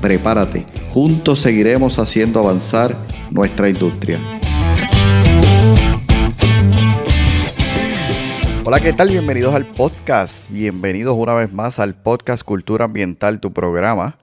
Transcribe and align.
Prepárate, 0.00 0.64
juntos 0.94 1.40
seguiremos 1.40 1.98
haciendo 1.98 2.40
avanzar 2.40 2.96
nuestra 3.30 3.68
industria. 3.68 4.18
Hola, 8.64 8.80
¿qué 8.80 8.94
tal? 8.94 9.10
Bienvenidos 9.10 9.54
al 9.54 9.66
podcast. 9.66 10.50
Bienvenidos 10.50 11.14
una 11.18 11.34
vez 11.34 11.52
más 11.52 11.78
al 11.78 12.00
podcast 12.00 12.42
Cultura 12.42 12.86
Ambiental, 12.86 13.40
tu 13.40 13.52
programa. 13.52 14.18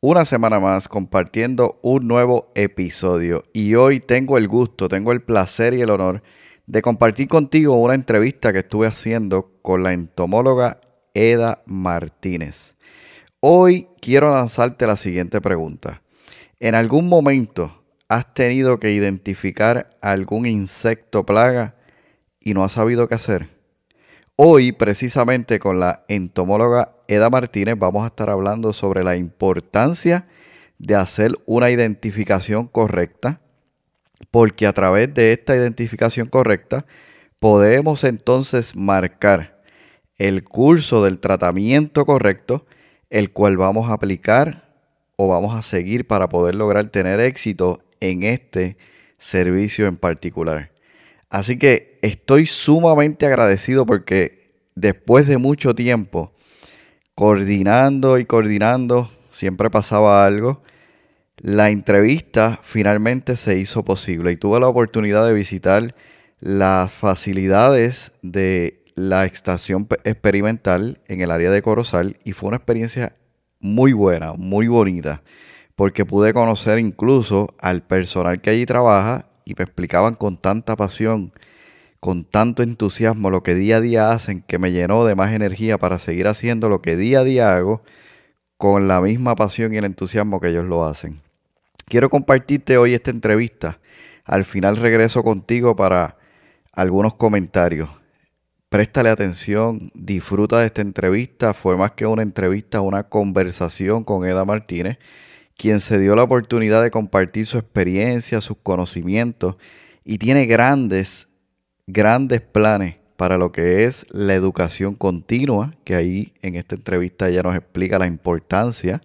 Una 0.00 0.26
semana 0.26 0.60
más 0.60 0.86
compartiendo 0.86 1.78
un 1.82 2.08
nuevo 2.08 2.52
episodio. 2.54 3.44
Y 3.54 3.74
hoy 3.74 4.00
tengo 4.00 4.36
el 4.36 4.48
gusto, 4.48 4.88
tengo 4.88 5.12
el 5.12 5.22
placer 5.22 5.72
y 5.72 5.80
el 5.80 5.88
honor 5.88 6.22
de 6.66 6.82
compartir 6.82 7.28
contigo 7.28 7.76
una 7.76 7.94
entrevista 7.94 8.52
que 8.52 8.58
estuve 8.58 8.86
haciendo 8.86 9.50
con 9.62 9.82
la 9.82 9.94
entomóloga 9.94 10.80
Eda 11.14 11.62
Martínez. 11.64 12.71
Hoy 13.44 13.88
quiero 14.00 14.30
lanzarte 14.30 14.86
la 14.86 14.96
siguiente 14.96 15.40
pregunta. 15.40 16.00
¿En 16.60 16.76
algún 16.76 17.08
momento 17.08 17.82
has 18.08 18.32
tenido 18.34 18.78
que 18.78 18.92
identificar 18.92 19.98
algún 20.00 20.46
insecto 20.46 21.26
plaga 21.26 21.74
y 22.38 22.54
no 22.54 22.62
has 22.62 22.70
sabido 22.70 23.08
qué 23.08 23.16
hacer? 23.16 23.48
Hoy, 24.36 24.70
precisamente 24.70 25.58
con 25.58 25.80
la 25.80 26.04
entomóloga 26.06 26.94
Eda 27.08 27.30
Martínez, 27.30 27.74
vamos 27.76 28.04
a 28.04 28.06
estar 28.06 28.30
hablando 28.30 28.72
sobre 28.72 29.02
la 29.02 29.16
importancia 29.16 30.28
de 30.78 30.94
hacer 30.94 31.32
una 31.44 31.68
identificación 31.70 32.68
correcta, 32.68 33.40
porque 34.30 34.68
a 34.68 34.72
través 34.72 35.12
de 35.14 35.32
esta 35.32 35.56
identificación 35.56 36.28
correcta 36.28 36.86
podemos 37.40 38.04
entonces 38.04 38.76
marcar 38.76 39.64
el 40.14 40.44
curso 40.44 41.02
del 41.02 41.18
tratamiento 41.18 42.06
correcto, 42.06 42.66
el 43.12 43.30
cual 43.30 43.58
vamos 43.58 43.90
a 43.90 43.92
aplicar 43.92 44.72
o 45.16 45.28
vamos 45.28 45.54
a 45.54 45.60
seguir 45.60 46.06
para 46.06 46.30
poder 46.30 46.54
lograr 46.54 46.86
tener 46.86 47.20
éxito 47.20 47.84
en 48.00 48.22
este 48.22 48.78
servicio 49.18 49.86
en 49.86 49.98
particular. 49.98 50.72
Así 51.28 51.58
que 51.58 51.98
estoy 52.00 52.46
sumamente 52.46 53.26
agradecido 53.26 53.84
porque 53.84 54.54
después 54.74 55.26
de 55.26 55.36
mucho 55.36 55.74
tiempo, 55.74 56.32
coordinando 57.14 58.16
y 58.16 58.24
coordinando, 58.24 59.10
siempre 59.28 59.68
pasaba 59.68 60.24
algo. 60.24 60.62
La 61.36 61.68
entrevista 61.68 62.60
finalmente 62.62 63.36
se 63.36 63.58
hizo 63.58 63.84
posible 63.84 64.32
y 64.32 64.36
tuve 64.36 64.58
la 64.58 64.68
oportunidad 64.68 65.26
de 65.26 65.34
visitar 65.34 65.94
las 66.40 66.90
facilidades 66.90 68.12
de 68.22 68.81
la 68.94 69.24
estación 69.24 69.88
experimental 70.04 71.00
en 71.08 71.20
el 71.20 71.30
área 71.30 71.50
de 71.50 71.62
Corozal 71.62 72.16
y 72.24 72.32
fue 72.32 72.48
una 72.48 72.56
experiencia 72.58 73.16
muy 73.60 73.92
buena, 73.92 74.34
muy 74.34 74.68
bonita, 74.68 75.22
porque 75.74 76.04
pude 76.04 76.34
conocer 76.34 76.78
incluso 76.78 77.54
al 77.58 77.82
personal 77.82 78.40
que 78.40 78.50
allí 78.50 78.66
trabaja 78.66 79.26
y 79.44 79.54
me 79.56 79.64
explicaban 79.64 80.14
con 80.14 80.36
tanta 80.36 80.76
pasión, 80.76 81.32
con 82.00 82.24
tanto 82.24 82.62
entusiasmo 82.62 83.30
lo 83.30 83.42
que 83.42 83.54
día 83.54 83.76
a 83.76 83.80
día 83.80 84.10
hacen, 84.10 84.42
que 84.42 84.58
me 84.58 84.72
llenó 84.72 85.04
de 85.04 85.14
más 85.14 85.32
energía 85.32 85.78
para 85.78 85.98
seguir 85.98 86.26
haciendo 86.26 86.68
lo 86.68 86.82
que 86.82 86.96
día 86.96 87.20
a 87.20 87.24
día 87.24 87.54
hago 87.54 87.82
con 88.56 88.88
la 88.88 89.00
misma 89.00 89.34
pasión 89.34 89.74
y 89.74 89.78
el 89.78 89.84
entusiasmo 89.84 90.40
que 90.40 90.48
ellos 90.48 90.64
lo 90.64 90.84
hacen. 90.84 91.20
Quiero 91.86 92.10
compartirte 92.10 92.78
hoy 92.78 92.94
esta 92.94 93.10
entrevista. 93.10 93.80
Al 94.24 94.44
final 94.44 94.76
regreso 94.76 95.22
contigo 95.22 95.74
para 95.74 96.16
algunos 96.72 97.14
comentarios. 97.14 97.90
Préstale 98.72 99.10
atención, 99.10 99.90
disfruta 99.92 100.60
de 100.60 100.64
esta 100.64 100.80
entrevista. 100.80 101.52
Fue 101.52 101.76
más 101.76 101.90
que 101.90 102.06
una 102.06 102.22
entrevista, 102.22 102.80
una 102.80 103.02
conversación 103.02 104.02
con 104.02 104.24
Eda 104.24 104.46
Martínez 104.46 104.96
quien 105.58 105.78
se 105.78 105.98
dio 105.98 106.16
la 106.16 106.22
oportunidad 106.22 106.82
de 106.82 106.90
compartir 106.90 107.44
su 107.44 107.58
experiencia, 107.58 108.40
sus 108.40 108.56
conocimientos 108.62 109.56
y 110.06 110.16
tiene 110.16 110.46
grandes, 110.46 111.28
grandes 111.86 112.40
planes 112.40 112.96
para 113.18 113.36
lo 113.36 113.52
que 113.52 113.84
es 113.84 114.06
la 114.08 114.32
educación 114.32 114.94
continua, 114.94 115.74
que 115.84 115.94
ahí 115.94 116.32
en 116.40 116.56
esta 116.56 116.74
entrevista 116.74 117.28
ella 117.28 117.42
nos 117.42 117.54
explica 117.54 117.98
la 117.98 118.06
importancia. 118.06 119.02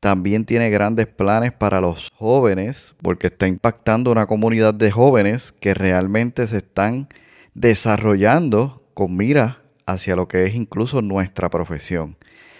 También 0.00 0.44
tiene 0.44 0.68
grandes 0.68 1.06
planes 1.06 1.52
para 1.52 1.80
los 1.80 2.10
jóvenes, 2.14 2.94
porque 3.00 3.28
está 3.28 3.46
impactando 3.46 4.12
una 4.12 4.26
comunidad 4.26 4.74
de 4.74 4.90
jóvenes 4.90 5.50
que 5.50 5.72
realmente 5.72 6.46
se 6.46 6.58
están 6.58 7.08
desarrollando 7.54 8.81
con 9.02 9.16
mira 9.16 9.58
hacia 9.84 10.14
lo 10.14 10.28
que 10.28 10.44
es 10.44 10.54
incluso 10.54 11.02
nuestra 11.02 11.50
profesión. 11.50 12.16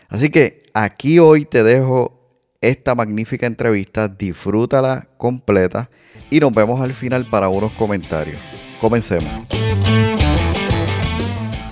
Así 0.09 0.29
que 0.29 0.65
aquí 0.75 1.21
hoy 1.21 1.45
te 1.45 1.63
dejo 1.63 2.19
esta 2.61 2.97
magnífica 2.97 3.47
entrevista, 3.47 4.09
disfrútala 4.09 5.07
completa 5.19 5.89
y 6.31 6.41
nos 6.41 6.53
vemos 6.53 6.81
al 6.81 6.95
final 6.95 7.25
para 7.27 7.49
unos 7.49 7.73
comentarios. 7.75 8.39
Comencemos. 8.81 9.31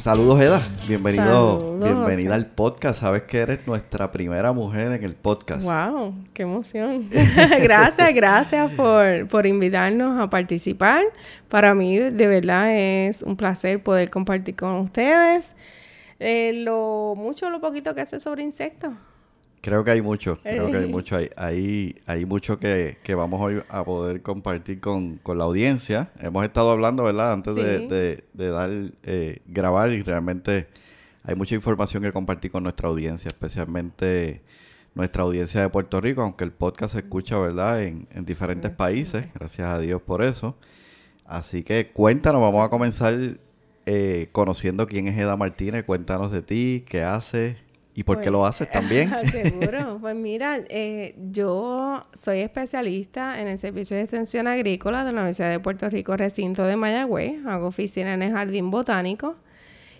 Saludos 0.00 0.40
Eda, 0.40 0.66
bienvenido, 0.88 1.78
bienvenida 1.78 2.34
al 2.34 2.46
podcast. 2.46 3.00
Sabes 3.00 3.24
que 3.24 3.36
eres 3.36 3.66
nuestra 3.66 4.10
primera 4.10 4.50
mujer 4.50 4.92
en 4.92 5.04
el 5.04 5.14
podcast. 5.14 5.62
Wow, 5.62 6.14
qué 6.32 6.44
emoción. 6.44 7.10
gracias, 7.60 8.14
gracias 8.14 8.72
por, 8.72 9.28
por 9.28 9.44
invitarnos 9.44 10.18
a 10.18 10.30
participar. 10.30 11.04
Para 11.50 11.74
mí 11.74 11.98
de 11.98 12.26
verdad 12.26 12.74
es 12.74 13.20
un 13.20 13.36
placer 13.36 13.82
poder 13.82 14.08
compartir 14.08 14.56
con 14.56 14.76
ustedes 14.76 15.54
eh, 16.18 16.52
lo 16.54 17.12
mucho 17.14 17.48
o 17.48 17.50
lo 17.50 17.60
poquito 17.60 17.94
que 17.94 18.06
sé 18.06 18.20
sobre 18.20 18.42
insectos. 18.42 18.94
Creo 19.60 19.84
que 19.84 19.90
hay 19.90 20.00
mucho, 20.00 20.38
creo 20.42 20.70
que 20.70 20.78
hay 20.78 20.86
mucho, 20.86 21.16
hay, 21.16 21.28
hay, 21.36 21.96
hay 22.06 22.24
mucho 22.24 22.58
que, 22.58 22.96
que, 23.02 23.14
vamos 23.14 23.40
hoy 23.42 23.62
a 23.68 23.84
poder 23.84 24.22
compartir 24.22 24.80
con, 24.80 25.16
con, 25.18 25.36
la 25.36 25.44
audiencia. 25.44 26.10
Hemos 26.18 26.44
estado 26.44 26.70
hablando, 26.70 27.04
¿verdad? 27.04 27.32
Antes 27.32 27.54
de, 27.54 28.24
de, 28.32 28.48
dar, 28.48 28.70
eh, 29.02 29.40
grabar 29.46 29.92
y 29.92 30.02
realmente 30.02 30.68
hay 31.24 31.34
mucha 31.34 31.54
información 31.54 32.02
que 32.02 32.10
compartir 32.10 32.50
con 32.50 32.62
nuestra 32.62 32.88
audiencia, 32.88 33.28
especialmente 33.28 34.40
nuestra 34.94 35.24
audiencia 35.24 35.60
de 35.60 35.68
Puerto 35.68 36.00
Rico, 36.00 36.22
aunque 36.22 36.44
el 36.44 36.52
podcast 36.52 36.94
se 36.94 37.00
escucha, 37.00 37.38
¿verdad? 37.38 37.82
En, 37.82 38.08
en 38.12 38.24
diferentes 38.24 38.70
países, 38.70 39.26
gracias 39.34 39.68
a 39.68 39.78
Dios 39.78 40.00
por 40.00 40.22
eso. 40.22 40.56
Así 41.26 41.62
que 41.62 41.90
cuéntanos, 41.92 42.40
vamos 42.40 42.66
a 42.66 42.70
comenzar 42.70 43.38
eh, 43.86 44.28
conociendo 44.32 44.86
quién 44.86 45.08
es 45.08 45.18
Eda 45.18 45.36
Martínez, 45.36 45.84
cuéntanos 45.84 46.30
de 46.30 46.42
ti, 46.42 46.84
qué 46.88 47.02
haces, 47.02 47.56
¿Y 47.94 48.04
por 48.04 48.20
qué 48.20 48.30
lo 48.30 48.40
pues, 48.40 48.50
haces 48.50 48.70
también? 48.70 49.10
Seguro. 49.30 49.98
Pues 50.00 50.14
mira, 50.14 50.60
eh, 50.68 51.16
yo 51.30 52.06
soy 52.14 52.40
especialista 52.40 53.40
en 53.40 53.48
el 53.48 53.58
Servicio 53.58 53.96
de 53.96 54.04
Extensión 54.04 54.46
Agrícola 54.46 55.04
de 55.04 55.12
la 55.12 55.20
Universidad 55.20 55.50
de 55.50 55.60
Puerto 55.60 55.88
Rico, 55.90 56.16
recinto 56.16 56.64
de 56.64 56.76
Mayagüez. 56.76 57.44
Hago 57.46 57.66
oficina 57.66 58.14
en 58.14 58.22
el 58.22 58.32
Jardín 58.32 58.70
Botánico. 58.70 59.36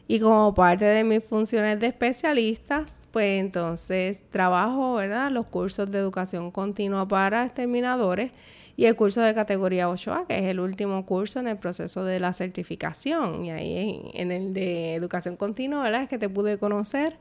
Y 0.06 0.19
como 0.19 0.55
parte 0.55 0.84
de 0.84 1.05
mis 1.05 1.23
funciones 1.23 1.79
de 1.79 1.87
especialistas, 1.87 3.06
pues 3.12 3.41
entonces 3.41 4.23
trabajo, 4.31 4.95
¿verdad? 4.95 5.31
Los 5.31 5.47
cursos 5.47 5.89
de 5.91 5.99
educación 5.99 6.50
continua 6.50 7.06
para 7.06 7.45
exterminadores 7.45 8.32
y 8.76 8.87
el 8.87 8.97
curso 8.97 9.20
de 9.20 9.35
categoría 9.35 9.88
8A, 9.88 10.26
que 10.26 10.38
es 10.38 10.44
el 10.44 10.59
último 10.59 11.05
curso 11.05 11.38
en 11.38 11.49
el 11.49 11.59
proceso 11.59 12.03
de 12.03 12.19
la 12.19 12.32
certificación. 12.32 13.44
Y 13.44 13.50
ahí 13.50 14.11
en, 14.14 14.32
el 14.32 14.55
de 14.55 14.94
educación 14.94 15.37
continua, 15.37 15.82
¿verdad? 15.82 16.03
Es 16.03 16.09
que 16.09 16.19
te 16.19 16.29
pude 16.29 16.59
conocer 16.59 17.19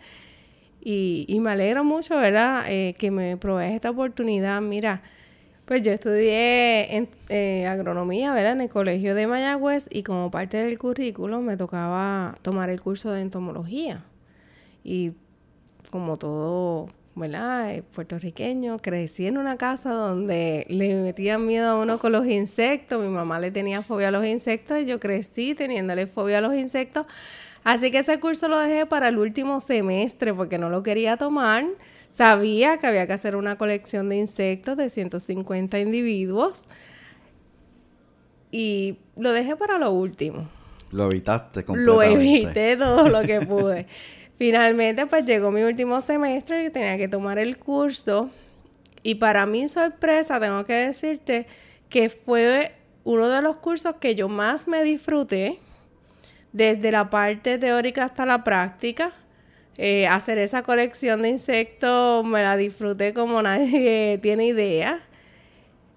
y, 0.82 1.38
me 1.42 1.52
alegro 1.52 1.84
mucho, 1.84 2.18
¿verdad? 2.18 2.66
Eh, 2.68 2.96
que 2.98 3.12
me 3.12 3.38
provees 3.38 3.76
esta 3.76 3.90
oportunidad. 3.90 4.62
Mira, 4.62 5.02
pues 5.66 5.84
yo 5.84 5.92
estudié 5.92 7.08
eh, 7.30 7.68
agronomía, 7.68 8.34
¿verdad? 8.34 8.54
En 8.54 8.62
el 8.62 8.70
colegio 8.70 9.14
de 9.14 9.28
Mayagüez 9.28 9.88
y 9.92 10.04
como 10.04 10.32
parte 10.32 10.58
del 10.58 10.80
currículo 10.80 11.42
me 11.42 11.58
tocaba 11.58 12.38
tomar 12.42 12.70
el 12.70 12.82
curso 12.82 13.12
de 13.12 13.22
entomología. 13.22 14.04
Y 14.84 15.12
como 15.92 16.18
todo, 16.18 16.88
¿verdad? 17.16 17.72
Eh, 17.76 17.84
puertorriqueño, 17.84 18.80
crecí 18.80 19.28
en 19.28 19.38
una 19.38 19.58
casa 19.58 19.92
donde 19.92 20.66
le 20.70 20.96
metían 21.02 21.46
miedo 21.46 21.70
a 21.70 21.80
uno 21.80 22.00
con 22.00 22.14
los 22.14 22.26
insectos. 22.26 23.04
Mi 23.04 23.10
mamá 23.10 23.40
le 23.40 23.52
tenía 23.52 23.84
fobia 23.84 24.08
a 24.08 24.12
los 24.12 24.26
insectos 24.26 24.80
y 24.80 24.86
yo 24.86 25.00
crecí 25.00 25.56
teniéndole 25.56 26.08
fobia 26.08 26.38
a 26.38 26.42
los 26.42 26.56
insectos 26.56 27.06
Así 27.64 27.92
que 27.92 28.00
ese 28.00 28.20
curso 28.20 28.48
lo 28.48 28.58
dejé 28.60 28.86
para 28.86 29.10
el 29.10 29.18
último 29.18 29.60
semestre 29.62 30.34
porque 30.34 30.58
no 30.58 30.70
lo 30.70 30.84
quería 30.84 31.18
tomar. 31.18 31.66
Sabía 32.12 32.78
que 32.78 32.88
había 32.88 33.06
que 33.06 33.14
hacer 33.14 33.36
una 33.36 33.58
colección 33.58 34.10
de 34.10 34.18
insectos 34.18 34.78
de 34.78 34.90
150 34.90 35.80
individuos 35.80 36.68
y 38.52 38.98
lo 39.16 39.32
dejé 39.32 39.56
para 39.56 39.78
lo 39.78 39.92
último. 39.92 40.48
Lo 40.92 41.06
evitaste 41.06 41.64
completamente. 41.64 42.16
Lo 42.16 42.20
evité 42.20 42.78
todo 42.78 43.10
lo 43.10 43.22
que 43.22 43.42
pude. 43.42 43.88
Finalmente, 44.38 45.06
pues 45.06 45.26
llegó 45.26 45.52
mi 45.52 45.62
último 45.64 46.02
semestre 46.02 46.66
y 46.66 46.70
tenía 46.70 46.98
que 46.98 47.08
tomar 47.08 47.38
el 47.38 47.58
curso. 47.58 48.30
Y 49.04 49.16
para 49.16 49.46
mi 49.46 49.68
sorpresa, 49.68 50.40
tengo 50.40 50.64
que 50.66 50.74
decirte 50.74 51.46
que 51.90 52.10
fue 52.10 52.74
uno 53.04 53.30
de 53.30 53.42
los 53.42 53.58
cursos 53.58 53.96
que 53.96 54.16
yo 54.16 54.30
más 54.30 54.68
me 54.68 54.84
disfruté, 54.84 55.60
desde 56.52 56.92
la 56.92 57.10
parte 57.10 57.58
teórica 57.58 58.06
hasta 58.06 58.26
la 58.26 58.44
práctica. 58.44 59.14
Eh, 59.78 60.08
hacer 60.08 60.38
esa 60.40 60.62
colección 60.62 61.22
de 61.22 61.30
insectos 61.30 62.26
me 62.26 62.42
la 62.42 62.58
disfruté 62.58 63.14
como 63.14 63.42
nadie 63.44 64.20
tiene 64.22 64.48
idea. 64.48 65.02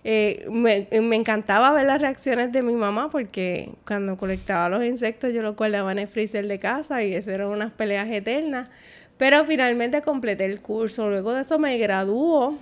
Eh, 0.04 0.48
me, 0.50 0.88
encantaba 1.14 1.72
ver 1.72 1.86
las 1.86 2.00
reacciones 2.00 2.50
de 2.50 2.62
mi 2.62 2.74
mamá 2.74 3.08
porque 3.10 3.72
cuando 3.86 4.16
colectaba 4.16 4.68
los 4.68 4.84
insectos 4.84 5.32
yo 5.32 5.42
los 5.42 5.54
guardaba 5.54 5.92
en 5.92 6.00
el 6.00 6.08
freezer 6.08 6.48
de 6.48 6.58
casa 6.58 7.04
y 7.04 7.14
eso 7.14 7.30
eran 7.30 7.48
unas 7.48 7.70
peleas 7.70 8.08
eternas. 8.08 8.68
Pero 9.16 9.44
finalmente 9.44 10.02
completé 10.02 10.44
el 10.46 10.60
curso. 10.60 11.08
Luego 11.08 11.34
de 11.34 11.42
eso 11.42 11.58
me 11.58 11.76
graduó. 11.78 12.58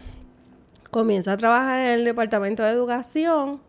Comienzo 0.90 1.30
a 1.30 1.36
trabajar 1.36 1.80
en 1.80 1.86
el 2.00 2.04
departamento 2.04 2.62
de 2.62 2.70
educación. 2.70 3.60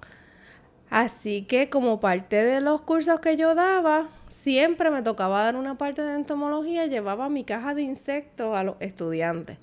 Así 0.91 1.43
que 1.43 1.69
como 1.69 2.01
parte 2.01 2.43
de 2.43 2.59
los 2.59 2.81
cursos 2.81 3.21
que 3.21 3.38
yo 3.38 3.55
daba, 3.55 4.09
siempre 4.27 4.91
me 4.91 5.01
tocaba 5.01 5.41
dar 5.41 5.55
una 5.55 5.77
parte 5.77 6.01
de 6.01 6.15
entomología. 6.15 6.85
Llevaba 6.85 7.29
mi 7.29 7.45
caja 7.45 7.73
de 7.73 7.81
insectos 7.81 8.57
a 8.57 8.65
los 8.65 8.75
estudiantes. 8.81 9.57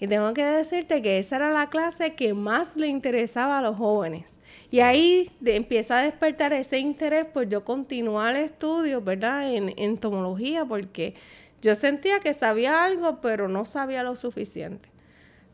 Y 0.00 0.08
tengo 0.08 0.34
que 0.34 0.44
decirte 0.44 1.00
que 1.00 1.20
esa 1.20 1.36
era 1.36 1.52
la 1.52 1.70
clase 1.70 2.14
que 2.14 2.34
más 2.34 2.74
le 2.74 2.88
interesaba 2.88 3.60
a 3.60 3.62
los 3.62 3.76
jóvenes. 3.76 4.24
Y 4.72 4.80
ahí 4.80 5.30
empieza 5.44 6.00
a 6.00 6.02
despertar 6.02 6.52
ese 6.52 6.80
interés 6.80 7.26
por 7.26 7.48
yo 7.48 7.64
continuar 7.64 8.34
estudios, 8.34 9.04
¿verdad? 9.04 9.54
En 9.54 9.72
entomología, 9.78 10.64
porque 10.64 11.14
yo 11.60 11.76
sentía 11.76 12.18
que 12.18 12.34
sabía 12.34 12.82
algo, 12.82 13.20
pero 13.20 13.46
no 13.46 13.64
sabía 13.64 14.02
lo 14.02 14.16
suficiente. 14.16 14.91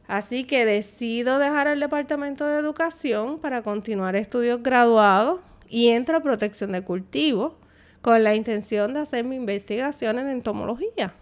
Así 0.08 0.44
que 0.44 0.64
decido 0.64 1.38
dejar 1.38 1.66
el 1.69 1.81
departamento 1.81 2.46
de 2.46 2.58
educación 2.58 3.38
para 3.38 3.62
continuar 3.62 4.16
estudios 4.16 4.62
graduados 4.62 5.40
y 5.69 5.88
entro 5.88 6.16
a 6.16 6.20
protección 6.20 6.72
de 6.72 6.82
cultivos 6.82 7.52
con 8.00 8.25
la 8.25 8.34
intención 8.34 8.94
de 8.94 9.00
hacer 9.00 9.25
mi 9.25 9.37
investigación 9.37 10.19
en 10.19 10.31
entomología. 10.31 11.12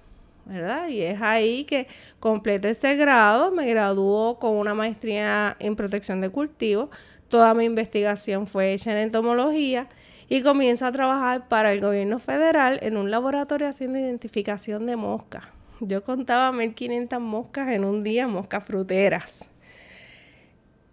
¿verdad? 0.45 0.87
Y 0.89 1.03
es 1.03 1.21
ahí 1.21 1.65
que 1.65 1.89
completo 2.21 2.69
ese 2.69 2.95
grado, 2.95 3.51
me 3.51 3.67
graduó 3.69 4.39
con 4.39 4.55
una 4.55 4.75
maestría 4.75 5.57
en 5.59 5.75
protección 5.75 6.21
de 6.21 6.31
cultivos, 6.31 6.89
toda 7.29 7.53
mi 7.55 7.65
investigación 7.65 8.47
fue 8.47 8.73
hecha 8.73 8.93
en 8.93 8.99
entomología 8.99 9.89
y 10.29 10.43
comienzo 10.43 10.87
a 10.87 10.93
trabajar 10.93 11.49
para 11.49 11.73
el 11.73 11.81
gobierno 11.81 12.21
federal 12.21 12.79
en 12.83 12.97
un 12.97 13.11
laboratorio 13.11 13.67
haciendo 13.67 13.99
identificación 13.99 14.87
de 14.87 14.95
moscas. 14.95 15.56
Yo 15.81 16.03
contaba 16.03 16.53
1500 16.53 17.21
moscas 17.21 17.69
en 17.69 17.85
un 17.85 18.03
día, 18.03 18.27
moscas 18.27 18.65
fruteras. 18.65 19.45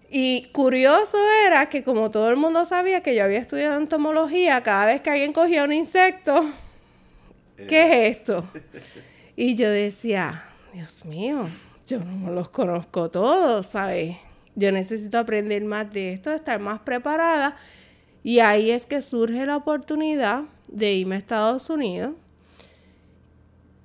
Y 0.09 0.49
curioso 0.51 1.17
era 1.47 1.69
que 1.69 1.83
como 1.83 2.11
todo 2.11 2.29
el 2.29 2.35
mundo 2.35 2.65
sabía 2.65 3.01
que 3.01 3.15
yo 3.15 3.23
había 3.23 3.39
estudiado 3.39 3.77
entomología, 3.77 4.61
cada 4.61 4.85
vez 4.85 5.01
que 5.01 5.09
alguien 5.09 5.33
cogía 5.33 5.63
un 5.63 5.73
insecto, 5.73 6.45
¿qué 7.67 8.09
es 8.09 8.17
esto? 8.17 8.45
Y 9.35 9.55
yo 9.55 9.69
decía, 9.69 10.43
Dios 10.73 11.05
mío, 11.05 11.49
yo 11.87 11.99
no 11.99 12.31
los 12.31 12.49
conozco 12.49 13.09
todos, 13.09 13.65
¿sabes? 13.67 14.17
Yo 14.55 14.71
necesito 14.71 15.17
aprender 15.17 15.63
más 15.63 15.91
de 15.91 16.13
esto, 16.13 16.31
estar 16.31 16.59
más 16.59 16.79
preparada. 16.81 17.55
Y 18.21 18.39
ahí 18.39 18.69
es 18.69 18.85
que 18.85 19.01
surge 19.01 19.45
la 19.45 19.57
oportunidad 19.57 20.43
de 20.67 20.93
irme 20.93 21.15
a 21.15 21.17
Estados 21.17 21.69
Unidos 21.69 22.13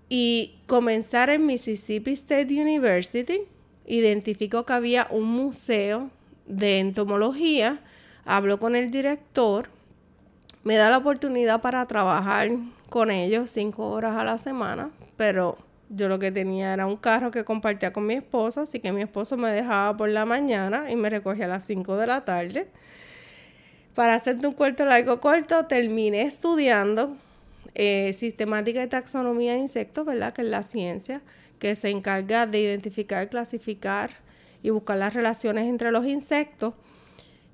y 0.08 0.58
comenzar 0.66 1.31
en 1.31 1.46
Mississippi 1.46 2.12
State 2.12 2.60
University. 2.60 3.43
Identifico 3.87 4.64
que 4.64 4.72
había 4.72 5.06
un 5.10 5.25
museo 5.25 6.10
de 6.46 6.78
entomología, 6.78 7.81
hablo 8.25 8.58
con 8.58 8.76
el 8.76 8.90
director, 8.90 9.69
me 10.64 10.76
da 10.76 10.90
la 10.90 10.99
oportunidad 10.99 11.60
para 11.60 11.84
trabajar 11.87 12.50
con 12.90 13.10
ellos 13.10 13.50
cinco 13.50 13.90
horas 13.90 14.16
a 14.16 14.25
la 14.25 14.38
semana, 14.38 14.90
pero 15.16 15.58
yo 15.90 16.08
lo 16.08 16.19
que 16.19 16.31
tenía 16.31 16.75
era 16.75 16.87
un 16.87 16.96
carro 16.96 17.31
que 17.31 17.44
compartía 17.44 17.93
con 17.93 18.06
mi 18.06 18.14
esposo, 18.14 18.62
así 18.62 18.81
que 18.81 18.93
mi 18.93 19.02
esposo 19.02 19.37
me 19.37 19.50
dejaba 19.50 19.96
por 19.96 20.11
la 20.11 20.26
mañana 20.26 20.90
y 20.90 20.96
me 20.96 21.08
recogía 21.08 21.46
a 21.46 21.49
las 21.49 21.64
5 21.64 21.96
de 21.96 22.06
la 22.06 22.25
tarde. 22.25 22.69
Para 23.94 24.14
hacerte 24.14 24.46
un 24.46 24.52
cuarto 24.52 24.84
largo 24.84 25.20
corto, 25.20 25.64
terminé 25.66 26.22
estudiando 26.22 27.16
eh, 27.75 28.12
sistemática 28.15 28.81
de 28.81 28.87
taxonomía 28.88 29.53
de 29.53 29.59
insectos, 29.59 30.06
¿verdad? 30.06 30.32
Que 30.32 30.43
es 30.43 30.49
la 30.49 30.62
ciencia 30.62 31.23
que 31.59 31.75
se 31.75 31.91
encarga 31.91 32.47
de 32.47 32.61
identificar, 32.61 33.29
clasificar 33.29 34.11
y 34.62 34.70
buscar 34.70 34.99
las 34.99 35.15
relaciones 35.15 35.69
entre 35.69 35.91
los 35.91 36.06
insectos. 36.06 36.75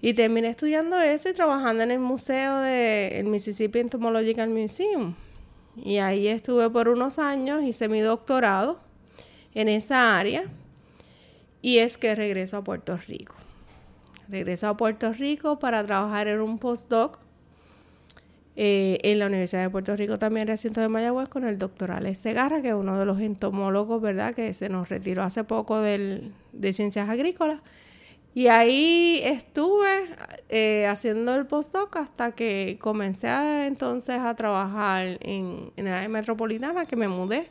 Y 0.00 0.12
terminé 0.12 0.48
estudiando 0.48 1.00
eso 1.00 1.30
y 1.30 1.32
trabajando 1.32 1.82
en 1.82 1.90
el 1.90 1.98
museo 1.98 2.58
del 2.58 3.24
Mississippi 3.24 3.78
Entomological 3.78 4.50
Museum. 4.50 5.14
Y 5.76 5.96
ahí 5.96 6.28
estuve 6.28 6.68
por 6.68 6.88
unos 6.88 7.18
años, 7.18 7.62
hice 7.64 7.88
mi 7.88 8.00
doctorado 8.00 8.78
en 9.54 9.68
esa 9.68 10.18
área. 10.18 10.44
Y 11.62 11.78
es 11.78 11.96
que 11.96 12.14
regreso 12.14 12.58
a 12.58 12.64
Puerto 12.64 12.98
Rico. 13.08 13.34
Regreso 14.28 14.68
a 14.68 14.76
Puerto 14.76 15.12
Rico 15.12 15.58
para 15.58 15.82
trabajar 15.84 16.28
en 16.28 16.40
un 16.40 16.58
postdoc 16.58 17.18
eh, 18.56 18.98
en 19.02 19.18
la 19.18 19.26
Universidad 19.26 19.62
de 19.62 19.70
Puerto 19.70 19.96
Rico, 19.96 20.18
también 20.18 20.46
recinto 20.46 20.80
de 20.80 20.88
Mayagüez, 20.88 21.28
con 21.28 21.44
el 21.44 21.58
doctor 21.58 21.90
Alex 21.90 22.18
Segarra, 22.18 22.62
que 22.62 22.68
es 22.68 22.74
uno 22.74 22.98
de 22.98 23.04
los 23.04 23.20
entomólogos, 23.20 24.00
¿verdad?, 24.00 24.34
que 24.34 24.54
se 24.54 24.68
nos 24.68 24.88
retiró 24.88 25.22
hace 25.22 25.42
poco 25.44 25.80
del, 25.80 26.32
de 26.52 26.72
ciencias 26.72 27.08
agrícolas. 27.08 27.60
Y 28.32 28.48
ahí 28.48 29.20
estuve 29.22 30.06
eh, 30.48 30.86
haciendo 30.86 31.34
el 31.34 31.46
postdoc 31.46 31.96
hasta 31.96 32.32
que 32.32 32.78
comencé 32.80 33.28
entonces 33.66 34.18
a 34.20 34.34
trabajar 34.34 35.18
en, 35.20 35.70
en 35.76 35.86
el 35.86 35.92
área 35.92 36.08
metropolitana, 36.08 36.84
que 36.84 36.96
me 36.96 37.08
mudé. 37.08 37.48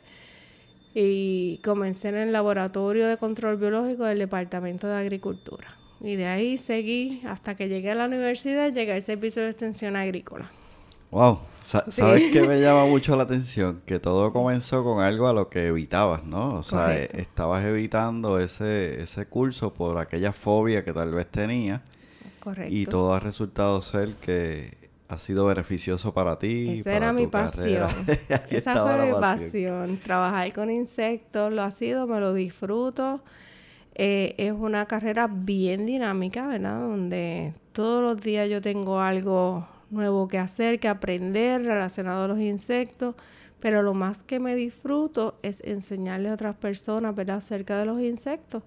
Y 0.94 1.60
comencé 1.64 2.10
en 2.10 2.16
el 2.16 2.32
laboratorio 2.32 3.08
de 3.08 3.16
control 3.16 3.56
biológico 3.56 4.04
del 4.04 4.18
Departamento 4.20 4.86
de 4.86 4.96
Agricultura. 4.96 5.76
Y 6.00 6.16
de 6.16 6.26
ahí 6.26 6.56
seguí 6.56 7.22
hasta 7.26 7.56
que 7.56 7.68
llegué 7.68 7.90
a 7.90 7.94
la 7.94 8.04
universidad, 8.04 8.72
llegué 8.72 8.92
al 8.92 9.02
servicio 9.02 9.42
de 9.42 9.48
extensión 9.48 9.96
agrícola. 9.96 10.52
Wow, 11.14 11.38
¿sabes 11.62 12.32
qué 12.32 12.44
me 12.44 12.60
llama 12.60 12.86
mucho 12.88 13.14
la 13.14 13.22
atención? 13.22 13.82
Que 13.86 14.00
todo 14.00 14.32
comenzó 14.32 14.82
con 14.82 15.00
algo 15.00 15.28
a 15.28 15.32
lo 15.32 15.48
que 15.48 15.68
evitabas, 15.68 16.24
¿no? 16.24 16.56
O 16.56 16.64
sea, 16.64 16.92
e, 16.96 17.08
estabas 17.12 17.64
evitando 17.64 18.40
ese, 18.40 19.00
ese 19.00 19.24
curso 19.26 19.72
por 19.72 19.96
aquella 19.98 20.32
fobia 20.32 20.84
que 20.84 20.92
tal 20.92 21.12
vez 21.12 21.30
tenía. 21.30 21.82
Correcto. 22.40 22.74
Y 22.74 22.86
todo 22.86 23.14
ha 23.14 23.20
resultado 23.20 23.80
ser 23.80 24.14
que 24.14 24.76
ha 25.06 25.16
sido 25.18 25.46
beneficioso 25.46 26.12
para 26.12 26.36
ti. 26.40 26.80
Esa 26.80 26.92
era 26.94 27.12
mi 27.12 27.28
pasión. 27.28 27.90
Esa 28.50 28.82
fue 28.84 29.06
mi 29.06 29.12
pasión. 29.12 29.98
Trabajar 29.98 30.52
con 30.52 30.68
insectos 30.68 31.52
lo 31.52 31.62
ha 31.62 31.70
sido, 31.70 32.08
me 32.08 32.18
lo 32.18 32.34
disfruto. 32.34 33.22
Eh, 33.94 34.34
es 34.36 34.52
una 34.52 34.86
carrera 34.86 35.28
bien 35.30 35.86
dinámica, 35.86 36.48
¿verdad? 36.48 36.80
Donde 36.80 37.54
todos 37.72 38.02
los 38.02 38.20
días 38.20 38.50
yo 38.50 38.60
tengo 38.60 38.98
algo 38.98 39.68
nuevo 39.90 40.28
que 40.28 40.38
hacer, 40.38 40.80
que 40.80 40.88
aprender 40.88 41.62
relacionado 41.64 42.24
a 42.24 42.28
los 42.28 42.40
insectos, 42.40 43.14
pero 43.60 43.82
lo 43.82 43.94
más 43.94 44.22
que 44.22 44.38
me 44.40 44.54
disfruto 44.54 45.38
es 45.42 45.62
enseñarle 45.64 46.28
a 46.28 46.34
otras 46.34 46.54
personas, 46.56 47.14
¿verdad?, 47.14 47.38
acerca 47.38 47.78
de 47.78 47.86
los 47.86 48.00
insectos, 48.00 48.62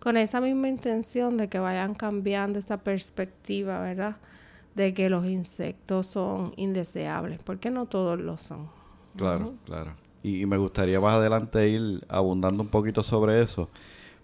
con 0.00 0.16
esa 0.16 0.40
misma 0.40 0.68
intención 0.68 1.36
de 1.36 1.48
que 1.48 1.58
vayan 1.58 1.94
cambiando 1.94 2.58
esa 2.58 2.78
perspectiva, 2.78 3.80
¿verdad?, 3.80 4.16
de 4.74 4.94
que 4.94 5.10
los 5.10 5.26
insectos 5.26 6.06
son 6.06 6.52
indeseables, 6.56 7.38
porque 7.44 7.70
no 7.70 7.86
todos 7.86 8.18
lo 8.18 8.36
son. 8.38 8.68
Claro, 9.16 9.54
claro. 9.64 9.94
Y, 10.22 10.42
y 10.42 10.46
me 10.46 10.56
gustaría 10.56 11.00
más 11.00 11.14
adelante 11.16 11.68
ir 11.68 12.04
abundando 12.08 12.62
un 12.62 12.68
poquito 12.68 13.02
sobre 13.02 13.42
eso, 13.42 13.68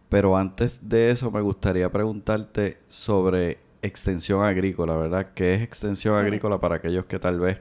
pero 0.09 0.37
antes 0.37 0.79
de 0.89 1.11
eso 1.11 1.31
me 1.31 1.41
gustaría 1.41 1.91
preguntarte 1.91 2.79
sobre 2.89 3.59
extensión 3.83 4.45
agrícola, 4.45 4.97
¿verdad? 4.97 5.29
¿Qué 5.35 5.55
es 5.55 5.63
extensión 5.63 6.17
agrícola 6.17 6.61
para 6.61 6.77
aquellos 6.77 7.07
que 7.07 7.19
tal 7.19 7.41
vez 7.41 7.59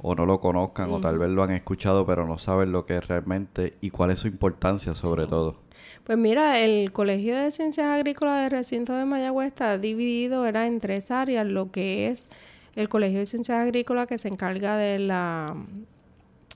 o 0.00 0.14
no 0.14 0.26
lo 0.26 0.40
conozcan 0.40 0.90
o 0.90 1.00
tal 1.00 1.18
vez 1.18 1.28
lo 1.28 1.42
han 1.42 1.50
escuchado 1.50 2.06
pero 2.06 2.24
no 2.24 2.38
saben 2.38 2.70
lo 2.70 2.86
que 2.86 2.98
es 2.98 3.08
realmente 3.08 3.74
y 3.80 3.90
cuál 3.90 4.10
es 4.10 4.20
su 4.20 4.28
importancia 4.28 4.94
sobre 4.94 5.26
todo? 5.26 5.56
Pues 6.04 6.16
mira, 6.18 6.60
el 6.60 6.92
Colegio 6.92 7.36
de 7.36 7.50
Ciencias 7.50 7.86
Agrícolas 7.86 8.42
del 8.42 8.50
recinto 8.50 8.94
de 8.94 9.04
Mayagüez 9.04 9.48
está 9.48 9.78
dividido 9.78 10.42
¿verdad? 10.42 10.66
en 10.66 10.80
tres 10.80 11.10
áreas, 11.10 11.46
lo 11.46 11.70
que 11.70 12.08
es 12.08 12.28
el 12.76 12.88
Colegio 12.88 13.18
de 13.18 13.26
Ciencias 13.26 13.58
Agrícolas 13.58 14.06
que 14.06 14.18
se 14.18 14.28
encarga 14.28 14.76
de 14.76 14.98
la 14.98 15.56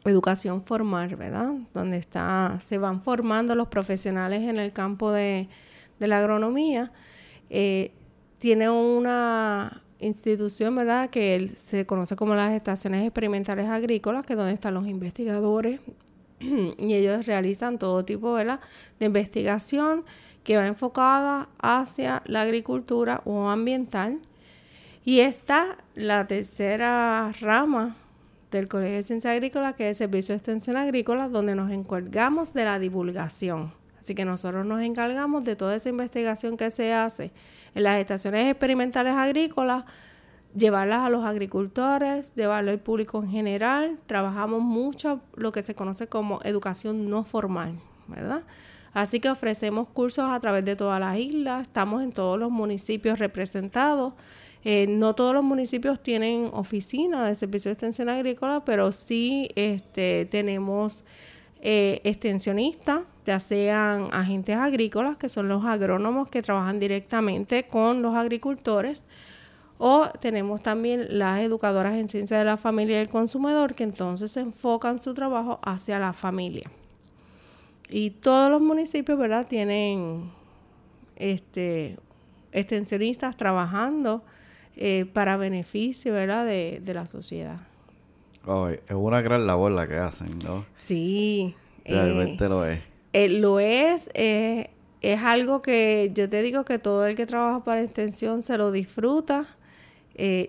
educación 0.04 0.62
formal, 0.62 1.14
¿verdad? 1.16 1.52
Donde 1.74 1.98
está, 1.98 2.58
se 2.60 2.78
van 2.78 3.02
formando 3.02 3.54
los 3.54 3.68
profesionales 3.68 4.42
en 4.42 4.58
el 4.58 4.72
campo 4.72 5.12
de, 5.12 5.48
la 5.98 6.18
agronomía. 6.18 6.90
Eh, 7.50 7.92
tiene 8.42 8.68
una 8.68 9.84
institución, 10.00 10.74
¿verdad?, 10.74 11.10
que 11.10 11.52
se 11.54 11.86
conoce 11.86 12.16
como 12.16 12.34
las 12.34 12.52
estaciones 12.52 13.04
experimentales 13.04 13.68
agrícolas, 13.68 14.26
que 14.26 14.32
es 14.32 14.36
donde 14.36 14.52
están 14.52 14.74
los 14.74 14.88
investigadores 14.88 15.78
y 16.40 16.92
ellos 16.92 17.24
realizan 17.24 17.78
todo 17.78 18.04
tipo, 18.04 18.36
de 18.36 18.58
investigación 18.98 20.04
que 20.42 20.56
va 20.56 20.66
enfocada 20.66 21.50
hacia 21.60 22.22
la 22.26 22.40
agricultura 22.40 23.22
o 23.26 23.48
ambiental. 23.48 24.18
Y 25.04 25.20
está 25.20 25.78
la 25.94 26.26
tercera 26.26 27.30
rama 27.40 27.94
del 28.50 28.66
Colegio 28.66 28.96
de 28.96 29.02
Ciencias 29.04 29.34
Agrícolas, 29.34 29.76
que 29.76 29.88
es 29.88 30.00
el 30.00 30.08
Servicio 30.08 30.32
de 30.32 30.38
Extensión 30.38 30.76
Agrícola, 30.76 31.28
donde 31.28 31.54
nos 31.54 31.70
encargamos 31.70 32.52
de 32.52 32.64
la 32.64 32.80
divulgación. 32.80 33.72
Así 34.00 34.16
que 34.16 34.24
nosotros 34.24 34.66
nos 34.66 34.82
encargamos 34.82 35.44
de 35.44 35.54
toda 35.54 35.76
esa 35.76 35.90
investigación 35.90 36.56
que 36.56 36.72
se 36.72 36.92
hace 36.92 37.30
en 37.74 37.82
las 37.82 38.00
estaciones 38.00 38.50
experimentales 38.50 39.14
agrícolas, 39.14 39.84
llevarlas 40.54 41.02
a 41.02 41.08
los 41.08 41.24
agricultores, 41.24 42.34
llevarlo 42.34 42.70
al 42.70 42.78
público 42.78 43.22
en 43.22 43.30
general. 43.30 43.98
Trabajamos 44.06 44.60
mucho 44.60 45.20
lo 45.34 45.52
que 45.52 45.62
se 45.62 45.74
conoce 45.74 46.06
como 46.06 46.40
educación 46.44 47.08
no 47.08 47.24
formal, 47.24 47.78
¿verdad? 48.08 48.42
Así 48.92 49.20
que 49.20 49.30
ofrecemos 49.30 49.88
cursos 49.88 50.30
a 50.30 50.38
través 50.40 50.64
de 50.64 50.76
todas 50.76 51.00
las 51.00 51.16
islas, 51.16 51.62
estamos 51.62 52.02
en 52.02 52.12
todos 52.12 52.38
los 52.38 52.50
municipios 52.50 53.18
representados. 53.18 54.12
Eh, 54.64 54.86
no 54.86 55.14
todos 55.14 55.34
los 55.34 55.42
municipios 55.42 56.00
tienen 56.02 56.50
oficina 56.52 57.26
de 57.26 57.34
servicio 57.34 57.70
de 57.70 57.72
extensión 57.72 58.08
agrícola, 58.08 58.64
pero 58.64 58.92
sí 58.92 59.48
este, 59.56 60.26
tenemos 60.26 61.04
eh, 61.62 62.00
extensionistas, 62.04 63.02
ya 63.26 63.40
sean 63.40 64.08
agentes 64.12 64.56
agrícolas, 64.56 65.16
que 65.16 65.28
son 65.28 65.48
los 65.48 65.64
agrónomos 65.64 66.28
que 66.28 66.42
trabajan 66.42 66.80
directamente 66.80 67.64
con 67.66 68.02
los 68.02 68.14
agricultores, 68.14 69.04
o 69.78 70.08
tenemos 70.20 70.62
también 70.62 71.06
las 71.18 71.40
educadoras 71.40 71.94
en 71.94 72.08
ciencia 72.08 72.38
de 72.38 72.44
la 72.44 72.56
familia 72.56 72.98
y 72.98 73.02
el 73.02 73.08
consumidor, 73.08 73.74
que 73.74 73.84
entonces 73.84 74.36
enfocan 74.36 75.00
su 75.00 75.14
trabajo 75.14 75.58
hacia 75.62 75.98
la 75.98 76.12
familia. 76.12 76.70
Y 77.88 78.10
todos 78.10 78.50
los 78.50 78.60
municipios, 78.60 79.18
¿verdad? 79.18 79.46
Tienen 79.46 80.30
este, 81.16 81.98
extensionistas 82.52 83.36
trabajando 83.36 84.22
eh, 84.76 85.04
para 85.12 85.36
beneficio, 85.36 86.12
¿verdad? 86.12 86.46
De, 86.46 86.80
la 86.94 87.06
sociedad. 87.06 87.60
es 88.70 88.94
una 88.94 89.20
gran 89.20 89.46
labor 89.46 89.72
la 89.72 89.86
que 89.86 89.96
hacen, 89.96 90.38
¿no? 90.38 90.64
Sí. 90.74 91.54
Realmente 91.84 92.48
lo 92.48 92.64
es. 92.64 92.91
Eh, 93.12 93.28
lo 93.28 93.60
es. 93.60 94.10
Eh, 94.14 94.70
es 95.00 95.20
algo 95.22 95.62
que 95.62 96.10
yo 96.14 96.28
te 96.28 96.42
digo 96.42 96.64
que 96.64 96.78
todo 96.78 97.06
el 97.06 97.16
que 97.16 97.26
trabaja 97.26 97.64
para 97.64 97.82
extensión 97.82 98.42
se 98.42 98.56
lo 98.58 98.70
disfruta. 98.70 99.46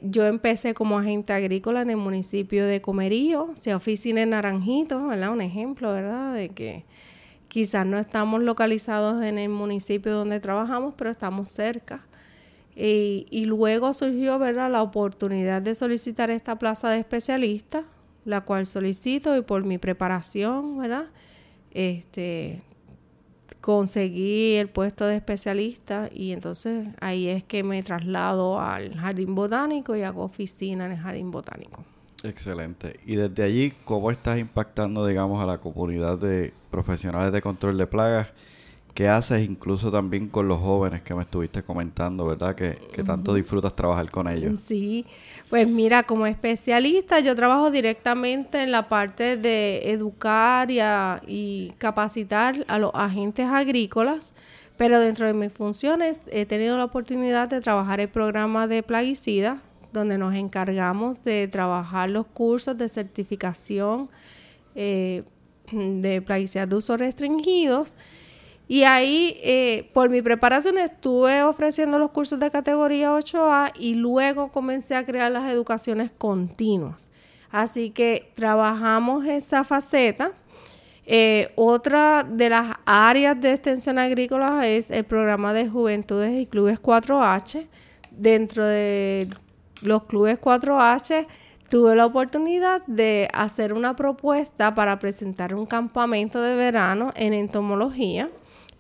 yo 0.02 0.26
empecé 0.26 0.74
como 0.74 1.00
agente 1.00 1.34
agrícola 1.34 1.82
en 1.82 1.90
el 1.90 1.98
municipio 1.98 2.66
de 2.66 2.82
Comerío, 2.82 3.52
se 3.56 3.74
oficina 3.74 4.22
en 4.22 4.32
Naranjito, 4.32 5.08
¿verdad? 5.08 5.32
Un 5.32 5.42
ejemplo, 5.42 5.94
¿verdad? 5.94 6.34
De 6.34 6.50
que 6.50 6.84
Quizás 7.54 7.86
no 7.86 8.00
estamos 8.00 8.42
localizados 8.42 9.22
en 9.22 9.38
el 9.38 9.50
municipio 9.50 10.12
donde 10.12 10.40
trabajamos, 10.40 10.96
pero 10.98 11.12
estamos 11.12 11.50
cerca. 11.50 12.02
Y, 12.76 13.46
luego 13.46 13.94
surgió 13.94 14.40
¿verdad? 14.40 14.72
la 14.72 14.82
oportunidad 14.82 15.62
de 15.62 15.76
solicitar 15.76 16.32
esta 16.32 16.58
plaza 16.58 16.90
de 16.90 16.98
especialista, 16.98 17.84
la 18.26 18.42
cual 18.42 18.66
solicito 18.66 19.38
y 19.38 19.44
por 19.44 19.66
mi 19.66 19.78
preparación, 19.78 20.80
¿verdad? 20.80 21.06
Este, 21.74 22.62
conseguí 23.62 24.56
el 24.56 24.70
puesto 24.70 25.06
de 25.06 25.16
especialista 25.16 26.10
y 26.14 26.32
entonces 26.32 26.88
ahí 27.00 27.28
es 27.28 27.44
que 27.44 27.64
me 27.64 27.82
traslado 27.82 28.60
al 28.60 28.96
jardín 28.96 29.36
botánico 29.36 29.96
y 29.96 30.04
hago 30.04 30.24
oficina 30.24 30.86
en 30.86 30.92
el 30.92 30.98
jardín 30.98 31.32
botánico. 31.32 31.84
Excelente. 32.24 33.00
Y 33.06 33.16
desde 33.16 33.44
allí, 33.44 33.74
¿cómo 33.84 34.12
estás 34.12 34.40
impactando, 34.40 35.06
digamos, 35.06 35.42
a 35.42 35.46
la 35.46 35.60
comunidad 35.60 36.18
de 36.18 36.54
profesionales 36.72 37.34
de 37.34 37.42
control 37.42 37.78
de 37.78 37.88
plagas? 37.88 38.34
¿Qué 38.94 39.08
haces 39.08 39.48
incluso 39.48 39.92
también 39.92 40.28
con 40.28 40.48
los 40.48 40.60
jóvenes 40.60 41.02
que 41.02 41.16
me 41.16 41.24
estuviste 41.24 41.64
comentando, 41.64 42.26
verdad? 42.26 42.54
Que, 42.56 42.78
tanto 43.04 43.34
disfrutas 43.34 43.76
trabajar 43.76 44.12
con 44.12 44.28
ellos. 44.28 44.60
Sí, 44.60 45.06
pues 45.50 45.68
mira, 45.68 46.04
como 46.04 46.28
especialista 46.28 47.20
yo 47.20 47.36
trabajo 47.36 47.72
directamente 47.72 48.62
en 48.62 48.72
la 48.72 48.90
parte 48.90 49.36
de 49.38 49.92
educar 49.92 50.70
y, 50.70 50.80
y 51.28 51.74
capacitar 51.80 52.64
a 52.68 52.78
los 52.78 52.92
agentes 52.94 53.48
agrícolas, 53.48 54.34
pero 54.78 55.00
dentro 55.00 55.26
de 55.26 55.34
mis 55.34 55.52
funciones 55.52 56.20
he 56.28 56.46
tenido 56.46 56.78
la 56.78 56.86
oportunidad 56.86 57.50
de 57.50 57.62
trabajar 57.62 58.00
el 58.00 58.10
programa 58.10 58.68
de 58.68 58.84
plaguicidas 58.84 59.58
donde 59.94 60.18
nos 60.18 60.34
encargamos 60.34 61.24
de 61.24 61.48
trabajar 61.48 62.10
los 62.10 62.26
cursos 62.26 62.78
de 62.78 62.90
certificación 62.90 64.10
eh, 64.76 65.24
de 65.72 66.22
plaguicidas 66.22 66.68
de 66.68 66.76
uso 66.76 66.98
restringidos. 66.98 67.94
Y 68.74 68.86
ahí, 68.86 69.38
eh, 69.44 69.92
por 69.94 70.10
mi 70.10 70.24
preparación, 70.24 70.80
estuve 70.80 71.44
ofreciendo 71.44 72.00
los 72.00 72.10
cursos 72.10 72.40
de 72.40 72.50
categoría 72.50 73.14
8A 73.14 73.72
y 73.78 73.94
luego 73.94 74.52
comencé 74.52 74.96
a 74.96 75.06
crear 75.06 75.32
las 75.32 75.48
educaciones 75.48 76.10
continuas. 76.10 77.12
Así 77.52 77.92
que 77.92 78.32
trabajamos 78.34 79.28
esa 79.28 79.64
faceta. 79.64 80.32
Eh, 81.06 81.52
otra 81.56 82.26
de 82.28 82.50
las 82.50 82.76
áreas 82.88 83.40
de 83.40 83.54
extensión 83.54 84.00
agrícola 84.00 84.68
es 84.68 84.90
el 84.90 85.04
programa 85.04 85.54
de 85.54 85.70
juventudes 85.70 86.34
y 86.34 86.48
clubes 86.48 86.82
4H. 86.82 87.68
Dentro 88.10 88.66
del 88.66 89.38
los 89.84 90.06
clubes 90.06 90.42
4H, 90.42 91.28
tuve 91.70 91.96
la 91.96 92.08
oportunidad 92.08 92.84
de 92.88 93.28
hacer 93.36 93.72
una 93.72 93.96
propuesta 93.96 94.74
para 94.74 94.98
presentar 94.98 95.54
un 95.54 95.68
campamento 95.68 96.42
de 96.42 96.56
verano 96.56 97.14
en 97.16 97.34
entomología. 97.34 98.32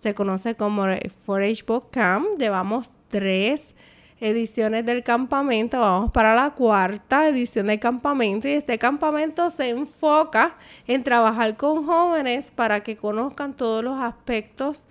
Se 0.04 0.14
conoce 0.14 0.56
como 0.56 0.84
4H 0.84 1.66
Book 1.66 1.90
Camp. 1.90 2.26
Llevamos 2.38 2.90
tres 3.08 3.74
ediciones 4.20 4.86
del 4.86 5.02
campamento. 5.02 5.80
Vamos 5.80 6.12
para 6.12 6.36
la 6.36 6.50
cuarta 6.50 7.30
edición 7.30 7.68
del 7.68 7.80
campamento 7.80 8.50
y 8.50 8.52
este 8.52 8.78
campamento 8.78 9.50
se 9.50 9.70
enfoca 9.70 10.58
en 10.88 11.06
trabajar 11.06 11.56
con 11.56 11.86
jóvenes 11.86 12.52
para 12.52 12.82
que 12.82 12.98
conozcan 12.98 13.54
todos 13.54 13.82
los 13.82 13.98
aspectos 13.98 14.84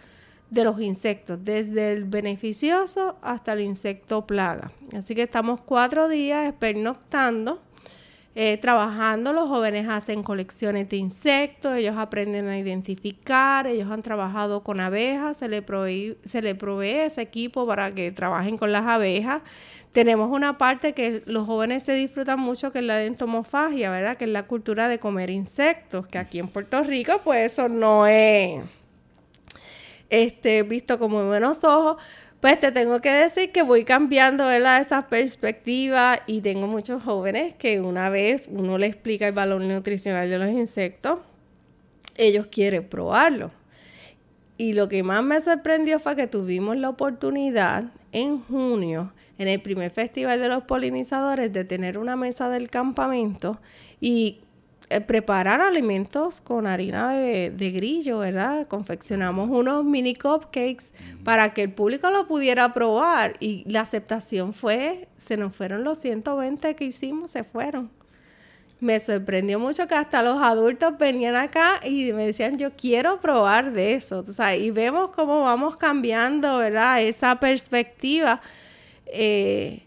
de 0.49 0.65
los 0.65 0.81
insectos, 0.81 1.39
desde 1.45 1.93
el 1.93 2.05
beneficioso 2.05 3.17
hasta 3.21 3.53
el 3.53 3.61
insecto 3.61 4.27
plaga. 4.27 4.73
Así 4.97 5.15
que 5.15 5.25
estamos 5.25 5.61
cuatro 5.61 6.09
días 6.09 6.55
pernoctando, 6.59 7.61
eh, 8.35 8.59
trabajando. 8.59 9.33
Los 9.33 9.49
jóvenes 9.49 9.89
hacen 9.89 10.23
colecciones 10.23 10.89
de 10.89 10.97
insectos, 10.97 11.77
ellos 11.77 11.97
aprenden 11.97 12.49
a 12.49 12.59
identificar, 12.59 13.67
ellos 13.67 13.91
han 13.91 14.03
trabajado 14.03 14.63
con 14.63 14.81
abejas, 14.81 15.37
se 15.37 15.49
le, 15.49 15.63
provee, 15.63 16.17
se 16.25 16.43
le 16.43 16.55
provee 16.55 17.01
ese 17.01 17.23
equipo 17.23 17.67
para 17.67 17.95
que 17.95 18.11
trabajen 18.13 18.57
con 18.57 18.73
las 18.73 18.87
abejas. 18.87 19.43
Tenemos 19.93 20.31
una 20.31 20.57
parte 20.57 20.95
que 20.95 21.23
los 21.27 21.47
jóvenes 21.47 21.83
se 21.83 21.93
disfrutan 21.93 22.41
mucho, 22.41 22.73
que 22.73 22.79
es 22.79 22.85
la 22.85 22.97
de 22.97 23.07
entomofagia, 23.07 23.91
¿verdad? 23.91 24.17
Que 24.17 24.25
es 24.25 24.31
la 24.31 24.45
cultura 24.45 24.89
de 24.89 24.99
comer 24.99 25.29
insectos, 25.29 26.07
que 26.07 26.19
aquí 26.19 26.39
en 26.39 26.49
Puerto 26.49 26.83
Rico, 26.83 27.21
pues 27.23 27.53
eso 27.53 27.69
no 27.69 28.07
es 28.07 28.65
este, 30.13 30.63
visto 30.63 30.99
como 30.99 31.25
buenos 31.25 31.65
ojos, 31.65 31.97
pues 32.43 32.59
te 32.59 32.73
tengo 32.73 33.01
que 33.01 33.13
decir 33.13 33.53
que 33.53 33.63
voy 33.63 33.85
cambiando 33.85 34.51
esa 34.51 35.07
perspectiva 35.07 36.19
y 36.27 36.41
tengo 36.41 36.67
muchos 36.67 37.01
jóvenes 37.01 37.55
que 37.55 37.81
una 37.81 38.11
vez 38.11 38.49
uno 38.51 38.79
le 38.79 38.89
explica 38.89 39.29
el 39.29 39.33
valor 39.33 39.61
nutricional 39.61 40.29
de 40.29 40.39
los 40.39 40.51
insectos, 40.51 41.21
ellos 42.17 42.49
quieren 42.49 42.83
probarlo. 42.89 43.53
Y 44.59 44.73
lo 44.73 44.89
que 44.89 45.05
más 45.05 45.23
me 45.23 45.41
sorprendió 45.41 46.01
fue 46.01 46.17
que 46.17 46.27
tuvimos 46.27 46.77
la 46.77 46.89
oportunidad 46.89 47.85
en 48.11 48.41
junio, 48.41 49.13
en 49.39 49.47
el 49.47 49.61
primer 49.61 49.93
festival 49.93 50.41
de 50.41 50.49
los 50.49 50.65
polinizadores, 50.65 51.53
de 51.53 51.65
tener 51.65 51.97
una 51.97 52.17
mesa 52.17 52.49
del 52.49 52.71
campamento 52.71 53.61
y 54.01 54.41
preparar 55.01 55.61
alimentos 55.61 56.41
con 56.41 56.67
harina 56.67 57.13
de, 57.13 57.71
grillo, 57.75 58.19
¿verdad? 58.19 58.67
Confeccionamos 58.69 59.49
unos 59.51 59.85
mini 59.85 60.15
cupcakes 60.15 60.93
para 61.25 61.55
que 61.55 61.63
el 61.63 61.73
público 61.73 62.11
lo 62.11 62.27
pudiera 62.27 62.73
probar 62.75 63.37
y 63.41 63.65
la 63.67 63.81
aceptación 63.81 64.53
fue, 64.53 65.09
se 65.17 65.37
nos 65.37 65.55
fueron 65.55 65.85
los 65.85 65.99
120 65.99 66.75
que 66.77 66.85
hicimos, 66.85 67.31
se 67.31 67.45
fueron. 67.45 67.91
Me 68.81 68.99
sorprendió 68.99 69.61
mucho 69.61 69.87
que 69.87 69.95
hasta 69.95 70.23
los 70.23 70.43
adultos 70.43 70.99
venían 70.99 71.37
acá 71.37 71.81
y 71.85 72.13
me 72.13 72.27
decían, 72.27 72.59
yo 72.59 72.73
quiero 72.77 73.21
probar 73.21 73.73
de 73.73 73.95
eso. 73.95 74.25
O 74.27 74.33
sea, 74.33 74.57
y 74.57 74.73
vemos 74.73 75.11
cómo 75.11 75.43
vamos 75.43 75.77
cambiando, 75.77 76.59
¿verdad? 76.59 77.01
Esa 77.01 77.39
perspectiva 77.39 78.41
eh, 79.07 79.87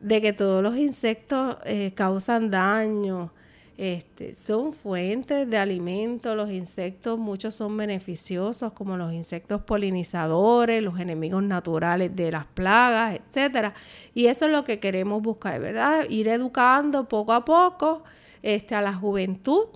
de 0.00 0.20
que 0.20 0.32
todos 0.32 0.62
los 0.62 0.76
insectos 0.76 1.56
eh, 1.64 1.92
causan 1.94 2.50
daño, 2.50 3.32
Este, 3.78 4.34
son 4.34 4.72
fuentes 4.72 5.48
de 5.48 5.56
alimento, 5.56 6.34
los 6.34 6.50
insectos, 6.50 7.16
muchos 7.16 7.54
son 7.54 7.76
beneficiosos, 7.76 8.72
como 8.72 8.96
los 8.96 9.12
insectos 9.12 9.62
polinizadores, 9.62 10.82
los 10.82 10.98
enemigos 10.98 11.44
naturales 11.44 12.16
de 12.16 12.32
las 12.32 12.44
plagas, 12.44 13.14
etcétera. 13.14 13.74
Y 14.14 14.26
eso 14.26 14.46
es 14.46 14.50
lo 14.50 14.64
que 14.64 14.80
queremos 14.80 15.22
buscar, 15.22 15.60
¿verdad? 15.60 16.06
Ir 16.08 16.26
educando 16.26 17.08
poco 17.08 17.32
a 17.32 17.44
poco 17.44 18.02
este, 18.42 18.74
a 18.74 18.82
la 18.82 18.94
juventud, 18.94 19.66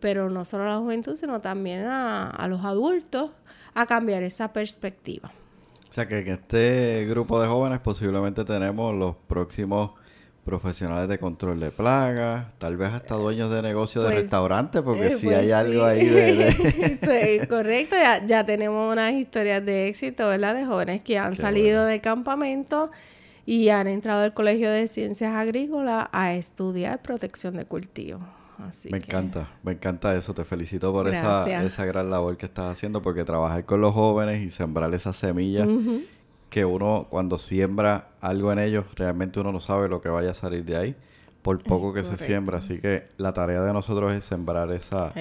pero 0.00 0.28
no 0.28 0.44
solo 0.44 0.64
a 0.64 0.70
la 0.70 0.78
juventud, 0.78 1.14
sino 1.14 1.40
también 1.40 1.86
a, 1.86 2.28
a 2.28 2.48
los 2.48 2.64
adultos, 2.64 3.30
a 3.74 3.86
cambiar 3.86 4.24
esa 4.24 4.52
perspectiva. 4.52 5.30
O 5.88 5.92
sea 5.92 6.08
que 6.08 6.18
en 6.18 6.28
este 6.30 7.06
grupo 7.08 7.40
de 7.40 7.46
jóvenes 7.46 7.78
posiblemente 7.78 8.44
tenemos 8.44 8.92
los 8.92 9.14
próximos 9.28 9.92
profesionales 10.46 11.08
de 11.08 11.18
control 11.18 11.58
de 11.58 11.72
plagas, 11.72 12.46
tal 12.58 12.76
vez 12.76 12.90
hasta 12.90 13.16
dueños 13.16 13.50
de 13.50 13.62
negocios 13.62 14.04
de 14.04 14.10
pues, 14.10 14.22
restaurantes, 14.22 14.80
porque 14.80 15.08
eh, 15.08 15.16
si 15.16 15.28
hay 15.28 15.46
pues 15.46 15.52
algo 15.52 15.84
ahí 15.84 16.06
de... 16.06 16.52
sí, 17.40 17.46
correcto, 17.48 17.96
ya, 18.26 18.46
tenemos 18.46 18.90
unas 18.92 19.12
historias 19.12 19.66
de 19.66 19.88
éxito, 19.88 20.28
¿verdad? 20.28 20.54
De 20.54 20.64
jóvenes 20.64 21.02
que 21.02 21.18
han 21.18 21.34
salido 21.34 21.84
del 21.84 22.00
campamento 22.00 22.90
y 23.44 23.68
han 23.70 23.88
entrado 23.88 24.22
al 24.22 24.34
Colegio 24.34 24.70
de 24.70 24.86
Ciencias 24.86 25.34
Agrícolas 25.34 26.06
a 26.12 26.32
estudiar 26.32 27.02
protección 27.02 27.56
de 27.56 27.64
cultivo. 27.64 28.20
me 28.88 28.98
encanta, 28.98 29.48
me 29.64 29.72
encanta 29.72 30.16
eso. 30.16 30.32
Te 30.32 30.44
felicito 30.44 30.92
por 30.92 31.08
esa, 31.08 31.64
esa 31.64 31.84
gran 31.84 32.08
labor 32.08 32.36
que 32.36 32.46
estás 32.46 32.70
haciendo, 32.70 33.02
porque 33.02 33.24
trabajar 33.24 33.64
con 33.64 33.80
los 33.80 33.92
jóvenes 33.92 34.40
y 34.42 34.50
sembrar 34.50 34.94
esas 34.94 35.16
semillas 35.16 35.68
que 36.56 36.64
uno 36.64 37.06
cuando 37.10 37.36
siembra 37.36 38.08
algo 38.22 38.50
en 38.50 38.58
ellos, 38.58 38.86
realmente 38.94 39.38
uno 39.38 39.52
no 39.52 39.60
sabe 39.60 39.90
lo 39.90 40.00
que 40.00 40.08
vaya 40.08 40.30
a 40.30 40.34
salir 40.34 40.64
de 40.64 40.74
ahí 40.78 40.96
por 41.42 41.62
poco 41.62 41.92
que 41.92 42.02
se 42.02 42.16
siembra. 42.16 42.60
Así 42.60 42.78
que 42.78 43.08
la 43.18 43.34
tarea 43.34 43.60
de 43.60 43.74
nosotros 43.74 44.10
es 44.14 44.24
sembrar 44.24 44.72
esa, 44.72 45.12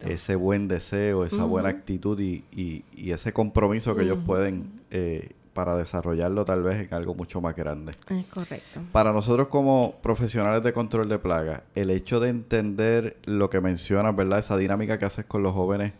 ese 0.00 0.34
buen 0.34 0.68
deseo, 0.68 1.26
esa 1.26 1.44
buena 1.44 1.68
actitud 1.68 2.18
y, 2.18 2.46
y, 2.50 3.10
ese 3.10 3.34
compromiso 3.34 3.94
que 3.94 4.04
ellos 4.04 4.20
pueden 4.24 4.72
eh, 4.90 5.32
para 5.52 5.76
desarrollarlo 5.76 6.46
tal 6.46 6.62
vez 6.62 6.88
en 6.88 6.94
algo 6.94 7.14
mucho 7.14 7.42
más 7.42 7.54
grande. 7.54 7.92
Es 8.08 8.24
correcto. 8.28 8.80
Para 8.92 9.12
nosotros 9.12 9.48
como 9.48 9.96
profesionales 10.02 10.62
de 10.62 10.72
control 10.72 11.06
de 11.10 11.18
plagas, 11.18 11.64
el 11.74 11.90
hecho 11.90 12.18
de 12.18 12.30
entender 12.30 13.18
lo 13.26 13.50
que 13.50 13.60
mencionas, 13.60 14.16
¿verdad? 14.16 14.38
Esa 14.38 14.56
dinámica 14.56 14.98
que 14.98 15.04
haces 15.04 15.26
con 15.26 15.42
los 15.42 15.52
jóvenes 15.52 15.92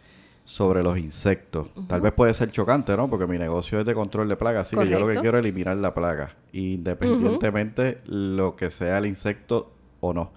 sobre 0.45 0.83
los 0.83 0.99
insectos. 0.99 1.69
Tal 1.87 2.01
vez 2.01 2.13
puede 2.13 2.35
ser 2.35 2.51
chocante, 2.51 2.97
¿no? 2.97 3.09
Porque 3.09 3.27
mi 3.27 3.39
negocio 3.39 3.81
es 3.81 3.87
de 3.87 3.95
control 3.95 4.29
de 4.29 4.37
plagas, 4.37 4.67
así 4.67 4.77
que 4.77 4.89
yo 4.89 4.99
lo 4.99 5.07
que 5.07 5.21
quiero 5.21 5.39
es 5.39 5.45
eliminar 5.45 5.77
la 5.77 5.95
plaga, 5.95 6.35
independientemente 6.53 8.01
lo 8.07 8.57
que 8.57 8.71
sea 8.71 8.99
el 8.99 9.07
insecto 9.07 9.73
o 10.01 10.13
no. 10.13 10.33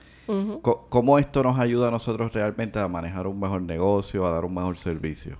¿Cómo 0.61 1.19
esto 1.19 1.43
nos 1.43 1.59
ayuda 1.59 1.89
a 1.89 1.91
nosotros 1.91 2.33
realmente 2.33 2.79
a 2.79 2.87
manejar 2.87 3.27
un 3.27 3.39
mejor 3.39 3.61
negocio, 3.61 4.25
a 4.25 4.31
dar 4.31 4.45
un 4.45 4.55
mejor 4.55 4.77
servicio? 4.77 5.37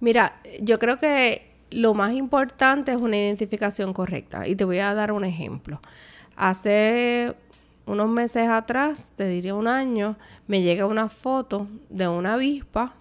Mira, 0.00 0.40
yo 0.60 0.78
creo 0.78 0.98
que 0.98 1.52
lo 1.70 1.94
más 1.94 2.12
importante 2.12 2.92
es 2.92 2.98
una 2.98 3.16
identificación 3.16 3.92
correcta. 3.92 4.46
Y 4.46 4.56
te 4.56 4.64
voy 4.64 4.78
a 4.78 4.94
dar 4.94 5.12
un 5.12 5.24
ejemplo. 5.24 5.80
Hace 6.36 7.34
unos 7.86 8.08
meses 8.08 8.48
atrás, 8.48 9.10
te 9.16 9.26
diría 9.26 9.54
un 9.54 9.68
año, 9.68 10.16
me 10.46 10.62
llega 10.62 10.86
una 10.86 11.08
foto 11.08 11.66
de 11.88 12.08
una 12.08 12.34
avispa 12.34 12.94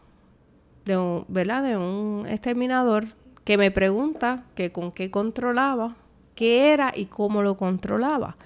de 0.86 0.98
un, 0.98 1.26
¿verdad? 1.28 1.64
De 1.64 1.78
un 1.78 2.26
exterminador 2.28 3.08
que 3.44 3.58
me 3.58 3.72
pregunta 3.72 4.44
que 4.56 4.72
con 4.72 4.92
qué 4.92 5.12
controlaba, 5.12 5.96
qué 6.36 6.74
era 6.74 6.92
y 6.96 7.06
cómo 7.06 7.42
lo 7.42 7.58
controlaba. 7.58 8.38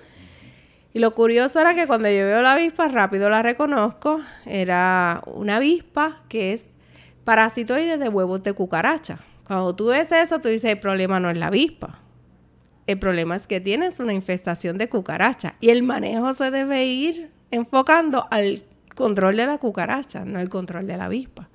Y 0.94 1.00
lo 1.00 1.14
curioso 1.14 1.60
era 1.60 1.76
que 1.76 1.88
cuando 1.88 2.08
yo 2.08 2.26
veo 2.26 2.42
la 2.42 2.54
avispa, 2.54 2.88
rápido 2.88 3.30
la 3.30 3.42
reconozco, 3.42 4.22
era 4.46 5.22
una 5.26 5.58
avispa 5.58 6.22
que 6.30 6.54
es 6.54 6.66
parasitoide 7.26 7.98
de 7.98 8.08
huevos 8.08 8.44
de 8.44 8.54
cucaracha. 8.54 9.20
Cuando 9.46 9.76
tú 9.76 9.88
ves 9.88 10.12
eso, 10.12 10.40
tú 10.40 10.48
dices, 10.48 10.72
el 10.72 10.80
problema 10.80 11.20
no 11.20 11.30
es 11.30 11.38
la 11.38 11.48
avispa. 11.48 12.00
El 12.88 13.00
problema 13.00 13.36
es 13.36 13.46
que 13.46 13.60
tienes 13.60 14.00
una 14.00 14.14
infestación 14.14 14.78
de 14.78 14.88
cucaracha 14.88 15.56
y 15.60 15.70
el 15.70 15.84
manejo 15.84 16.34
se 16.34 16.52
debe 16.52 16.86
ir 16.86 17.32
enfocando 17.52 18.28
al 18.32 18.64
control 18.96 19.36
de 19.36 19.48
la 19.48 19.58
cucaracha, 19.58 20.24
no 20.24 20.40
el 20.40 20.50
control 20.50 20.88
de 20.88 20.98
la 20.98 21.06
avispa. 21.06 21.50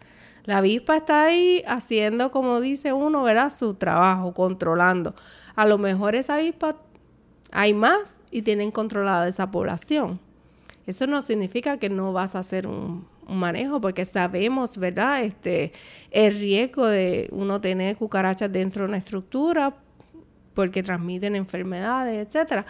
La 0.45 0.59
avispa 0.59 0.97
está 0.97 1.25
ahí 1.25 1.63
haciendo, 1.67 2.31
como 2.31 2.61
dice 2.61 2.93
uno, 2.93 3.23
¿verdad? 3.23 3.53
Su 3.57 3.75
trabajo, 3.75 4.33
controlando. 4.35 5.15
A 5.57 5.67
lo 5.67 5.79
mejor 5.79 6.15
esa 6.15 6.37
avispa 6.37 6.77
hay 7.53 7.75
más 7.75 8.17
y 8.31 8.43
tienen 8.43 8.71
controlada 8.71 9.29
esa 9.29 9.51
población. 9.51 10.21
Eso 10.87 11.07
no 11.07 11.23
significa 11.23 11.79
que 11.79 11.89
no 11.89 12.13
vas 12.13 12.35
a 12.35 12.41
hacer 12.41 12.67
un, 12.67 13.07
manejo, 13.29 13.81
porque 13.81 14.05
sabemos, 14.05 14.77
¿verdad? 14.77 15.23
Este, 15.23 15.73
el 16.11 16.37
riesgo 16.37 16.87
de 16.89 17.29
uno 17.31 17.61
tener 17.61 17.95
cucarachas 17.95 18.51
dentro 18.51 18.83
de 18.83 18.89
una 18.89 18.99
estructura, 18.99 19.77
porque 20.55 20.83
transmiten 20.83 21.37
enfermedades, 21.37 22.27
etcétera. 22.27 22.67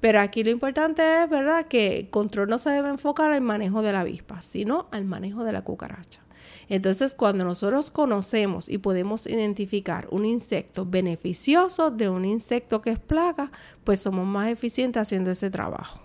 Pero 0.00 0.20
aquí 0.20 0.42
lo 0.42 0.50
importante 0.50 1.22
es, 1.22 1.30
¿verdad?, 1.30 1.66
que 1.66 2.00
el 2.00 2.10
control 2.10 2.48
no 2.48 2.58
se 2.58 2.70
debe 2.70 2.88
enfocar 2.88 3.30
al 3.30 3.40
manejo 3.40 3.82
de 3.82 3.92
la 3.92 4.00
avispa, 4.00 4.42
sino 4.42 4.88
al 4.90 5.04
manejo 5.04 5.44
de 5.44 5.52
la 5.52 5.62
cucaracha. 5.62 6.23
Entonces, 6.68 7.14
cuando 7.14 7.44
nosotros 7.44 7.90
conocemos 7.90 8.68
y 8.68 8.78
podemos 8.78 9.26
identificar 9.26 10.06
un 10.10 10.24
insecto 10.24 10.86
beneficioso 10.86 11.90
de 11.90 12.08
un 12.08 12.24
insecto 12.24 12.80
que 12.80 12.90
es 12.90 12.98
plaga, 12.98 13.50
pues 13.84 14.00
somos 14.00 14.26
más 14.26 14.48
eficientes 14.48 15.00
haciendo 15.00 15.30
ese 15.30 15.50
trabajo. 15.50 16.00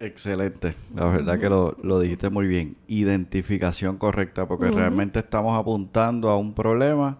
Excelente, 0.00 0.74
la 0.96 1.04
verdad 1.04 1.38
que 1.38 1.50
lo, 1.50 2.00
dijiste 2.00 2.30
muy 2.30 2.46
bien. 2.46 2.76
Identificación 2.88 3.98
correcta, 3.98 4.48
porque 4.48 4.70
realmente 4.70 5.18
estamos 5.18 5.58
apuntando 5.58 6.30
a 6.30 6.38
un 6.38 6.54
problema 6.54 7.18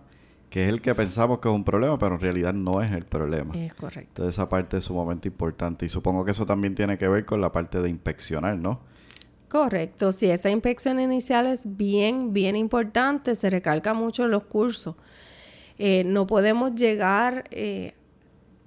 que 0.49 0.65
es 0.65 0.69
el 0.69 0.81
que 0.83 0.95
pensamos 0.95 1.39
que 1.39 1.49
es 1.49 1.55
un 1.55 1.63
problema, 1.63 1.97
pero 1.99 2.17
en 2.17 2.21
realidad 2.21 2.53
no 2.53 2.83
es 2.83 2.91
el 2.93 3.05
problema. 3.05 3.55
Es 3.55 3.73
correcto. 3.75 4.09
Entonces 4.09 4.35
esa 4.35 4.49
parte 4.49 4.79
es 4.79 4.85
sumamente 4.85 5.29
importante 5.29 5.87
y 5.87 5.89
supongo 5.89 6.25
que 6.25 6.33
eso 6.33 6.45
también 6.45 6.75
tiene 6.75 6.99
que 6.99 7.07
ver 7.07 7.25
con 7.25 7.41
la 7.41 7.53
parte 7.53 7.81
de 7.81 7.89
inspeccionar, 7.89 8.59
¿no? 8.59 8.81
Correcto, 9.51 10.13
si 10.13 10.31
esa 10.31 10.49
inspección 10.49 11.01
inicial 11.01 11.49
es 11.49 11.63
bien, 11.65 12.33
bien 12.33 12.55
importante, 12.55 13.35
se 13.35 13.51
recalca 13.51 13.95
mucho 13.95 14.23
en 14.23 14.31
los 14.31 14.45
cursos. 14.45 14.95
Eh, 15.77 16.05
no 16.05 16.25
podemos 16.29 16.73
llegar 16.77 17.47
eh, 17.51 17.95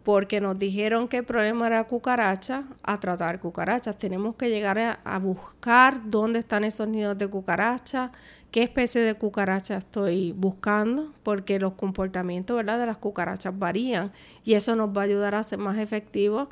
porque 0.04 0.41
nos 0.41 0.60
dijeron 0.60 1.08
que 1.08 1.19
el 1.19 1.24
problema 1.24 1.67
era 1.67 1.86
cucaracha 1.86 2.65
a 2.84 3.00
tratar 3.00 3.39
cucarachas. 3.39 3.98
Tenemos 3.98 4.36
que 4.36 4.50
llegar 4.50 5.00
a, 5.06 5.19
buscar 5.19 6.02
dónde 6.04 6.39
están 6.39 6.65
esos 6.65 6.89
nidos 6.89 7.17
de 7.17 7.30
cucaracha, 7.30 8.12
qué 8.52 8.63
especie 8.63 9.00
de 9.00 9.13
cucaracha 9.13 9.78
estoy 9.78 10.34
buscando, 10.34 11.13
porque 11.24 11.60
los 11.60 11.76
comportamientos 11.76 12.58
¿verdad? 12.58 12.78
de 12.78 12.88
las 12.88 12.98
cucarachas 12.98 13.58
varían 13.58 14.12
y 14.43 14.56
eso 14.56 14.76
nos 14.76 14.89
va 14.89 15.04
a 15.04 15.06
ayudar 15.06 15.34
a 15.34 15.46
ser 15.46 15.60
más 15.60 15.78
efectivos 15.78 16.50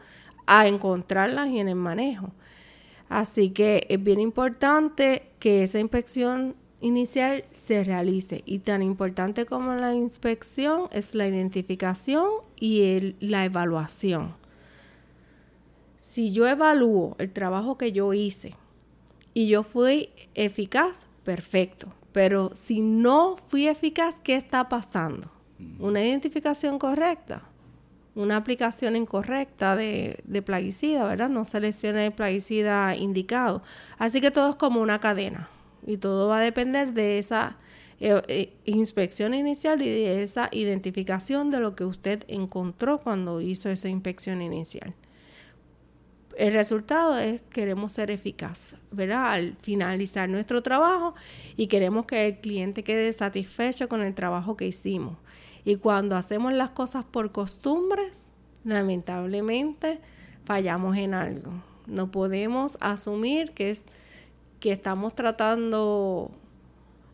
a 0.48 0.68
encontrarlas 0.68 1.50
y 1.50 1.60
en 1.60 1.68
el 1.68 1.76
manejo. 1.76 2.32
Así 3.12 3.50
que 3.50 3.88
es 3.90 4.02
bien 4.02 4.22
importante 4.22 5.24
que 5.40 5.64
esa 5.64 5.80
inspección 5.80 6.56
inicial 6.80 7.44
se 7.52 7.84
realice 7.84 8.42
y 8.46 8.60
tan 8.60 8.82
importante 8.82 9.46
como 9.46 9.74
la 9.74 9.94
inspección 9.94 10.88
es 10.94 11.14
la 11.14 11.28
identificación 11.28 12.26
y 12.56 13.18
la 13.20 13.44
evaluación. 13.44 14.34
Si 16.00 16.32
yo 16.32 16.48
evalúo 16.48 17.18
el 17.20 17.34
trabajo 17.34 17.78
que 17.78 17.92
yo 17.92 18.14
hice 18.14 18.56
y 19.34 19.50
yo 19.50 19.64
fui 19.64 20.08
eficaz, 20.34 21.02
perfecto. 21.26 21.92
Pero 22.14 22.52
si 22.56 22.80
no 22.80 23.36
fui 23.50 23.68
eficaz, 23.68 24.22
¿qué 24.24 24.36
está 24.36 24.70
pasando? 24.70 25.30
Una 25.80 26.02
identificación 26.02 26.80
correcta 26.80 27.51
una 28.16 28.36
aplicación 28.36 28.96
incorrecta 28.96 29.76
de, 29.76 30.44
plaguicida, 30.46 31.06
¿verdad? 31.06 31.30
No 31.30 31.46
seleccione 31.46 32.08
el 32.08 32.12
plaguicida 32.12 32.96
indicado. 32.96 33.64
Así 33.98 34.22
que 34.22 34.32
todo 34.32 34.50
es 34.52 34.56
como 34.56 34.82
una 34.82 35.00
cadena 35.00 35.50
y 35.86 35.98
todo 35.98 36.28
va 36.28 36.40
a 36.40 36.42
depender 36.42 36.94
de 36.94 37.20
esa 37.20 37.58
eh, 38.00 38.22
eh, 38.28 38.54
inspección 38.66 39.34
inicial 39.34 39.82
y 39.82 39.90
de 39.90 40.24
esa 40.24 40.50
identificación 40.52 41.52
de 41.52 41.60
lo 41.60 41.76
que 41.76 41.86
usted 41.86 42.24
encontró 42.28 43.00
cuando 43.00 43.42
hizo 43.42 43.70
esa 43.70 43.90
inspección 43.90 44.42
inicial. 44.42 44.94
El 46.38 46.54
resultado 46.54 47.18
es 47.18 47.42
queremos 47.52 47.92
ser 47.92 48.10
eficaz, 48.10 48.76
¿verdad? 48.92 49.32
Al 49.32 49.56
finalizar 49.62 50.30
nuestro 50.30 50.64
trabajo 50.64 51.14
y 51.58 51.68
queremos 51.68 52.06
que 52.06 52.28
el 52.28 52.40
cliente 52.40 52.84
quede 52.84 53.12
satisfecho 53.14 53.88
con 53.88 54.02
el 54.02 54.16
trabajo 54.16 54.58
que 54.58 54.66
hicimos. 54.68 55.18
Y 55.64 55.76
cuando 55.76 56.16
hacemos 56.16 56.54
las 56.54 56.72
cosas 56.72 57.04
por 57.04 57.32
costumbres, 57.32 58.28
lamentablemente 58.64 60.00
fallamos 60.44 60.98
en 60.98 61.14
algo. 61.14 61.52
No 61.88 62.12
podemos 62.12 62.78
asumir 62.80 63.52
que 63.52 63.70
es 63.70 63.86
que 64.60 64.72
estamos 64.72 65.16
tratando 65.16 66.32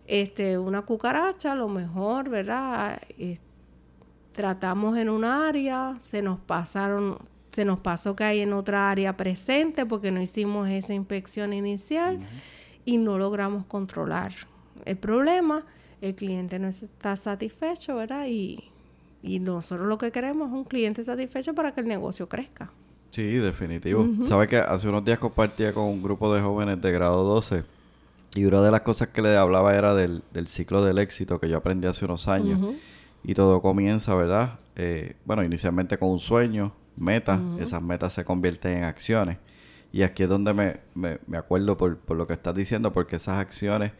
este 0.05 0.57
una 0.57 0.83
cucaracha, 0.83 1.53
a 1.53 1.55
lo 1.55 1.69
mejor, 1.69 2.29
¿verdad? 2.29 3.01
tratamos 4.31 4.97
en 4.97 5.10
un 5.10 5.25
área, 5.25 5.97
se 5.99 6.21
nos 6.21 6.39
pasaron 6.39 7.17
se 7.57 7.65
nos 7.65 7.79
pasó 7.79 8.15
que 8.15 8.23
hay 8.23 8.41
en 8.41 8.53
otra 8.53 8.91
área 8.91 9.17
presente 9.17 9.83
porque 9.88 10.12
no 10.12 10.21
hicimos 10.21 10.69
esa 10.69 10.93
inspección 10.93 11.53
inicial 11.53 12.19
y 12.86 12.99
no 12.99 13.17
logramos 13.17 13.65
controlar 13.65 14.31
el 14.86 14.95
problema. 14.95 15.65
El 16.01 16.15
cliente 16.15 16.60
no 16.60 16.67
está 16.67 17.15
satisfecho, 17.15 17.95
¿verdad? 17.95 18.27
Y, 18.27 18.63
y 19.23 19.39
nosotros 19.39 19.88
lo 19.88 19.97
que 19.97 20.12
queremos 20.12 20.49
es 20.49 20.53
un 20.53 20.63
cliente 20.63 21.03
satisfecho 21.03 21.53
para 21.53 21.73
que 21.73 21.81
el 21.81 21.88
negocio 21.88 22.29
crezca. 22.29 22.71
Sí, 23.12 23.23
definitivo. 23.23 24.07
¿Sabe 24.27 24.47
que 24.47 24.57
hace 24.57 24.88
unos 24.88 25.03
días 25.03 25.17
compartía 25.17 25.73
con 25.73 25.86
un 25.86 26.03
grupo 26.03 26.33
de 26.33 26.41
jóvenes 26.41 26.81
de 26.81 26.91
grado 26.91 27.23
12 27.23 27.63
y 28.36 28.45
una 28.45 28.62
de 28.62 28.69
las 28.69 28.81
cosas 28.81 29.07
que 29.07 29.21
le 29.21 29.36
hablaba 29.36 29.75
era 29.75 29.95
del, 29.95 30.21
ciclo 30.45 30.83
del 30.83 30.99
éxito 30.99 31.39
que 31.39 31.49
yo 31.49 31.57
aprendí 31.57 31.88
hace 31.88 32.05
unos 32.05 32.27
años. 32.27 32.60
Y 33.23 33.33
todo 33.33 33.62
comienza, 33.62 34.13
¿verdad? 34.15 34.60
Eh, 34.75 35.15
bueno, 35.25 35.43
inicialmente 35.43 35.97
con 35.97 36.10
un 36.10 36.19
sueño, 36.19 36.73
metas. 36.95 37.39
Esas 37.60 37.81
metas 37.81 38.13
se 38.13 38.23
convierten 38.23 38.77
en 38.77 38.83
acciones. 38.83 39.38
Y 39.91 40.03
aquí 40.03 40.23
es 40.23 40.29
donde 40.29 40.53
me, 40.53 40.81
me, 40.93 41.38
acuerdo 41.38 41.77
por, 41.77 41.97
por, 41.97 42.17
lo 42.17 42.27
que 42.27 42.33
estás 42.33 42.53
diciendo, 42.53 42.93
porque 42.93 43.15
esas 43.15 43.39
acciones 43.39 43.93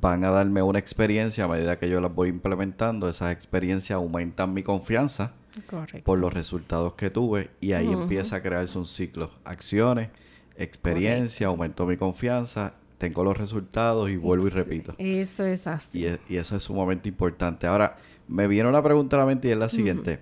van 0.00 0.24
a 0.24 0.30
darme 0.30 0.62
una 0.62 0.78
experiencia 0.78 1.44
a 1.44 1.48
medida 1.48 1.78
que 1.78 1.88
yo 1.88 2.00
las 2.00 2.14
voy 2.14 2.28
implementando. 2.28 3.08
Esas 3.08 3.32
experiencias 3.32 3.96
aumentan 3.96 4.54
mi 4.54 4.62
confianza 4.62 5.32
por 6.04 6.18
los 6.18 6.32
resultados 6.32 6.94
que 6.94 7.10
tuve 7.10 7.50
y 7.60 7.72
ahí 7.72 7.92
empieza 7.92 8.36
a 8.36 8.42
crearse 8.42 8.78
un 8.78 8.86
ciclo. 8.86 9.30
Acciones, 9.44 10.10
experiencia, 10.56 11.48
aumentó 11.48 11.86
mi 11.86 11.96
confianza, 11.96 12.74
tengo 12.98 13.22
los 13.24 13.36
resultados 13.36 14.10
y 14.10 14.16
vuelvo 14.16 14.46
y 14.46 14.50
repito. 14.50 14.94
Eso 14.98 15.44
es 15.44 15.66
así. 15.66 16.06
Y, 16.28 16.36
eso 16.36 16.56
es 16.56 16.62
sumamente 16.62 17.08
importante. 17.08 17.66
Ahora, 17.66 17.96
me 18.28 18.46
viene 18.46 18.68
una 18.68 18.82
pregunta 18.82 19.16
a 19.16 19.20
la 19.20 19.26
mente 19.26 19.48
y 19.48 19.50
es 19.50 19.58
la 19.58 19.68
siguiente. 19.68 20.20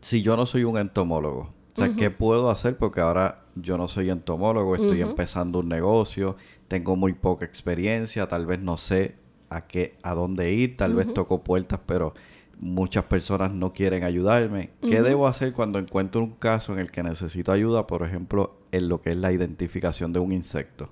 Si 0.00 0.22
yo 0.22 0.36
no 0.36 0.46
soy 0.46 0.64
un 0.64 0.78
entomólogo, 0.78 1.52
o 1.76 1.76
sea, 1.76 1.94
¿qué 1.94 2.10
puedo 2.10 2.50
hacer? 2.50 2.76
Porque 2.76 3.00
ahora 3.00 3.44
yo 3.54 3.78
no 3.78 3.86
soy 3.86 4.10
entomólogo, 4.10 4.74
estoy 4.74 5.02
empezando 5.02 5.60
un 5.60 5.68
negocio, 5.68 6.36
tengo 6.70 6.94
muy 6.94 7.14
poca 7.14 7.44
experiencia, 7.44 8.28
tal 8.28 8.46
vez 8.46 8.60
no 8.60 8.76
sé 8.76 9.16
a 9.48 9.66
qué, 9.66 9.96
a 10.04 10.14
dónde 10.14 10.52
ir, 10.52 10.76
tal 10.76 10.94
vez 10.94 11.12
toco 11.12 11.42
puertas, 11.42 11.80
pero 11.84 12.14
muchas 12.60 13.02
personas 13.06 13.50
no 13.50 13.72
quieren 13.72 14.04
ayudarme. 14.04 14.70
¿Qué 14.80 15.02
debo 15.02 15.26
hacer 15.26 15.52
cuando 15.52 15.80
encuentro 15.80 16.22
un 16.22 16.30
caso 16.30 16.72
en 16.72 16.78
el 16.78 16.92
que 16.92 17.02
necesito 17.02 17.50
ayuda, 17.50 17.88
por 17.88 18.06
ejemplo, 18.06 18.54
en 18.70 18.88
lo 18.88 19.02
que 19.02 19.10
es 19.10 19.16
la 19.16 19.32
identificación 19.32 20.12
de 20.12 20.20
un 20.20 20.30
insecto? 20.30 20.88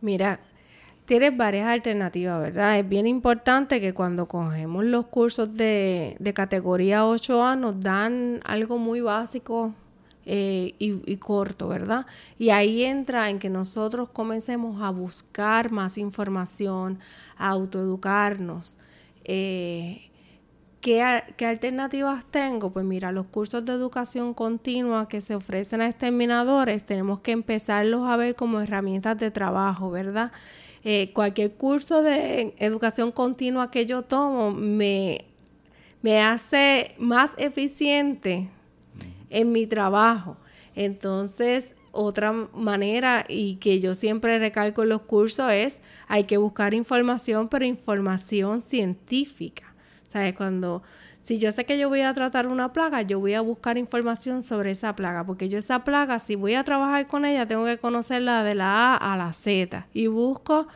Mira, 0.00 0.38
tienes 1.04 1.36
varias 1.36 1.66
alternativas, 1.66 2.40
¿verdad? 2.40 2.78
Es 2.78 2.88
bien 2.88 3.08
importante 3.08 3.80
que 3.80 3.92
cuando 3.92 4.26
cogemos 4.28 4.84
los 4.84 5.06
cursos 5.06 5.52
de, 5.52 6.14
de 6.20 6.32
categoría 6.32 7.02
8A 7.02 7.58
nos 7.58 7.80
dan 7.80 8.40
algo 8.44 8.78
muy 8.78 9.00
básico 9.00 9.74
eh, 10.28 10.74
y, 10.80 11.16
corto, 11.18 11.68
¿verdad? 11.68 12.04
Y 12.36 12.50
ahí 12.50 12.82
entra 12.82 13.30
en 13.30 13.38
que 13.38 13.48
nosotros 13.48 14.08
comencemos 14.10 14.82
a 14.82 14.90
buscar 14.90 15.70
más 15.70 15.96
información, 15.98 16.98
a 17.38 17.50
autoeducarnos. 17.50 18.76
Eh, 19.24 20.10
¿Qué, 20.80 21.00
alternativas 21.02 22.24
tengo? 22.26 22.70
Pues 22.70 22.84
mira, 22.84 23.12
los 23.12 23.28
cursos 23.28 23.64
de 23.64 23.72
educación 23.72 24.34
continua 24.34 25.08
que 25.08 25.20
se 25.20 25.36
ofrecen 25.36 25.80
a 25.80 25.88
exterminadores 25.88 26.84
tenemos 26.84 27.20
que 27.20 27.32
empezarlos 27.32 28.08
a 28.08 28.16
ver 28.16 28.34
como 28.34 28.60
herramientas 28.60 29.16
de 29.18 29.30
trabajo, 29.30 29.92
¿verdad? 29.92 30.32
Eh, 30.82 31.12
cualquier 31.12 31.52
curso 31.54 32.02
de 32.02 32.54
educación 32.58 33.12
continua 33.12 33.70
que 33.70 33.86
yo 33.86 34.02
tomo 34.02 34.50
me, 34.52 35.24
me 36.02 36.20
hace 36.20 36.94
más 36.98 37.30
eficiente 37.36 38.48
en 39.36 39.52
mi 39.52 39.66
trabajo. 39.66 40.38
Entonces, 40.74 41.74
otra 41.92 42.32
manera 42.32 43.24
y 43.28 43.56
que 43.56 43.80
yo 43.80 43.94
siempre 43.94 44.38
recalco 44.38 44.82
en 44.82 44.88
los 44.88 45.02
cursos 45.02 45.52
es 45.52 45.80
hay 46.08 46.24
que 46.24 46.38
buscar 46.38 46.72
información, 46.72 47.48
pero 47.48 47.66
información 47.66 48.62
científica. 48.62 49.74
¿Sabes? 50.08 50.34
Cuando, 50.34 50.82
si 51.20 51.38
yo 51.38 51.52
sé 51.52 51.66
que 51.66 51.78
yo 51.78 51.90
voy 51.90 52.00
a 52.00 52.14
tratar 52.14 52.46
una 52.46 52.72
plaga, 52.72 53.02
yo 53.02 53.20
voy 53.20 53.34
a 53.34 53.42
buscar 53.42 53.76
información 53.76 54.42
sobre 54.42 54.70
esa 54.70 54.96
plaga, 54.96 55.24
porque 55.24 55.50
yo 55.50 55.58
esa 55.58 55.84
plaga, 55.84 56.18
si 56.18 56.34
voy 56.34 56.54
a 56.54 56.64
trabajar 56.64 57.06
con 57.06 57.26
ella, 57.26 57.46
tengo 57.46 57.66
que 57.66 57.76
conocerla 57.76 58.42
de 58.42 58.54
la 58.54 58.94
A 58.94 59.12
a 59.12 59.16
la 59.18 59.34
Z. 59.34 59.86
Y 59.92 60.06
busco 60.06 60.66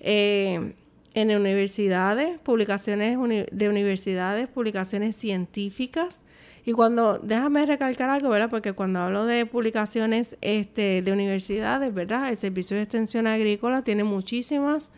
eh, 0.00 0.74
en 1.14 1.34
universidades, 1.36 2.38
publicaciones 2.38 3.18
de 3.50 3.68
universidades, 3.68 4.48
publicaciones 4.48 5.16
científicas. 5.16 6.22
Y 6.64 6.72
cuando, 6.72 7.18
déjame 7.18 7.66
recalcar 7.66 8.08
algo, 8.08 8.28
¿verdad? 8.28 8.48
Porque 8.48 8.72
cuando 8.72 9.00
hablo 9.00 9.26
de 9.26 9.46
publicaciones 9.46 10.36
este, 10.40 11.02
de 11.02 11.12
universidades, 11.12 11.92
¿verdad? 11.92 12.28
El 12.28 12.36
Servicio 12.36 12.76
de 12.76 12.84
Extensión 12.84 13.26
Agrícola 13.26 13.82
tiene 13.82 14.04
muchísimas 14.04 14.92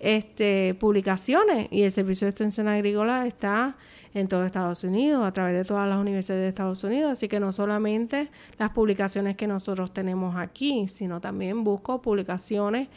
este, 0.00 0.74
publicaciones 0.74 1.68
y 1.70 1.82
el 1.82 1.90
Servicio 1.92 2.26
de 2.26 2.30
Extensión 2.30 2.68
Agrícola 2.68 3.26
está 3.26 3.76
en 4.14 4.28
todo 4.28 4.44
Estados 4.44 4.84
Unidos, 4.84 5.24
a 5.26 5.32
través 5.32 5.54
de 5.54 5.64
todas 5.64 5.88
las 5.88 5.98
universidades 5.98 6.42
de 6.42 6.48
Estados 6.48 6.82
Unidos, 6.84 7.12
así 7.12 7.28
que 7.28 7.40
no 7.40 7.52
solamente 7.52 8.30
las 8.58 8.70
publicaciones 8.70 9.36
que 9.36 9.46
nosotros 9.46 9.92
tenemos 9.92 10.36
aquí, 10.36 10.88
sino 10.88 11.20
también 11.20 11.64
busco 11.64 12.00
publicaciones, 12.00 12.88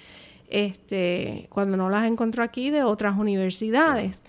este, 0.51 1.47
cuando 1.49 1.77
no 1.77 1.89
las 1.89 2.05
encuentro 2.05 2.43
aquí, 2.43 2.69
de 2.69 2.83
otras 2.83 3.17
universidades, 3.17 4.23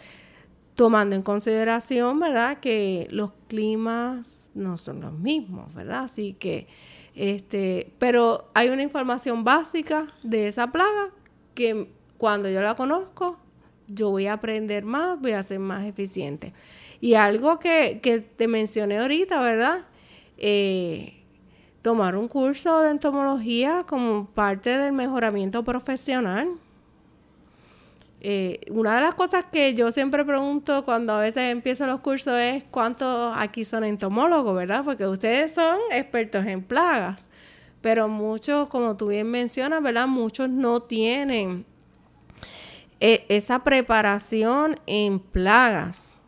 tomando 0.74 1.14
en 1.14 1.22
consideración, 1.22 2.18
¿verdad?, 2.18 2.58
que 2.60 3.06
los 3.10 3.32
climas 3.48 4.50
no 4.54 4.78
son 4.78 5.00
los 5.00 5.12
mismos, 5.12 5.74
¿verdad? 5.74 6.04
Así 6.04 6.34
que, 6.34 6.66
este, 7.14 7.92
pero 7.98 8.50
hay 8.54 8.70
una 8.70 8.82
información 8.82 9.44
básica 9.44 10.08
de 10.22 10.48
esa 10.48 10.72
plaga 10.72 11.10
que 11.54 11.88
cuando 12.16 12.48
yo 12.48 12.62
la 12.62 12.74
conozco, 12.74 13.36
yo 13.88 14.10
voy 14.10 14.26
a 14.26 14.34
aprender 14.34 14.84
más, 14.84 15.20
voy 15.20 15.32
a 15.32 15.42
ser 15.42 15.58
más 15.58 15.84
eficiente. 15.84 16.52
Y 17.00 17.14
algo 17.14 17.58
que, 17.58 18.00
te 18.36 18.48
mencioné 18.48 18.98
ahorita, 18.98 19.40
¿verdad? 19.40 19.84
Eh, 20.38 21.21
tomar 21.82 22.16
un 22.16 22.28
curso 22.28 22.80
de 22.80 22.90
entomología 22.90 23.84
como 23.86 24.26
parte 24.26 24.78
del 24.78 24.92
mejoramiento 24.92 25.64
profesional. 25.64 26.48
Eh, 28.24 28.60
una 28.70 28.94
de 28.94 29.00
las 29.02 29.16
cosas 29.16 29.44
que 29.50 29.74
yo 29.74 29.90
siempre 29.90 30.24
pregunto 30.24 30.84
cuando 30.84 31.14
a 31.14 31.18
veces 31.18 31.50
empiezo 31.50 31.88
los 31.88 32.00
cursos 32.00 32.34
es 32.38 32.62
cuántos 32.62 33.34
aquí 33.36 33.64
son 33.64 33.82
entomólogos, 33.82 34.54
¿verdad? 34.54 34.84
Porque 34.84 35.08
ustedes 35.08 35.54
son 35.54 35.76
expertos 35.90 36.46
en 36.46 36.62
plagas, 36.62 37.28
pero 37.80 38.06
muchos, 38.06 38.68
como 38.68 38.96
tú 38.96 39.08
bien 39.08 39.28
mencionas, 39.28 39.82
¿verdad? 39.82 40.06
Muchos 40.06 40.48
no 40.48 40.82
tienen 40.82 41.66
e, 43.00 43.26
esa 43.28 43.64
preparación 43.64 44.78
en 44.86 45.18
plagas. 45.18 46.21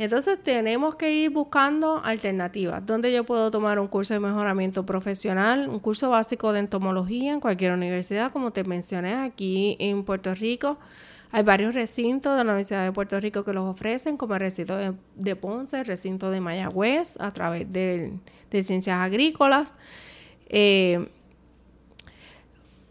Entonces 0.00 0.42
tenemos 0.42 0.94
que 0.94 1.12
ir 1.12 1.30
buscando 1.30 2.00
alternativas. 2.02 2.86
¿Dónde 2.86 3.12
yo 3.12 3.24
puedo 3.24 3.50
tomar 3.50 3.78
un 3.78 3.86
curso 3.86 4.14
de 4.14 4.20
mejoramiento 4.20 4.86
profesional? 4.86 5.68
Un 5.68 5.78
curso 5.78 6.08
básico 6.08 6.54
de 6.54 6.60
entomología 6.60 7.34
en 7.34 7.40
cualquier 7.40 7.72
universidad, 7.72 8.32
como 8.32 8.50
te 8.50 8.64
mencioné 8.64 9.12
aquí 9.12 9.76
en 9.78 10.02
Puerto 10.04 10.34
Rico. 10.34 10.78
Hay 11.32 11.42
varios 11.42 11.74
recintos 11.74 12.34
de 12.38 12.44
la 12.44 12.52
Universidad 12.52 12.82
de 12.82 12.92
Puerto 12.92 13.20
Rico 13.20 13.44
que 13.44 13.52
los 13.52 13.68
ofrecen, 13.68 14.16
como 14.16 14.32
el 14.32 14.40
recinto 14.40 14.74
de, 15.16 15.36
Ponce, 15.36 15.80
el 15.80 15.84
recinto 15.84 16.30
de 16.30 16.40
Mayagüez, 16.40 17.20
a 17.20 17.30
través 17.34 17.70
de, 17.70 18.14
ciencias 18.62 19.00
agrícolas. 19.00 19.74
Eh, 20.48 21.10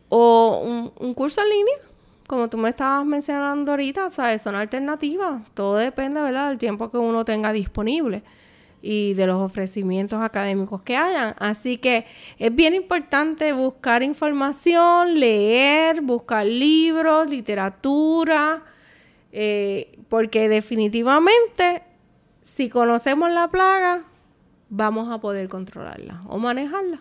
o 0.10 0.92
un 1.00 1.14
curso 1.16 1.42
en 1.42 1.50
línea 1.50 1.89
como 2.30 2.48
tú 2.48 2.60
me 2.60 2.70
estabas 2.70 3.08
mencionando 3.08 3.72
ahorita, 3.72 4.12
¿sabes? 4.12 4.44
Son 4.44 4.54
alternativas. 4.54 5.42
Todo 5.56 5.78
depende, 5.78 6.22
¿verdad?, 6.22 6.50
del 6.50 6.60
tiempo 6.60 6.92
que 6.92 6.98
uno 7.00 7.26
tenga 7.26 7.52
disponible 7.52 8.22
y 8.84 9.16
de 9.16 9.26
los 9.26 9.42
ofrecimientos 9.42 10.22
académicos 10.22 10.84
que 10.84 10.96
hayan. 10.96 11.34
Así 11.40 11.80
que 11.80 12.06
es 12.38 12.54
bien 12.54 12.76
importante 12.76 13.52
buscar 13.52 14.04
información, 14.04 15.20
leer, 15.20 16.02
buscar 16.02 16.46
libros, 16.46 17.32
literatura, 17.32 18.62
eh, 19.32 19.98
porque 20.08 20.48
definitivamente 20.50 21.82
si 22.44 22.70
conocemos 22.70 23.32
la 23.32 23.48
plaga, 23.48 24.04
vamos 24.70 25.12
a 25.12 25.20
poder 25.20 25.50
controlarla 25.50 26.22
o 26.28 26.38
manejarla. 26.38 27.00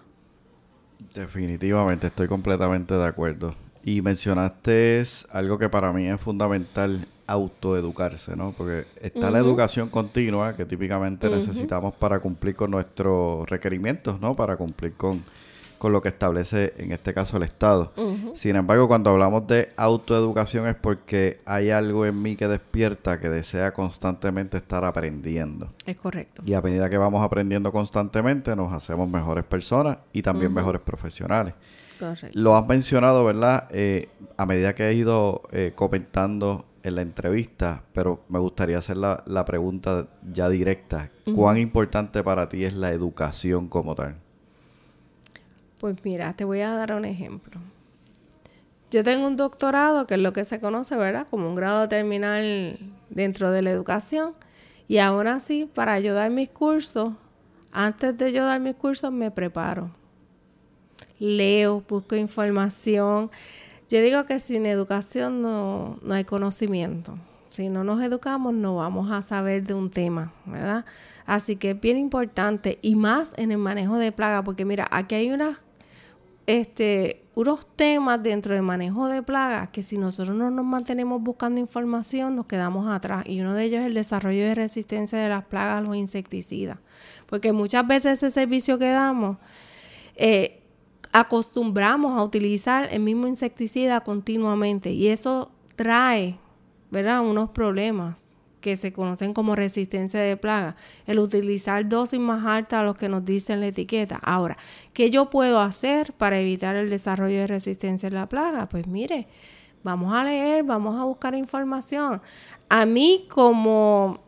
Definitivamente, 1.14 2.07
estoy 2.07 2.29
completamente 2.29 2.95
de 2.95 3.07
acuerdo. 3.07 3.55
Y 3.88 4.03
mencionaste 4.03 5.03
algo 5.31 5.57
que 5.57 5.70
para 5.70 5.94
mí 5.94 6.07
es 6.07 6.20
fundamental, 6.20 7.07
autoeducarse, 7.27 8.37
¿no? 8.37 8.53
Porque 8.53 8.85
está 9.01 9.31
la 9.31 9.38
educación 9.38 9.88
continua 9.88 10.55
que 10.55 10.66
típicamente 10.66 11.31
necesitamos 11.31 11.94
para 11.94 12.20
cumplir 12.20 12.55
con 12.55 12.70
nuestros 12.70 13.48
requerimientos, 13.48 14.20
¿no? 14.20 14.37
Para 14.37 14.59
cumplir 14.59 14.92
con, 14.92 15.24
con 15.79 15.92
lo 15.92 16.03
que 16.03 16.11
establece 16.11 16.74
en 16.77 16.92
este 16.92 17.14
caso 17.14 17.38
el 17.38 17.44
Estado. 17.44 17.94
Sin 18.35 18.57
embargo, 18.57 18.88
cuando 18.88 19.09
hablamos 19.09 19.46
de 19.46 19.70
autoeducación 19.79 20.68
es 20.68 20.74
porque 20.74 21.40
hay 21.46 21.70
algo 21.70 22.05
en 22.05 22.20
mí 22.20 22.37
que 22.37 22.46
despierta 22.46 23.18
que 23.18 23.31
desea 23.31 23.72
constantemente 23.72 24.59
estar 24.59 24.85
aprendiendo. 24.85 25.72
Es 25.87 25.96
correcto. 25.96 26.42
Y 26.44 26.53
a 26.53 26.61
medida 26.61 26.90
que 26.90 26.98
vamos 26.98 27.24
aprendiendo 27.24 27.72
constantemente, 27.72 28.55
nos 28.55 28.70
hacemos 28.70 29.09
mejores 29.09 29.44
personas 29.44 29.96
y 30.12 30.20
también 30.20 30.53
mejores 30.53 30.83
profesionales. 30.83 31.55
Correcto. 31.98 32.38
Lo 32.38 32.56
has 32.56 32.66
mencionado, 32.66 33.24
¿verdad? 33.24 33.68
Eh, 33.70 34.08
a 34.37 34.46
medida 34.46 34.74
que 34.74 34.88
he 34.88 34.94
ido 34.94 35.42
eh, 35.52 35.72
comentando 35.74 36.64
en 36.82 36.94
la 36.94 37.02
entrevista, 37.02 37.82
pero 37.92 38.24
me 38.28 38.38
gustaría 38.38 38.78
hacer 38.78 38.96
la, 38.96 39.44
pregunta 39.44 40.06
ya 40.32 40.48
directa. 40.48 41.11
¿Cuán 41.34 41.58
importante 41.58 42.22
para 42.22 42.48
ti 42.48 42.64
es 42.64 42.74
la 42.74 42.92
educación 42.92 43.68
como 43.68 43.94
tal? 43.94 44.16
Pues 45.78 45.96
mira, 46.04 46.32
te 46.34 46.44
voy 46.44 46.61
a 46.61 46.72
dar 46.74 46.92
un 46.92 47.04
ejemplo. 47.04 47.61
Yo 48.90 49.04
tengo 49.04 49.26
un 49.26 49.37
doctorado, 49.37 50.06
que 50.06 50.14
es 50.14 50.20
lo 50.20 50.32
que 50.32 50.44
se 50.44 50.61
conoce, 50.61 50.96
¿verdad? 50.96 51.26
Como 51.28 51.48
un 51.48 51.54
grado 51.54 51.88
terminal 51.88 52.78
dentro 53.11 53.50
de 53.50 53.62
la 53.62 53.70
educación. 53.70 54.32
Y 54.88 54.98
aún 54.98 55.26
así, 55.26 55.66
para 55.66 56.00
yo 56.00 56.14
dar 56.14 56.30
mis 56.30 56.48
cursos, 56.48 57.12
antes 57.70 58.16
de 58.16 58.32
yo 58.32 58.46
dar 58.46 58.61
mis 58.61 58.74
cursos, 58.74 59.12
me 59.12 59.30
preparo. 59.30 59.90
Leo, 61.18 61.83
busco 61.88 62.16
información. 62.16 63.31
Yo 63.88 64.02
digo 64.02 64.24
que 64.26 64.38
sin 64.38 64.66
educación 64.66 65.42
no, 65.42 65.98
no 66.02 66.14
hay 66.14 66.24
conocimiento. 66.24 67.18
Si 67.50 67.68
no 67.68 67.83
nos 67.85 68.02
educamos, 68.02 68.54
no 68.54 68.76
vamos 68.76 69.11
a 69.11 69.22
saber 69.22 69.64
de 69.64 69.74
un 69.74 69.90
tema, 69.90 70.33
¿verdad? 70.44 70.85
Así 71.26 71.57
que 71.57 71.70
es 71.70 71.81
bien 71.81 71.98
importante 71.98 72.78
y 72.83 72.94
más 72.94 73.33
en 73.37 73.52
el 73.52 73.59
manejo 73.59 73.96
de 73.96 74.12
plagas, 74.12 74.44
porque 74.44 74.64
mira, 74.64 74.87
aquí 74.90 75.14
hay 75.14 75.31
unas 75.31 75.62
este, 76.48 77.24
unos 77.35 77.66
temas 77.76 78.22
dentro 78.22 78.54
del 78.54 78.62
manejo 78.62 79.07
de 79.07 79.22
plagas 79.22 79.68
que 79.68 79.83
si 79.83 79.98
nosotros 79.98 80.35
no 80.35 80.50
nos 80.50 80.64
mantenemos 80.64 81.22
buscando 81.22 81.61
información 81.61 82.37
nos 82.37 82.46
quedamos 82.46 82.88
atrás 82.88 83.24
y 83.26 83.42
uno 83.42 83.52
de 83.52 83.64
ellos 83.64 83.81
es 83.81 83.87
el 83.87 83.92
desarrollo 83.92 84.44
de 84.44 84.54
resistencia 84.54 85.18
de 85.18 85.28
las 85.28 85.44
plagas 85.44 85.78
a 85.78 85.81
los 85.83 85.94
insecticidas 85.94 86.78
porque 87.26 87.52
muchas 87.52 87.87
veces 87.87 88.14
ese 88.14 88.31
servicio 88.31 88.78
que 88.78 88.88
damos 88.88 89.37
eh, 90.16 90.58
acostumbramos 91.12 92.18
a 92.18 92.23
utilizar 92.23 92.88
el 92.92 93.01
mismo 93.01 93.27
insecticida 93.27 94.01
continuamente 94.01 94.92
y 94.92 95.09
eso 95.09 95.51
trae 95.77 96.38
¿verdad? 96.90 97.21
unos 97.21 97.51
problemas 97.51 98.16
que 98.61 98.77
se 98.77 98.92
conocen 98.92 99.35
como 99.35 99.55
resistencia 99.55 100.21
de 100.21 100.37
plaga, 100.37 100.77
el 101.07 101.21
utilizar 101.21 101.88
dosis 101.88 102.18
más 102.18 102.44
altas 102.44 102.81
a 102.81 102.83
los 102.83 102.97
que 102.97 103.09
nos 103.09 103.25
dicen 103.25 103.61
la 103.61 103.68
etiqueta. 103.68 104.18
Ahora, 104.23 104.57
¿qué 104.92 105.11
yo 105.11 105.31
puedo 105.31 105.61
hacer 105.61 106.12
para 106.12 106.40
evitar 106.40 106.75
el 106.75 106.90
desarrollo 106.90 107.38
de 107.38 107.47
resistencia 107.47 108.11
de 108.11 108.16
la 108.16 108.29
plaga? 108.29 108.68
Pues 108.68 108.87
mire, 108.87 109.29
vamos 109.85 110.12
a 110.12 110.25
leer, 110.25 110.64
vamos 110.64 111.01
a 111.01 111.05
buscar 111.05 111.35
información. 111.35 112.21
A 112.68 112.85
mí 112.85 113.27
como 113.31 114.18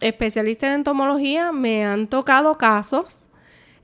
especialista 0.00 0.66
en 0.66 0.74
entomología 0.74 1.52
me 1.52 1.84
han 1.84 2.08
tocado 2.08 2.58
casos 2.58 3.29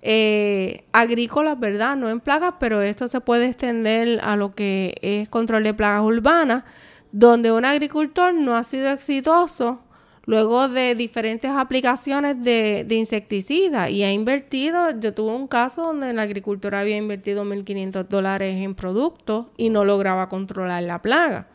eh, 0.08 0.84
agrícolas, 0.92 1.58
¿verdad? 1.58 1.96
No 1.96 2.08
en 2.08 2.20
plagas, 2.20 2.54
pero 2.60 2.80
esto 2.80 3.08
se 3.08 3.20
puede 3.20 3.46
extender 3.46 4.20
a 4.22 4.36
lo 4.36 4.54
que 4.54 4.94
es 5.02 5.28
control 5.28 5.64
de 5.64 5.74
plagas 5.74 6.02
urbanas 6.02 6.62
donde 7.10 7.50
un 7.50 7.64
agricultor 7.64 8.32
no 8.32 8.54
ha 8.54 8.62
sido 8.62 8.88
exitoso 8.90 9.80
luego 10.24 10.68
de 10.68 10.94
diferentes 10.94 11.50
aplicaciones 11.50 12.40
de, 12.40 12.84
de 12.86 12.94
insecticidas 12.94 13.90
y 13.90 14.04
ha 14.04 14.12
invertido, 14.12 14.90
yo 15.00 15.12
tuve 15.12 15.34
un 15.34 15.48
caso 15.48 15.82
donde 15.82 16.10
el 16.10 16.20
agricultor 16.20 16.76
había 16.76 16.96
invertido 16.96 17.44
1.500 17.44 18.06
dólares 18.06 18.62
en 18.62 18.76
productos 18.76 19.46
y 19.56 19.70
no 19.70 19.84
lograba 19.84 20.28
controlar 20.28 20.84
la 20.84 21.02
plaga. 21.02 21.48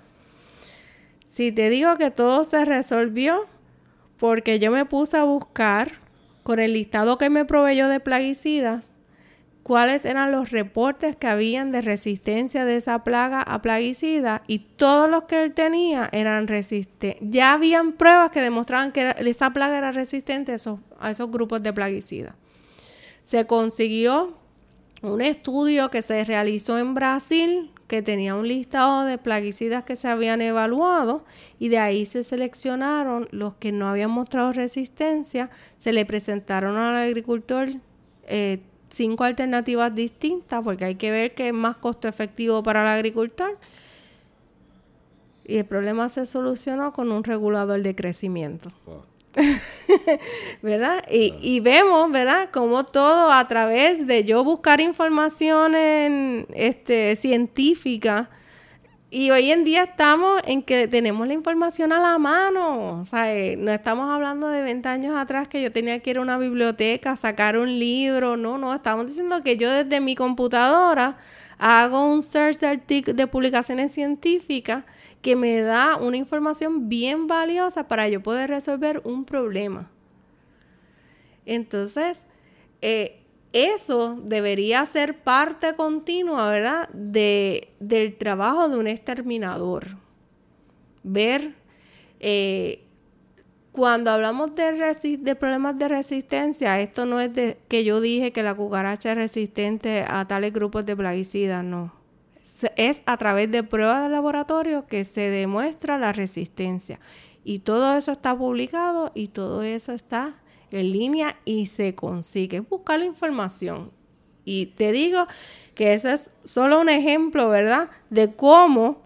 Si 1.25 1.53
te 1.53 1.69
digo 1.69 1.95
que 1.95 2.11
todo 2.11 2.43
se 2.43 2.65
resolvió 2.65 3.45
porque 4.17 4.59
yo 4.59 4.71
me 4.71 4.83
puse 4.83 5.15
a 5.15 5.23
buscar 5.23 6.00
con 6.43 6.59
el 6.59 6.73
listado 6.73 7.17
que 7.17 7.29
me 7.29 7.45
proveyó 7.45 7.87
de 7.87 7.99
plaguicidas 7.99 8.95
cuáles 9.63 10.05
eran 10.05 10.31
los 10.31 10.51
reportes 10.51 11.15
que 11.15 11.27
habían 11.27 11.71
de 11.71 11.81
resistencia 11.81 12.65
de 12.65 12.77
esa 12.77 13.03
plaga 13.03 13.41
a 13.41 13.61
plaguicida 13.61 14.43
y 14.47 14.59
todos 14.59 15.09
los 15.09 15.23
que 15.23 15.43
él 15.43 15.53
tenía 15.53 16.09
eran 16.11 16.47
resistentes. 16.47 17.29
Ya 17.29 17.53
habían 17.53 17.93
pruebas 17.93 18.31
que 18.31 18.41
demostraban 18.41 18.91
que 18.91 19.15
esa 19.19 19.51
plaga 19.51 19.77
era 19.77 19.91
resistente 19.91 20.51
a 20.51 20.55
esos, 20.55 20.79
a 20.99 21.11
esos 21.11 21.29
grupos 21.29 21.61
de 21.63 21.73
plaguicida. 21.73 22.35
Se 23.23 23.45
consiguió 23.45 24.33
un 25.01 25.21
estudio 25.21 25.89
que 25.89 26.01
se 26.01 26.23
realizó 26.25 26.77
en 26.77 26.93
Brasil 26.93 27.71
que 27.91 28.01
tenía 28.01 28.35
un 28.35 28.47
listado 28.47 29.03
de 29.03 29.17
plaguicidas 29.17 29.83
que 29.83 29.97
se 29.97 30.07
habían 30.07 30.39
evaluado 30.39 31.25
y 31.59 31.67
de 31.67 31.77
ahí 31.77 32.05
se 32.05 32.23
seleccionaron 32.23 33.27
los 33.31 33.55
que 33.55 33.73
no 33.73 33.89
habían 33.89 34.11
mostrado 34.11 34.53
resistencia, 34.53 35.49
se 35.77 35.91
le 35.91 36.05
presentaron 36.05 36.77
al 36.77 36.95
agricultor 36.95 37.67
eh, 38.27 38.61
cinco 38.89 39.25
alternativas 39.25 39.93
distintas 39.93 40.63
porque 40.63 40.85
hay 40.85 40.95
que 40.95 41.11
ver 41.11 41.35
qué 41.35 41.49
es 41.49 41.53
más 41.53 41.75
costo 41.75 42.07
efectivo 42.07 42.63
para 42.63 42.81
el 42.83 42.87
agricultor. 42.87 43.57
Y 45.43 45.57
el 45.57 45.65
problema 45.65 46.07
se 46.07 46.25
solucionó 46.25 46.93
con 46.93 47.11
un 47.11 47.25
regulador 47.25 47.81
de 47.81 47.93
crecimiento. 47.93 48.71
¿Verdad? 50.61 51.03
Y, 51.09 51.33
y, 51.41 51.59
vemos, 51.59 52.11
¿verdad? 52.11 52.49
Como 52.51 52.83
todo 52.85 53.31
a 53.31 53.47
través 53.47 54.05
de 54.07 54.23
yo 54.23 54.43
buscar 54.43 54.81
información 54.81 55.75
en, 55.75 56.47
este, 56.53 57.15
científica, 57.15 58.29
y 59.13 59.29
hoy 59.29 59.51
en 59.51 59.65
día 59.65 59.83
estamos 59.83 60.41
en 60.45 60.63
que 60.63 60.87
tenemos 60.87 61.27
la 61.27 61.33
información 61.33 61.91
a 61.91 61.99
la 61.99 62.17
mano. 62.17 63.01
O 63.01 63.05
sea, 63.05 63.35
eh, 63.35 63.57
no 63.57 63.69
estamos 63.69 64.09
hablando 64.09 64.47
de 64.47 64.61
20 64.63 64.87
años 64.87 65.17
atrás 65.17 65.49
que 65.49 65.61
yo 65.61 65.69
tenía 65.69 65.99
que 65.99 66.11
ir 66.11 66.17
a 66.17 66.21
una 66.21 66.37
biblioteca, 66.37 67.17
sacar 67.17 67.57
un 67.57 67.77
libro. 67.77 68.37
No, 68.37 68.57
no. 68.57 68.73
Estamos 68.73 69.07
diciendo 69.07 69.43
que 69.43 69.57
yo 69.57 69.69
desde 69.69 69.99
mi 69.99 70.15
computadora 70.15 71.17
hago 71.57 72.05
un 72.05 72.23
search 72.23 72.59
de, 72.59 73.13
de 73.13 73.27
publicaciones 73.27 73.91
científicas 73.91 74.85
que 75.21 75.35
me 75.35 75.61
da 75.61 75.97
una 75.97 76.17
información 76.17 76.89
bien 76.89 77.27
valiosa 77.27 77.87
para 77.87 78.09
yo 78.09 78.23
poder 78.23 78.49
resolver 78.49 79.01
un 79.03 79.25
problema. 79.25 79.89
Entonces, 81.45 82.27
eh, 82.81 83.21
eso 83.53 84.19
debería 84.23 84.85
ser 84.85 85.23
parte 85.23 85.75
continua, 85.75 86.49
¿verdad? 86.49 86.89
De, 86.89 87.69
del 87.79 88.17
trabajo 88.17 88.69
de 88.69 88.77
un 88.77 88.87
exterminador. 88.87 89.97
Ver, 91.03 91.55
eh, 92.19 92.83
cuando 93.71 94.11
hablamos 94.11 94.55
de, 94.55 95.17
de, 95.19 95.35
problemas 95.35 95.77
de 95.77 95.87
resistencia, 95.87 96.79
esto 96.79 97.05
no 97.05 97.19
es 97.19 97.33
de 97.33 97.57
que 97.67 97.83
yo 97.83 98.01
dije 98.01 98.31
que 98.31 98.43
la 98.43 98.55
cucaracha 98.55 99.11
es 99.11 99.17
resistente 99.17 100.05
a 100.07 100.27
tales 100.27 100.53
grupos 100.53 100.85
de 100.85 100.95
plaguicidas, 100.95 101.63
no. 101.63 102.00
Es 102.75 103.01
a 103.05 103.17
través 103.17 103.51
de 103.51 103.63
pruebas 103.63 104.03
de 104.03 104.09
laboratorio 104.09 104.85
que 104.87 105.03
se 105.03 105.29
demuestra 105.29 105.97
la 105.97 106.13
resistencia. 106.13 106.99
Y 107.43 107.59
todo 107.59 107.97
eso 107.97 108.11
está 108.11 108.37
publicado 108.37 109.11
y 109.15 109.27
todo 109.27 109.63
eso 109.63 109.93
está 109.93 110.35
en 110.71 110.91
línea 110.91 111.35
y 111.45 111.65
se 111.65 111.95
consigue. 111.95 112.59
Buscar 112.61 112.99
la 112.99 113.05
información. 113.05 113.91
Y 114.45 114.67
te 114.67 114.91
digo 114.91 115.27
que 115.75 115.93
eso 115.93 116.09
es 116.09 116.31
solo 116.43 116.79
un 116.79 116.89
ejemplo, 116.89 117.49
¿verdad? 117.49 117.89
De 118.09 118.33
cómo 118.33 119.01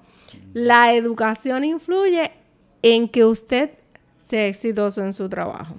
la 0.53 0.93
educación 0.93 1.63
influye 1.63 2.31
en 2.81 3.09
que 3.09 3.25
usted 3.25 3.71
sea 4.19 4.47
exitoso 4.47 5.01
en 5.01 5.13
su 5.13 5.29
trabajo. 5.29 5.75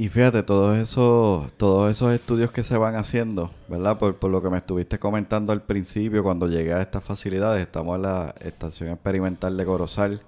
Y 0.00 0.08
fíjate, 0.08 0.42
todos 0.42 0.78
esos, 0.78 1.52
todos 1.58 1.90
esos 1.90 2.10
estudios 2.14 2.50
que 2.50 2.62
se 2.62 2.78
van 2.78 2.94
haciendo, 2.96 3.50
¿verdad? 3.68 3.98
Por, 3.98 4.16
por, 4.16 4.30
lo 4.30 4.40
que 4.40 4.48
me 4.48 4.56
estuviste 4.56 4.98
comentando 4.98 5.52
al 5.52 5.60
principio, 5.60 6.22
cuando 6.22 6.46
llegué 6.46 6.72
a 6.72 6.80
estas 6.80 7.04
facilidades, 7.04 7.60
estamos 7.60 7.96
en 7.96 8.02
la 8.04 8.34
estación 8.40 8.88
experimental 8.88 9.58
de 9.58 9.66
Corozal 9.66 10.22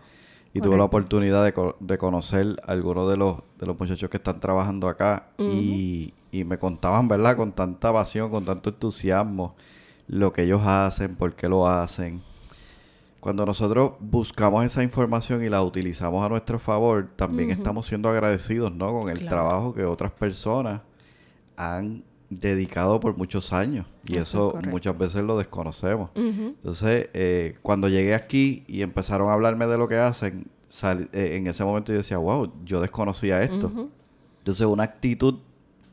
y 0.53 0.61
tuve 0.61 0.77
la 0.77 0.85
oportunidad 0.85 1.43
de, 1.43 1.55
de, 1.81 1.97
conocer 1.97 2.55
a 2.67 2.73
algunos 2.73 3.09
de 3.09 3.17
los, 3.17 3.39
de 3.59 3.65
los 3.65 3.81
muchachos 3.81 4.11
que 4.11 4.19
están 4.19 4.41
trabajando 4.41 4.89
acá 4.89 5.29
y, 5.39 6.13
y, 6.31 6.45
me 6.45 6.59
contaban, 6.59 7.09
¿verdad? 7.09 7.39
Con 7.39 7.53
tanta 7.53 7.95
pasión, 7.95 8.31
con 8.31 8.45
tanto 8.45 8.69
entusiasmo, 8.69 9.57
lo 10.07 10.35
que 10.35 10.43
ellos 10.43 10.61
hacen, 10.67 11.17
por 11.17 11.35
qué 11.35 11.49
lo 11.49 11.67
hacen. 11.67 12.21
Cuando 13.23 13.47
nosotros 13.47 13.93
buscamos 14.01 14.65
esa 14.65 14.83
información 14.83 15.45
y 15.45 15.49
la 15.49 15.63
utilizamos 15.63 16.27
a 16.27 16.29
nuestro 16.29 16.59
favor, 16.59 17.09
también 17.15 17.51
estamos 17.51 17.87
siendo 17.87 18.09
agradecidos, 18.09 18.75
¿no? 18.75 18.99
Con 18.99 19.11
el 19.11 19.29
trabajo 19.29 19.73
que 19.73 19.85
otras 19.85 20.11
personas 20.11 20.81
han 21.57 22.03
dedicado 22.29 22.99
por 22.99 23.17
muchos 23.17 23.53
años 23.53 23.87
y 24.05 24.17
eso, 24.17 24.59
muchas 24.69 24.99
veces 24.99 25.23
lo 25.23 25.39
desconocemos. 25.39 26.11
Entonces, 26.17 27.11
eh, 27.15 27.59
cuando 27.63 27.89
llegué 27.89 28.17
aquí 28.17 28.65
y 28.67 28.83
empezaron 28.83 29.29
a 29.29 29.35
hablarme 29.35 29.69
de 29.69 29.79
lo 29.79 29.87
que 29.87 29.99
hacen, 29.99 30.49
eh, 30.83 31.37
en 31.37 31.47
ese 31.47 31.63
momento 31.63 31.93
yo 31.93 31.99
decía, 31.99 32.19
wow, 32.19 32.53
yo 32.65 32.81
desconocía 32.81 33.41
esto. 33.45 33.71
Entonces, 34.39 34.67
una 34.67 34.83
actitud 34.83 35.37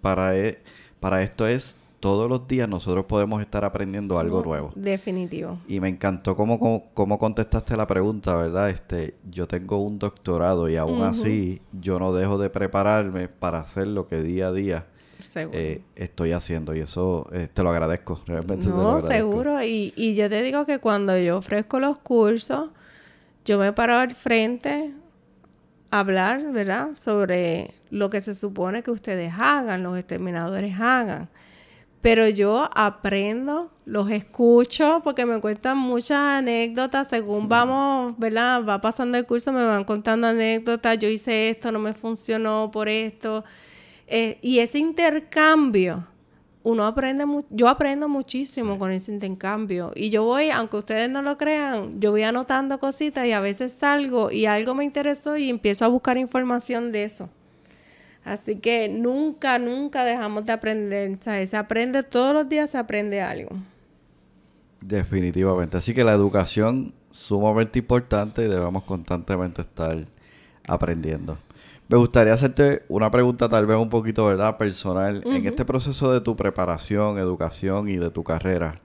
para, 0.02 0.36
e, 0.36 0.64
para 1.00 1.22
esto 1.22 1.46
es 1.46 1.76
todos 2.00 2.30
los 2.30 2.48
días 2.48 2.68
nosotros 2.68 3.06
podemos 3.06 3.42
estar 3.42 3.66
aprendiendo 3.66 4.20
algo 4.20 4.44
nuevo. 4.44 4.72
Definitivo. 4.76 5.60
Y 5.68 5.80
me 5.80 5.90
encantó 5.90 6.36
cómo, 6.36 6.90
cómo, 6.94 7.20
contestaste 7.20 7.76
la 7.76 7.88
pregunta, 7.88 8.36
¿verdad? 8.36 8.70
Este, 8.70 9.16
yo 9.30 9.48
tengo 9.48 9.78
un 9.78 10.00
doctorado 10.00 10.70
y 10.70 10.78
aún 10.78 11.04
así 11.04 11.62
yo 11.74 12.00
no 12.00 12.14
dejo 12.14 12.38
de 12.38 12.50
prepararme 12.50 13.28
para 13.28 13.60
hacer 13.60 13.88
lo 13.88 14.08
que 14.08 14.22
día 14.22 14.48
a 14.48 14.52
día 14.52 14.86
eh, 15.36 15.82
estoy 15.96 16.32
haciendo 16.32 16.74
y 16.74 16.80
eso 16.80 17.28
eh, 17.34 17.50
te 17.54 17.64
lo 17.64 17.70
agradezco, 17.70 18.22
realmente. 18.26 18.68
No, 18.68 19.02
seguro. 19.02 19.62
Y, 19.62 19.94
y 19.96 20.16
yo 20.16 20.30
te 20.30 20.42
digo 20.42 20.66
que 20.66 20.80
cuando 20.80 21.18
yo 21.18 21.38
ofrezco 21.38 21.80
los 21.80 22.00
cursos, 22.00 22.70
yo 23.44 23.60
me 23.60 23.74
paro 23.74 23.96
al 23.96 24.12
frente 24.12 24.94
a 25.92 26.00
hablar, 26.00 26.52
¿verdad? 26.52 26.96
Sobre 26.96 27.74
lo 27.90 28.10
que 28.10 28.22
se 28.22 28.34
supone 28.34 28.84
que 28.84 28.92
ustedes 28.92 29.34
hagan, 29.38 29.84
los 29.84 29.98
exterminadores 29.98 30.80
hagan. 30.80 31.30
Pero 32.02 32.30
yo 32.30 32.70
aprendo, 32.76 33.72
los 33.86 34.10
escucho, 34.10 35.02
porque 35.04 35.26
me 35.26 35.42
cuentan 35.42 35.78
muchas 35.78 36.18
anécdotas 36.18 37.10
según 37.10 37.50
vamos, 37.50 38.18
¿verdad? 38.18 38.64
Va 38.64 38.80
pasando 38.80 39.18
el 39.18 39.26
curso, 39.26 39.52
me 39.52 39.66
van 39.66 39.84
contando 39.84 40.28
anécdotas, 40.28 40.98
yo 40.98 41.10
hice 41.10 41.50
esto, 41.50 41.74
no 41.74 41.80
me 41.80 41.94
funcionó 41.94 42.72
por 42.72 42.88
esto. 42.88 43.44
Eh, 44.08 44.40
y 44.42 44.60
ese 44.60 44.78
intercambio, 44.80 46.08
uno 46.64 46.86
aprende, 46.86 47.26
yo 47.50 47.68
aprendo 47.68 48.08
muchísimo 48.08 48.80
con 48.80 48.92
ese 48.92 49.12
intercambio. 49.12 49.92
Y 49.94 50.10
yo 50.10 50.24
voy, 50.24 50.52
aunque 50.52 50.78
ustedes 50.78 51.10
no 51.10 51.22
lo 51.22 51.38
crean, 51.38 52.00
yo 52.00 52.12
voy 52.12 52.24
anotando 52.24 52.80
cositas 52.80 53.26
y 53.28 53.34
a 53.34 53.42
veces 53.42 53.74
salgo 53.74 54.32
y 54.32 54.46
algo 54.46 54.74
me 54.74 54.86
interesó 54.86 55.36
y 55.36 55.50
empiezo 55.50 55.84
a 55.84 55.90
buscar 55.90 56.18
información 56.18 56.94
de 56.94 57.04
eso. 57.04 57.30
Así 58.24 58.58
que 58.58 58.90
nunca, 58.90 59.58
nunca 59.60 60.04
dejamos 60.04 60.46
de 60.46 60.54
aprender. 60.54 61.18
Se 61.20 61.58
aprende 61.58 62.04
todos 62.04 62.34
los 62.34 62.50
días, 62.50 62.70
se 62.70 62.78
aprende 62.78 63.22
algo. 63.22 63.56
Definitivamente. 64.82 65.78
Así 65.78 65.94
que 65.94 66.04
la 66.04 66.14
educación 66.14 66.94
sumamente 67.12 67.80
importante 67.80 68.46
y 68.46 68.48
debemos 68.48 68.84
constantemente 68.84 69.62
estar 69.62 70.06
aprendiendo. 70.68 71.38
Me 71.88 71.98
gustaría 71.98 72.34
hacerte 72.34 72.84
una 72.88 73.10
pregunta 73.10 73.50
tal 73.50 73.66
vez 73.66 73.78
un 73.78 73.90
poquito, 73.90 74.28
¿verdad? 74.28 74.58
Personal. 74.58 75.24
En 75.26 75.48
este 75.48 75.66
proceso 75.66 76.14
de 76.14 76.22
tu 76.22 76.36
preparación, 76.36 77.18
educación 77.18 77.90
y 77.90 77.98
de 77.98 78.12
tu 78.12 78.24
carrera, 78.24 78.80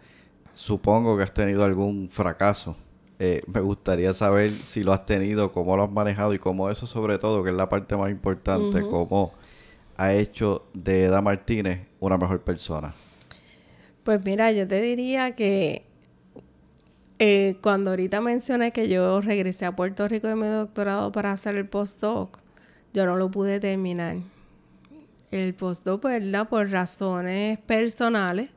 supongo 0.55 1.17
que 1.19 1.25
has 1.25 1.35
tenido 1.35 1.65
algún 1.65 2.09
fracaso. 2.09 2.77
Eh, 3.19 3.43
me 3.47 3.61
gustaría 3.61 4.13
saber 4.13 4.51
si 4.51 4.83
lo 4.83 4.93
has 4.93 5.07
tenido, 5.07 5.53
cómo 5.53 5.77
lo 5.77 5.85
has 5.85 5.91
manejado 5.91 6.35
y 6.35 6.39
cómo 6.39 6.71
eso 6.71 6.87
sobre 6.87 7.19
todo, 7.19 7.45
que 7.45 7.51
es 7.51 7.57
la 7.57 7.69
parte 7.69 7.97
más 7.97 8.11
importante, 8.11 8.83
cómo 8.83 9.33
ha 9.97 10.13
hecho 10.13 10.67
de 10.75 11.05
Eda 11.05 11.23
Martínez 11.23 11.87
una 12.01 12.19
mejor 12.19 12.41
persona. 12.41 12.95
Pues 14.03 14.23
mira, 14.25 14.51
yo 14.53 14.67
te 14.67 14.81
diría 14.81 15.35
que 15.35 15.85
eh, 17.19 17.57
cuando 17.63 17.91
ahorita 17.91 18.21
mencioné 18.21 18.73
que 18.73 18.89
yo 18.89 19.21
regresé 19.21 19.65
a 19.65 19.77
Puerto 19.77 20.09
Rico 20.09 20.27
de 20.27 20.35
mi 20.35 20.49
doctorado 20.49 21.13
para 21.13 21.33
hacer 21.33 21.55
el 21.55 21.67
postdoc, 21.67 22.39
yo 22.93 23.07
no 23.07 23.17
lo 23.17 23.31
pude 23.31 23.61
terminar. 23.61 24.17
El 25.31 25.55
postdoc, 25.55 26.03
¿verdad? 26.05 26.49
Por 26.49 26.71
razones 26.71 27.59
personales, 27.61 28.51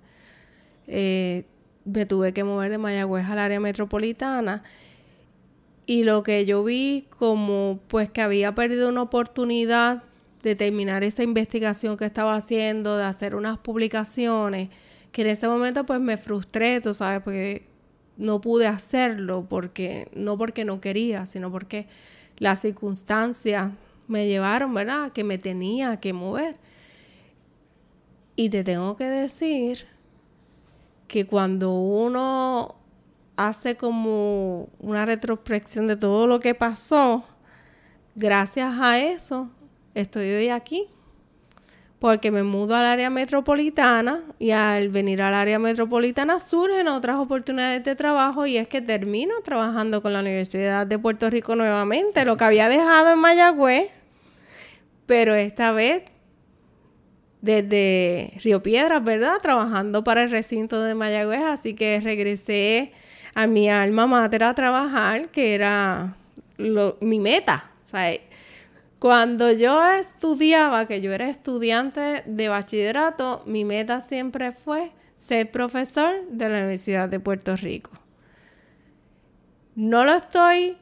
eh, 0.87 1.45
me 1.87 2.05
tuve 2.05 2.33
que 2.33 2.43
mover 2.43 2.69
de 2.69 2.77
Mayagüez 2.77 3.25
al 3.25 3.39
área 3.39 3.59
metropolitana. 3.59 4.63
Y 5.85 6.03
lo 6.03 6.21
que 6.21 6.45
yo 6.45 6.63
vi 6.63 7.07
como 7.17 7.79
pues 7.87 8.09
que 8.09 8.21
había 8.21 8.53
perdido 8.53 8.89
una 8.89 9.03
oportunidad 9.03 10.03
de 10.43 10.55
terminar 10.55 11.03
esta 11.03 11.23
investigación 11.23 11.97
que 11.97 12.05
estaba 12.05 12.35
haciendo, 12.35 12.97
de 12.97 13.05
hacer 13.05 13.35
unas 13.35 13.57
publicaciones, 13.57 14.69
que 15.11 15.21
en 15.21 15.29
ese 15.29 15.47
momento 15.47 15.85
pues 15.85 16.01
me 16.01 16.17
frustré, 16.17 16.81
tú 16.81 16.93
sabes, 16.93 17.21
porque 17.23 17.65
no 18.17 18.41
pude 18.41 18.67
hacerlo, 18.67 19.45
porque 19.49 20.09
no 20.13 20.37
porque 20.37 20.65
no 20.65 20.81
quería, 20.81 21.25
sino 21.25 21.51
porque 21.51 21.87
las 22.37 22.59
circunstancias 22.59 23.71
me 24.07 24.27
llevaron, 24.27 24.73
¿verdad? 24.73 25.11
Que 25.13 25.23
me 25.23 25.37
tenía 25.37 25.99
que 25.99 26.13
mover. 26.13 26.57
Y 28.35 28.49
te 28.49 28.63
tengo 28.63 28.97
que 28.97 29.05
decir 29.05 29.87
que 31.07 31.25
cuando 31.25 31.73
uno 31.73 32.75
hace 33.35 33.75
como 33.75 34.69
una 34.79 35.05
retrospección 35.05 35.87
de 35.87 35.95
todo 35.95 36.27
lo 36.27 36.39
que 36.39 36.55
pasó, 36.55 37.23
gracias 38.15 38.75
a 38.79 38.99
eso 38.99 39.49
estoy 39.93 40.31
hoy 40.31 40.49
aquí. 40.49 40.87
Porque 41.99 42.29
me 42.29 42.43
mudo 42.43 42.75
al 42.75 42.85
área 42.85 43.09
metropolitana 43.09 44.21
y 44.37 44.51
al 44.51 44.89
venir 44.89 45.19
al 45.19 45.33
área 45.33 45.57
metropolitana 45.57 46.39
surgen 46.39 46.87
otras 46.87 47.17
oportunidades 47.17 47.83
de 47.83 47.95
trabajo 47.95 48.45
y 48.45 48.57
es 48.57 48.67
que 48.67 48.81
termino 48.81 49.33
trabajando 49.43 50.03
con 50.03 50.13
la 50.13 50.19
Universidad 50.19 50.85
de 50.85 50.99
Puerto 50.99 51.27
Rico 51.31 51.55
nuevamente, 51.55 52.23
lo 52.23 52.37
que 52.37 52.43
había 52.43 52.69
dejado 52.69 53.13
en 53.13 53.19
Mayagüez 53.19 53.89
pero 55.07 55.33
esta 55.33 55.71
vez 55.71 56.03
desde 57.41 58.33
Río 58.43 58.63
Piedras, 58.63 59.03
¿verdad? 59.03 59.37
Trabajando 59.41 60.03
para 60.03 60.23
el 60.23 60.31
recinto 60.31 60.81
de 60.81 60.95
Mayagüez, 60.95 61.41
así 61.41 61.73
que 61.73 61.99
regresé 61.99 62.91
a 63.35 63.47
mi 63.47 63.69
alma 63.69 64.07
mater 64.07 64.43
a 64.43 64.53
trabajar, 64.53 65.29
que 65.29 65.53
era 65.53 66.15
mi 66.57 67.19
meta. 67.19 67.71
O 67.85 67.97
cuando 68.99 69.51
yo 69.51 69.85
estudiaba, 69.85 70.87
que 70.87 71.01
yo 71.01 71.13
era 71.13 71.29
estudiante 71.29 72.23
de 72.25 72.49
bachillerato, 72.49 73.43
mi 73.45 73.63
meta 73.63 74.01
siempre 74.01 74.51
fue 74.51 74.91
ser 75.17 75.51
profesor 75.51 76.27
de 76.31 76.49
la 76.49 76.57
Universidad 76.57 77.07
de 77.07 77.19
Puerto 77.19 77.55
Rico. 77.55 77.91
No 79.75 80.03
lo 80.03 80.15
estoy 80.15 80.77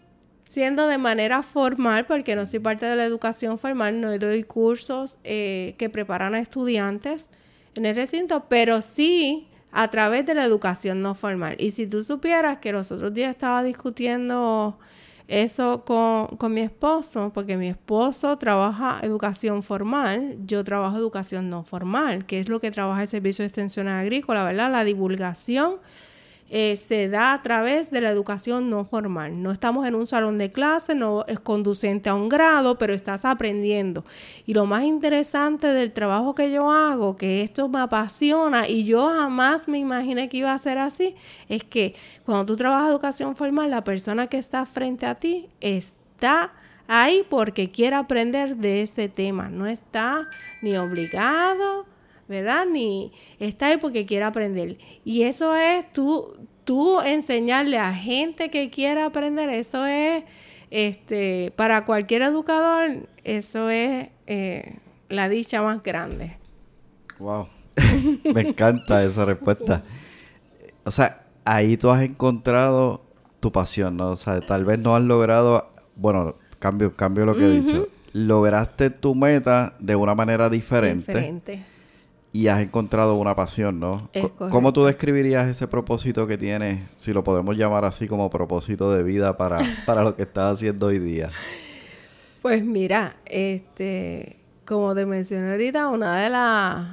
siendo 0.55 0.87
de 0.87 0.97
manera 0.97 1.43
formal, 1.43 2.05
porque 2.05 2.33
no 2.33 2.45
soy 2.45 2.59
parte 2.59 2.85
de 2.85 2.95
la 2.95 3.03
educación 3.03 3.59
formal, 3.59 3.99
no 3.99 4.17
doy 4.17 4.45
cursos 4.45 5.17
eh, 5.25 5.75
que 5.77 5.89
preparan 5.89 6.33
a 6.33 6.39
estudiantes 6.39 7.29
en 7.75 7.85
el 7.85 7.93
recinto, 7.93 8.45
pero 8.47 8.81
sí 8.81 9.49
a 9.73 9.89
través 9.89 10.25
de 10.25 10.33
la 10.33 10.45
educación 10.45 11.01
no 11.01 11.13
formal. 11.13 11.57
Y 11.59 11.71
si 11.71 11.87
tú 11.87 12.05
supieras 12.05 12.59
que 12.59 12.71
los 12.71 12.89
otros 12.89 13.13
días 13.13 13.31
estaba 13.31 13.63
discutiendo 13.63 14.79
eso 15.27 15.83
con, 15.83 16.27
con, 16.37 16.53
mi 16.53 16.61
esposo, 16.61 17.31
porque 17.33 17.57
mi 17.57 17.67
esposo 17.67 18.37
trabaja 18.37 19.01
educación 19.03 19.61
formal, 19.61 20.37
yo 20.45 20.63
trabajo 20.63 20.95
educación 20.95 21.49
no 21.49 21.65
formal, 21.65 22.25
que 22.25 22.39
es 22.39 22.47
lo 22.47 22.61
que 22.61 22.71
trabaja 22.71 23.01
el 23.01 23.09
Servicio 23.09 23.43
de 23.43 23.47
Extensión 23.47 23.89
Agrícola, 23.89 24.45
¿verdad? 24.45 24.71
La 24.71 24.85
divulgación 24.85 25.79
eh, 26.49 26.75
se 26.75 27.10
da 27.10 27.34
a 27.34 27.41
través 27.41 27.89
de 27.89 28.01
la 28.01 28.10
educación 28.10 28.69
no 28.69 28.86
formal. 28.86 29.41
No 29.41 29.51
estamos 29.51 29.86
en 29.88 29.95
un 29.95 30.05
salón 30.05 30.38
de 30.38 30.51
clase, 30.51 30.93
no 30.93 31.25
es 31.27 31.39
conducente 31.39 32.10
a 32.10 32.13
un 32.13 32.29
grado, 32.29 32.77
pero 32.77 32.93
estás 32.93 33.25
aprendiendo. 33.25 34.05
Y 34.45 34.53
lo 34.53 34.65
más 34.65 34.84
interesante 34.84 35.67
del 35.67 35.91
trabajo 35.91 36.36
que 36.36 36.51
yo 36.51 36.71
hago, 36.71 37.17
que 37.17 37.41
esto 37.41 37.67
me 37.67 37.79
apasiona 37.79 38.67
y 38.67 38.86
yo 38.86 39.10
jamás 39.10 39.67
me 39.67 39.79
imaginé 39.79 40.29
que 40.29 40.38
iba 40.38 40.53
a 40.53 40.60
ser 40.60 40.77
así, 40.77 41.15
es 41.49 41.63
que 41.63 41.95
cuando 42.25 42.45
tú 42.45 42.55
trabajas 42.55 42.89
educación 42.89 43.36
formal, 43.36 43.71
la 43.71 43.84
persona 43.84 44.27
que 44.27 44.38
está 44.38 44.65
frente 44.65 45.08
a 45.08 45.15
ti 45.15 45.49
está 45.62 46.53
ahí 46.88 47.25
porque 47.27 47.71
quiere 47.71 47.95
aprender 47.95 48.58
de 48.58 48.84
ese 48.84 49.10
tema, 49.10 49.49
no 49.49 49.65
está 49.65 50.27
ni 50.62 50.77
obligado 50.77 51.88
¿verdad? 52.27 52.65
Ni 52.65 53.11
está 53.39 53.67
ahí 53.67 53.77
porque 53.77 54.05
quiere 54.05 54.25
aprender. 54.25 54.77
Y 55.03 55.23
eso 55.23 55.55
es 55.55 55.91
tú, 55.93 56.35
tú 56.63 57.01
enseñarle 57.01 57.77
a 57.77 57.93
gente 57.93 58.49
que 58.49 58.69
quiera 58.69 59.05
aprender, 59.05 59.49
eso 59.49 59.85
es, 59.85 60.23
este, 60.71 61.53
para 61.55 61.85
cualquier 61.85 62.23
educador, 62.23 63.07
eso 63.23 63.69
es 63.69 64.09
eh, 64.27 64.77
la 65.09 65.29
dicha 65.29 65.61
más 65.61 65.83
grande. 65.83 66.38
Wow, 67.19 67.47
me 68.33 68.41
encanta 68.41 69.03
esa 69.03 69.25
respuesta. 69.25 69.83
O 70.83 70.91
sea, 70.91 71.23
ahí 71.45 71.77
tú 71.77 71.89
has 71.89 72.03
encontrado 72.03 73.01
tu 73.39 73.51
pasión, 73.51 73.97
¿no? 73.97 74.11
O 74.11 74.15
sea, 74.15 74.41
tal 74.41 74.65
vez 74.65 74.79
no 74.79 74.95
has 74.95 75.03
logrado, 75.03 75.71
bueno, 75.95 76.35
cambio, 76.59 76.95
cambio 76.95 77.25
lo 77.25 77.35
que 77.35 77.45
he 77.45 77.61
dicho, 77.61 77.88
lograste 78.11 78.89
tu 78.89 79.13
meta 79.13 79.75
de 79.79 79.95
una 79.95 80.15
manera 80.15 80.49
diferente. 80.49 81.13
Diferente 81.13 81.74
y 82.36 82.50
has 82.50 82.62
encontrado 82.62 83.15
una 83.15 83.34
pasión, 83.34 83.80
¿no? 83.80 84.10
¿Cómo 84.50 84.74
tú 84.74 84.84
describirías 84.84 85.48
ese 85.48 85.69
propósito 85.69 86.28
que 86.28 86.38
tienes, 86.38 86.82
si 86.98 87.13
lo 87.13 87.24
podemos 87.24 87.56
llamar 87.56 87.86
así 87.86 88.10
como 88.10 88.30
propósito 88.30 88.92
de 88.92 89.04
vida 89.04 89.38
para, 89.38 89.60
para 89.86 90.04
lo 90.04 90.17
que 90.17 90.23
estás 90.23 90.56
haciendo 90.56 90.88
hoy 90.88 91.00
día? 91.00 91.29
Pues 92.42 92.65
mira, 92.65 93.15
este, 93.23 94.36
como 94.65 94.94
te 94.94 95.06
mencioné 95.06 95.52
ahorita, 95.52 95.88
una 95.88 96.23
de 96.23 96.29
las 96.29 96.88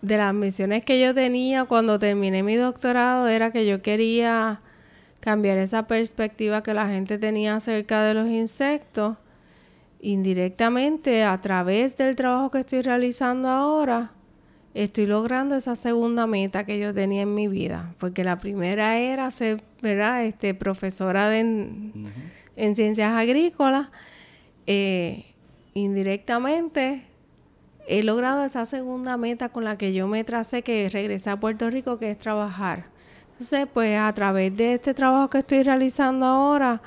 de 0.00 0.16
las 0.16 0.32
misiones 0.32 0.86
que 0.86 0.98
yo 0.98 1.12
tenía 1.12 1.66
cuando 1.66 1.98
terminé 1.98 2.42
mi 2.42 2.56
doctorado 2.56 3.28
era 3.28 3.52
que 3.52 3.66
yo 3.66 3.82
quería 3.82 4.62
cambiar 5.20 5.58
esa 5.58 5.86
perspectiva 5.86 6.62
que 6.62 6.72
la 6.72 6.88
gente 6.88 7.18
tenía 7.18 7.56
acerca 7.56 8.02
de 8.02 8.14
los 8.14 8.28
insectos 8.28 9.18
indirectamente 10.00 11.24
a 11.24 11.38
través 11.42 11.98
del 11.98 12.16
trabajo 12.16 12.50
que 12.50 12.60
estoy 12.60 12.80
realizando 12.80 13.50
ahora 13.50 14.13
estoy 14.74 15.06
logrando 15.06 15.54
esa 15.54 15.76
segunda 15.76 16.26
meta 16.26 16.64
que 16.64 16.78
yo 16.78 16.92
tenía 16.92 17.22
en 17.22 17.34
mi 17.34 17.48
vida, 17.48 17.94
porque 17.98 18.24
la 18.24 18.38
primera 18.40 18.98
era 18.98 19.30
ser, 19.30 19.62
¿verdad? 19.80 20.24
Este, 20.24 20.52
profesora 20.52 21.28
de, 21.28 21.40
en, 22.56 22.74
ciencias 22.74 23.12
agrícolas. 23.12 23.88
Eh, 24.66 25.26
indirectamente 25.74 27.04
he 27.86 28.02
logrado 28.02 28.44
esa 28.44 28.64
segunda 28.64 29.16
meta 29.16 29.50
con 29.50 29.64
la 29.64 29.78
que 29.78 29.92
yo 29.92 30.08
me 30.08 30.24
tracé, 30.24 30.62
que 30.62 30.88
regresé 30.88 31.30
a 31.30 31.38
Puerto 31.38 31.70
Rico, 31.70 31.98
que 31.98 32.10
es 32.10 32.18
trabajar. 32.18 32.86
Entonces, 33.32 33.66
pues 33.72 33.98
a 33.98 34.12
través 34.12 34.56
de 34.56 34.74
este 34.74 34.94
trabajo 34.94 35.30
que 35.30 35.38
estoy 35.38 35.62
realizando 35.62 36.26
ahora, 36.26 36.82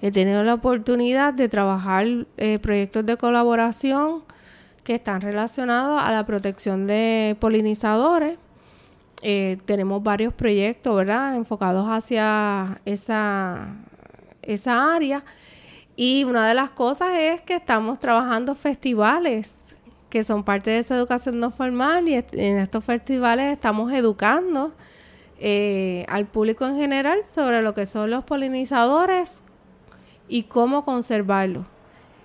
he 0.00 0.10
tenido 0.10 0.42
la 0.42 0.54
oportunidad 0.54 1.32
de 1.32 1.48
trabajar 1.48 2.06
eh, 2.36 2.58
proyectos 2.58 3.06
de 3.06 3.16
colaboración 3.16 4.24
que 4.84 4.94
están 4.94 5.20
relacionados 5.20 6.02
a 6.02 6.12
la 6.12 6.26
protección 6.26 6.86
de 6.86 7.36
polinizadores. 7.40 8.38
Eh, 9.22 9.58
tenemos 9.64 10.02
varios 10.02 10.34
proyectos, 10.34 10.96
¿verdad?, 10.96 11.36
enfocados 11.36 11.86
hacia 11.88 12.80
esa, 12.84 13.68
esa 14.42 14.94
área. 14.94 15.24
Y 15.94 16.24
una 16.24 16.48
de 16.48 16.54
las 16.54 16.70
cosas 16.70 17.10
es 17.18 17.40
que 17.42 17.54
estamos 17.54 18.00
trabajando 18.00 18.54
festivales 18.54 19.54
que 20.12 20.24
son 20.24 20.44
parte 20.44 20.68
de 20.68 20.78
esa 20.78 20.94
educación 20.94 21.40
no 21.40 21.50
formal 21.50 22.06
y 22.06 22.16
en 22.16 22.58
estos 22.58 22.84
festivales 22.84 23.50
estamos 23.50 23.90
educando 23.94 24.74
eh, 25.38 26.04
al 26.06 26.26
público 26.26 26.66
en 26.66 26.76
general 26.76 27.20
sobre 27.24 27.62
lo 27.62 27.72
que 27.72 27.86
son 27.86 28.10
los 28.10 28.22
polinizadores 28.22 29.42
y 30.28 30.42
cómo 30.42 30.84
conservarlos. 30.84 31.64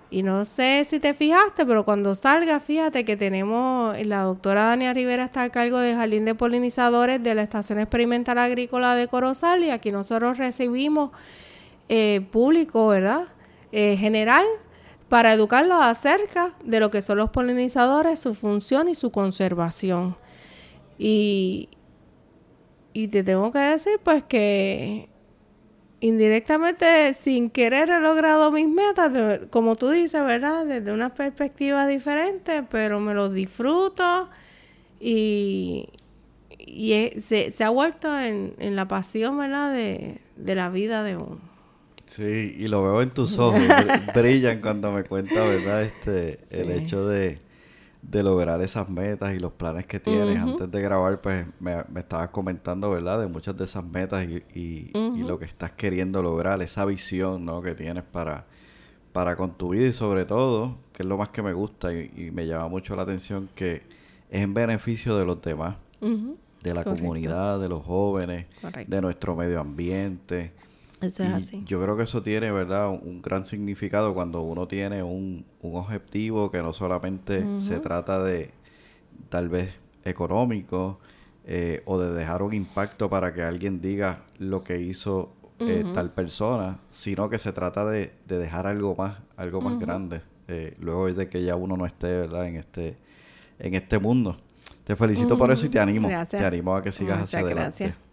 Y 0.09 0.23
no 0.23 0.45
sé 0.45 0.85
si 0.85 0.99
te 0.99 1.13
fijaste, 1.13 1.65
pero 1.65 1.83
cuando 1.83 2.15
salga, 2.15 2.61
fíjate 2.61 3.03
que 3.03 3.17
tenemos, 3.17 3.97
la 4.05 4.21
doctora 4.21 4.63
Dania 4.63 4.93
Rivera 4.93 5.25
está 5.25 5.43
a 5.43 5.49
cargo 5.49 5.79
del 5.79 5.97
Jardín 5.97 6.23
de 6.23 6.33
Polinizadores 6.33 7.21
de 7.21 7.35
la 7.35 7.41
Estación 7.41 7.79
Experimental 7.79 8.37
Agrícola 8.37 8.95
de 8.95 9.09
Corozal 9.09 9.65
y 9.65 9.69
aquí 9.69 9.91
nosotros 9.91 10.37
recibimos 10.37 11.11
eh, 11.89 12.21
público, 12.31 12.87
¿verdad? 12.87 13.27
Eh, 13.73 13.97
general 13.97 14.45
para 15.09 15.33
educarlos 15.33 15.79
acerca 15.81 16.53
de 16.63 16.79
lo 16.79 16.89
que 16.89 17.01
son 17.01 17.17
los 17.17 17.29
polinizadores, 17.29 18.19
su 18.19 18.33
función 18.33 18.87
y 18.87 18.95
su 18.95 19.11
conservación. 19.11 20.15
Y, 20.97 21.69
y 22.93 23.09
te 23.09 23.23
tengo 23.23 23.51
que 23.51 23.59
decir 23.59 23.99
pues 24.03 24.23
que 24.23 25.09
indirectamente, 25.99 27.13
sin 27.13 27.49
querer, 27.49 27.89
he 27.89 27.99
logrado 27.99 28.51
mis 28.51 28.67
metas, 28.67 29.11
como 29.49 29.75
tú 29.75 29.89
dices, 29.89 30.23
¿verdad? 30.23 30.65
Desde 30.65 30.91
una 30.91 31.13
perspectiva 31.13 31.87
diferente, 31.87 32.63
pero 32.69 32.99
me 32.99 33.13
los 33.13 33.33
disfruto 33.33 34.29
y, 34.99 35.89
y 36.59 37.11
se, 37.19 37.51
se, 37.51 37.63
ha 37.63 37.69
vuelto 37.69 38.19
en, 38.19 38.53
en 38.59 38.75
la 38.75 38.87
pasión, 38.87 39.37
¿verdad? 39.37 39.73
De, 39.73 40.21
de 40.35 40.55
la 40.55 40.69
vida 40.69 41.03
de 41.03 41.17
uno. 41.17 41.39
Sí, 42.05 42.55
y 42.57 42.67
lo 42.67 42.83
veo 42.83 43.01
en 43.01 43.09
tus 43.09 43.37
ojos, 43.39 43.61
brillan 44.13 44.61
cuando 44.61 44.91
me 44.91 45.03
cuentas, 45.03 45.47
¿verdad? 45.47 45.83
Este, 45.83 46.39
el 46.51 46.71
hecho 46.71 47.07
de, 47.07 47.39
lograr 48.11 48.61
esas 48.61 48.89
metas 48.89 49.35
y 49.35 49.39
los 49.39 49.51
planes 49.53 49.85
que 49.85 49.99
tienes. 49.99 50.39
Antes 50.39 50.71
de 50.71 50.81
grabar, 50.81 51.21
pues 51.21 51.45
me, 51.59 51.83
me, 51.89 51.99
estabas 51.99 52.29
comentando, 52.29 52.89
¿verdad? 52.89 53.19
De 53.19 53.27
muchas 53.27 53.57
de 53.57 53.65
esas 53.65 53.83
metas 53.83 54.27
y, 54.27 54.43
y, 54.53 54.91
lo 55.23 55.37
que 55.37 55.45
estás 55.45 55.71
queriendo 55.73 56.21
lograr, 56.21 56.61
esa 56.61 56.85
visión, 56.85 57.45
¿no? 57.45 57.61
Que 57.61 57.75
tienes 57.75 58.03
para, 58.03 58.45
para 59.11 59.35
con 59.35 59.57
tu 59.57 59.69
vida 59.69 59.87
y 59.87 59.91
sobre 59.91 60.25
todo, 60.25 60.77
que 60.93 61.03
es 61.03 61.09
lo 61.09 61.17
más 61.17 61.29
que 61.29 61.41
me 61.41 61.53
gusta 61.53 61.93
y, 61.93 62.31
me 62.31 62.47
llama 62.47 62.67
mucho 62.69 62.95
la 62.95 63.03
atención, 63.03 63.49
que 63.53 63.83
es 64.29 64.41
en 64.41 64.53
beneficio 64.53 65.17
de 65.17 65.25
los 65.25 65.41
demás, 65.41 65.75
de 65.99 66.73
la 66.73 66.83
comunidad, 66.83 67.59
de 67.59 67.69
los 67.69 67.83
jóvenes, 67.83 68.45
de 68.87 69.01
nuestro 69.01 69.35
medio 69.35 69.59
ambiente 69.59 70.53
yo 71.65 71.81
creo 71.81 71.95
que 71.95 72.03
eso 72.03 72.23
tiene, 72.23 72.51
¿verdad? 72.51 72.89
Un, 72.89 73.21
gran 73.21 73.45
significado 73.45 74.13
cuando 74.13 74.41
uno 74.41 74.67
tiene 74.67 75.03
un, 75.03 75.45
objetivo 75.61 76.49
que 76.49 76.59
no 76.59 76.73
solamente 76.73 77.45
se 77.59 77.79
trata 77.79 78.23
de, 78.23 78.51
tal 79.29 79.49
vez, 79.49 79.73
económico 80.03 80.99
eh, 81.45 81.81
o 81.85 81.99
de 81.99 82.13
dejar 82.13 82.41
un 82.41 82.53
impacto 82.53 83.09
para 83.09 83.33
que 83.33 83.43
alguien 83.43 83.81
diga 83.81 84.23
lo 84.39 84.63
que 84.63 84.79
hizo 84.81 85.33
eh, 85.59 85.83
tal 85.93 86.11
persona, 86.11 86.79
sino 86.89 87.29
que 87.29 87.39
se 87.39 87.51
trata 87.51 87.85
de, 87.85 88.13
dejar 88.25 88.67
algo 88.67 88.95
más, 88.95 89.17
algo 89.35 89.61
más 89.61 89.79
grande, 89.79 90.21
eh, 90.47 90.75
luego 90.79 91.11
de 91.11 91.27
que 91.29 91.43
ya 91.43 91.55
uno 91.55 91.77
no 91.77 91.85
esté, 91.85 92.07
¿verdad? 92.07 92.47
En 92.47 92.55
este, 92.57 92.97
en 93.59 93.73
este 93.73 93.99
mundo. 93.99 94.37
Te 94.83 94.95
felicito 94.95 95.37
por 95.37 95.51
eso 95.51 95.65
y 95.65 95.69
te 95.69 95.79
animo. 95.79 96.09
Te 96.29 96.37
animo 96.37 96.75
a 96.75 96.81
que 96.81 96.91
sigas 96.91 97.23
hacia 97.23 97.39
adelante. 97.39 97.85
Gracias. 97.85 98.06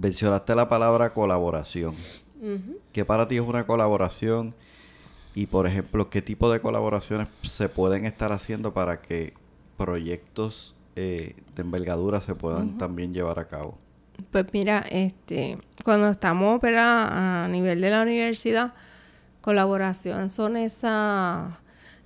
Mencionaste 0.00 0.54
la 0.54 0.68
palabra 0.68 1.12
colaboración. 1.12 1.94
¿Qué 2.92 3.04
para 3.04 3.26
ti 3.26 3.36
es 3.36 3.42
una 3.42 3.66
colaboración? 3.66 4.54
Y, 5.34 5.46
por 5.46 5.66
ejemplo, 5.66 6.08
¿qué 6.08 6.22
tipo 6.22 6.50
de 6.50 6.60
colaboraciones 6.60 7.28
se 7.42 7.68
pueden 7.68 8.04
estar 8.04 8.32
haciendo 8.32 8.72
para 8.72 9.00
que 9.00 9.34
proyectos 9.76 10.74
eh, 10.94 11.34
de 11.54 11.62
envergadura 11.62 12.20
se 12.20 12.34
puedan 12.34 12.78
también 12.78 13.12
llevar 13.12 13.38
a 13.38 13.48
cabo? 13.48 13.78
Pues 14.30 14.46
mira, 14.52 14.84
este, 14.90 15.58
cuando 15.84 16.08
estamos 16.08 16.60
a 16.62 17.48
nivel 17.50 17.80
de 17.80 17.90
la 17.90 18.02
universidad, 18.02 18.74
colaboración 19.40 20.28
son 20.28 20.56
esas 20.56 21.54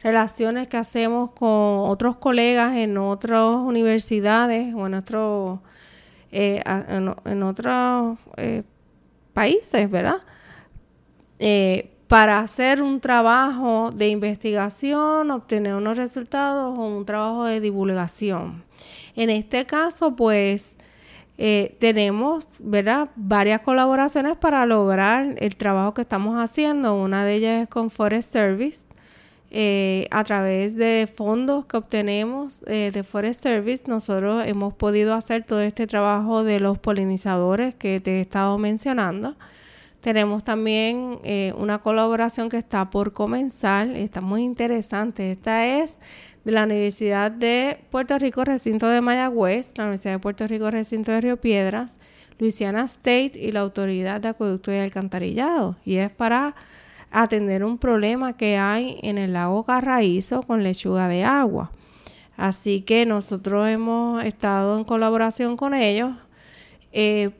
relaciones 0.03 0.68
que 0.68 0.76
hacemos 0.76 1.32
con 1.32 1.49
otros 1.49 2.16
colegas 2.16 2.76
en 2.76 2.99
otras 2.99 3.57
universidades 3.57 4.74
o 4.74 4.86
en 4.86 4.95
otros 4.95 5.61
eh, 6.33 6.62
en, 6.64 7.43
otros 7.43 8.18
eh, 8.39 8.62
países, 9.35 9.91
¿verdad? 9.91 10.22
Eh, 11.39 11.91
para 12.09 12.39
hacer 12.39 12.83
un 12.83 13.01
trabajo 13.01 13.91
de 13.95 14.09
investigación, 14.09 15.30
obtener 15.30 15.74
unos 15.74 15.99
resultados 15.99 16.78
o 16.78 16.87
un 16.87 17.05
trabajo 17.05 17.45
de 17.45 17.61
divulgación. 17.61 18.64
En 19.14 19.28
este 19.28 19.66
caso, 19.66 20.16
pues, 20.16 20.78
tenemos, 21.78 22.47
¿verdad? 22.61 23.11
Varias 23.16 23.61
colaboraciones 23.61 24.37
para 24.37 24.64
lograr 24.64 25.35
el 25.39 25.57
trabajo 25.57 25.93
que 25.93 26.03
estamos 26.03 26.39
haciendo. 26.39 26.95
Una 26.95 27.24
de 27.24 27.35
ellas 27.35 27.62
es 27.62 27.68
con 27.68 27.91
Forest 27.91 28.33
Service, 28.33 28.87
eh, 29.55 30.09
a 30.11 30.24
través 30.24 30.76
de 30.76 31.07
fondos 31.14 31.66
que 31.66 31.76
obtenemos 31.76 32.61
eh, 32.66 32.90
de 32.90 33.03
Forest 33.03 33.42
Service, 33.42 33.84
nosotros 33.86 34.46
hemos 34.46 34.72
podido 34.72 35.12
hacer 35.12 35.44
todo 35.44 35.61
este 35.61 35.86
trabajo 35.86 36.42
de 36.42 36.59
los 36.59 36.78
polinizadores 36.78 37.74
que 37.74 38.00
te 38.00 38.16
he 38.16 38.20
estado 38.22 38.57
mencionando. 38.57 39.36
Tenemos 40.00 40.42
también 40.42 41.18
eh, 41.22 41.53
una 41.59 41.80
colaboración 41.80 42.48
que 42.48 42.57
está 42.57 42.88
por 42.88 43.12
comenzar, 43.12 43.88
está 43.90 44.22
muy 44.22 44.42
interesante. 44.42 45.32
Esta 45.32 45.66
es 45.66 46.00
de 46.46 46.53
la 46.53 46.64
Universidad 46.64 47.30
de 47.30 47.78
Puerto 47.90 48.18
Rico, 48.18 48.46
recinto 48.46 48.88
de 48.88 49.03
Mayagüez, 49.03 49.74
la 49.76 49.84
Universidad 49.84 50.14
de 50.14 50.18
Puerto 50.18 50.46
Rico, 50.46 50.70
recinto 50.70 51.12
de 51.12 51.20
Río 51.20 51.36
Piedras, 51.36 52.00
Louisiana 52.38 52.84
State 52.84 53.32
y 53.34 53.53
la 53.53 53.61
Autoridad 53.61 54.22
de 54.22 54.28
Acueducto 54.28 54.72
y 54.72 54.76
Alcantarillado. 54.76 55.76
Y 55.84 55.96
es 55.96 56.11
para 56.11 56.55
atender 57.12 57.62
un 57.62 57.78
problema 57.78 58.36
que 58.36 58.56
hay 58.56 58.98
en 59.02 59.18
el 59.18 59.34
lago 59.34 59.64
Carraízo 59.64 60.42
con 60.42 60.62
lechuga 60.62 61.08
de 61.08 61.24
agua. 61.24 61.70
Así 62.36 62.80
que 62.80 63.06
nosotros 63.06 63.68
hemos 63.68 64.24
estado 64.24 64.78
en 64.78 64.84
colaboración 64.84 65.56
con 65.56 65.74
ellos 65.74 66.12
eh, 66.92 67.30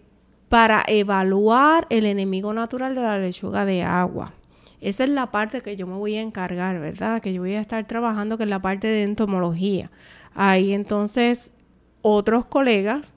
para 0.49 0.85
evaluar 0.87 1.87
el 1.89 2.05
enemigo 2.05 2.53
natural 2.53 2.95
de 2.95 3.01
la 3.01 3.19
lechuga 3.19 3.65
de 3.65 3.83
agua. 3.83 4.35
Esa 4.83 5.05
es 5.05 5.11
la 5.11 5.31
parte 5.31 5.63
que 5.63 5.77
yo 5.77 5.87
me 5.87 5.95
voy 5.95 6.17
a 6.17 6.21
encargar, 6.23 6.79
¿verdad? 6.79 7.23
Que 7.23 7.33
yo 7.33 7.41
voy 7.41 7.55
a 7.55 7.61
estar 7.61 7.87
trabajando, 7.87 8.37
que 8.37 8.45
es 8.45 8.51
la 8.51 8.61
parte 8.61 8.89
de 8.89 9.05
entomología. 9.05 9.91
Ahí 10.35 10.75
entonces 10.75 11.53
otros 12.03 12.45
colegas 12.45 13.17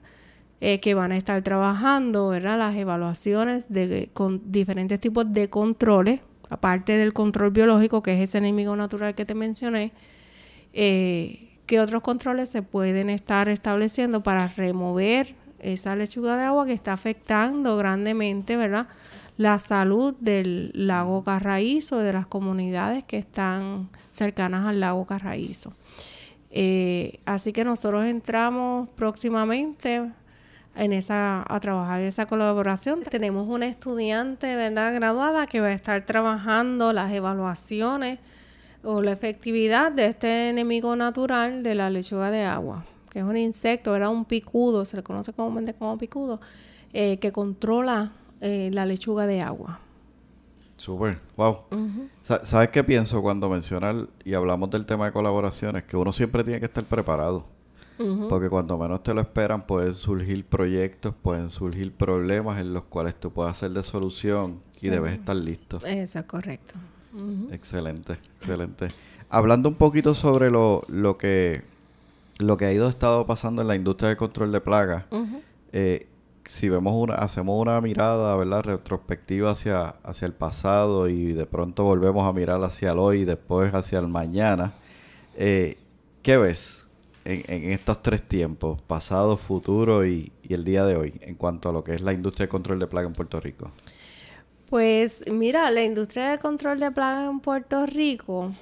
eh, 0.60 0.80
que 0.80 0.94
van 0.94 1.12
a 1.12 1.16
estar 1.16 1.42
trabajando, 1.42 2.28
¿verdad? 2.28 2.56
Las 2.56 2.76
evaluaciones 2.76 3.68
de, 3.68 4.08
con 4.14 4.50
diferentes 4.50 4.98
tipos 5.00 5.30
de 5.32 5.50
controles 5.50 6.20
aparte 6.48 6.96
del 6.96 7.12
control 7.12 7.50
biológico, 7.50 8.02
que 8.02 8.14
es 8.14 8.28
ese 8.28 8.38
enemigo 8.38 8.76
natural 8.76 9.14
que 9.14 9.24
te 9.24 9.34
mencioné, 9.34 9.92
eh, 10.72 11.58
¿qué 11.66 11.80
otros 11.80 12.02
controles 12.02 12.50
se 12.50 12.62
pueden 12.62 13.10
estar 13.10 13.48
estableciendo 13.48 14.22
para 14.22 14.48
remover 14.48 15.34
esa 15.58 15.96
lechuga 15.96 16.36
de 16.36 16.44
agua 16.44 16.66
que 16.66 16.72
está 16.72 16.92
afectando 16.92 17.76
grandemente, 17.76 18.56
¿verdad? 18.56 18.88
La 19.36 19.58
salud 19.58 20.14
del 20.20 20.70
lago 20.74 21.24
Carraízo, 21.24 21.98
de 21.98 22.12
las 22.12 22.26
comunidades 22.26 23.04
que 23.04 23.18
están 23.18 23.90
cercanas 24.10 24.66
al 24.66 24.80
lago 24.80 25.06
Carraízo. 25.06 25.72
Eh, 26.50 27.20
así 27.26 27.52
que 27.52 27.64
nosotros 27.64 28.06
entramos 28.06 28.88
próximamente 28.90 30.10
en 30.76 30.92
esa, 30.92 31.44
a 31.48 31.60
trabajar 31.60 32.00
en 32.00 32.06
esa 32.06 32.26
colaboración. 32.26 33.02
Tenemos 33.02 33.48
una 33.48 33.66
estudiante, 33.66 34.54
¿verdad? 34.54 34.94
Graduada 34.94 35.46
que 35.46 35.60
va 35.60 35.68
a 35.68 35.72
estar 35.72 36.04
trabajando 36.04 36.92
las 36.92 37.12
evaluaciones 37.12 38.18
o 38.82 39.02
la 39.02 39.12
efectividad 39.12 39.90
de 39.90 40.06
este 40.06 40.50
enemigo 40.50 40.94
natural 40.94 41.62
de 41.62 41.74
la 41.74 41.90
lechuga 41.90 42.30
de 42.30 42.44
agua, 42.44 42.84
que 43.10 43.18
es 43.18 43.24
un 43.24 43.36
insecto, 43.36 43.96
era 43.96 44.10
un 44.10 44.24
picudo, 44.24 44.84
se 44.84 44.96
le 44.96 45.02
conoce 45.02 45.32
comúnmente 45.32 45.74
como 45.74 45.98
picudo, 45.98 46.40
eh, 46.92 47.18
que 47.18 47.32
controla 47.32 48.12
eh, 48.40 48.70
la 48.72 48.86
lechuga 48.86 49.26
de 49.26 49.40
agua. 49.40 49.80
Súper, 50.76 51.18
wow. 51.36 51.62
¿Sabes 52.22 52.68
qué 52.68 52.84
pienso 52.84 53.22
cuando 53.22 53.48
mencionar 53.48 54.08
y 54.24 54.34
hablamos 54.34 54.70
del 54.70 54.84
tema 54.84 55.06
de 55.06 55.12
colaboraciones? 55.12 55.84
Que 55.84 55.96
uno 55.96 56.12
siempre 56.12 56.44
tiene 56.44 56.60
que 56.60 56.66
estar 56.66 56.84
preparado. 56.84 57.55
Porque 58.28 58.48
cuando 58.50 58.76
menos 58.76 59.02
te 59.02 59.14
lo 59.14 59.20
esperan 59.20 59.66
pueden 59.66 59.94
surgir 59.94 60.44
proyectos, 60.44 61.14
pueden 61.22 61.50
surgir 61.50 61.92
problemas 61.92 62.60
en 62.60 62.74
los 62.74 62.84
cuales 62.84 63.14
tú 63.18 63.32
puedes 63.32 63.52
hacer 63.52 63.70
de 63.70 63.82
solución 63.82 64.60
y 64.82 64.88
debes 64.88 65.14
estar 65.14 65.36
listo. 65.36 65.78
Eso 65.84 66.18
es 66.18 66.24
correcto. 66.26 66.74
Excelente, 67.50 68.14
excelente. 68.40 68.88
Hablando 69.30 69.70
un 69.70 69.76
poquito 69.76 70.14
sobre 70.14 70.50
lo, 70.50 70.82
lo 70.88 71.16
que 71.16 71.62
lo 72.38 72.56
que 72.56 72.66
ha 72.66 72.72
ido 72.72 72.88
estado 72.88 73.26
pasando 73.26 73.62
en 73.62 73.68
la 73.68 73.76
industria 73.76 74.10
de 74.10 74.16
control 74.16 74.52
de 74.52 74.60
plagas, 74.60 75.04
eh, 75.72 76.06
si 76.44 76.68
vemos 76.68 76.94
una, 76.94 77.14
hacemos 77.14 77.60
una 77.60 77.80
mirada, 77.80 78.36
¿verdad? 78.36 78.62
retrospectiva 78.62 79.50
hacia, 79.50 79.88
hacia 80.04 80.26
el 80.26 80.32
pasado 80.32 81.08
y 81.08 81.32
de 81.32 81.46
pronto 81.46 81.84
volvemos 81.84 82.28
a 82.28 82.32
mirar 82.32 82.62
hacia 82.62 82.92
el 82.92 82.98
hoy 82.98 83.20
y 83.20 83.24
después 83.24 83.74
hacia 83.74 83.98
el 83.98 84.08
mañana, 84.08 84.74
eh, 85.36 85.78
¿qué 86.22 86.36
ves? 86.36 86.85
En, 87.26 87.72
estos 87.72 88.02
tres 88.02 88.22
tiempos, 88.22 88.80
pasado, 88.82 89.36
futuro 89.36 90.06
y, 90.06 90.32
el 90.48 90.64
día 90.64 90.84
de 90.84 90.96
hoy, 90.96 91.14
en 91.20 91.34
cuanto 91.34 91.68
a 91.68 91.72
lo 91.72 91.82
que 91.82 91.94
es 91.94 92.00
la 92.00 92.12
industria 92.12 92.46
de 92.46 92.48
control 92.48 92.78
de 92.78 92.86
plaga 92.86 93.08
en 93.08 93.14
Puerto 93.14 93.40
Rico? 93.40 93.72
Pues 94.70 95.22
mira, 95.30 95.70
la 95.70 95.82
industria 95.82 96.30
de 96.30 96.38
control 96.38 96.80
de 96.80 96.90
plagas 96.90 97.28
en 97.28 97.40
Puerto 97.40 97.84
Rico, 97.86 98.54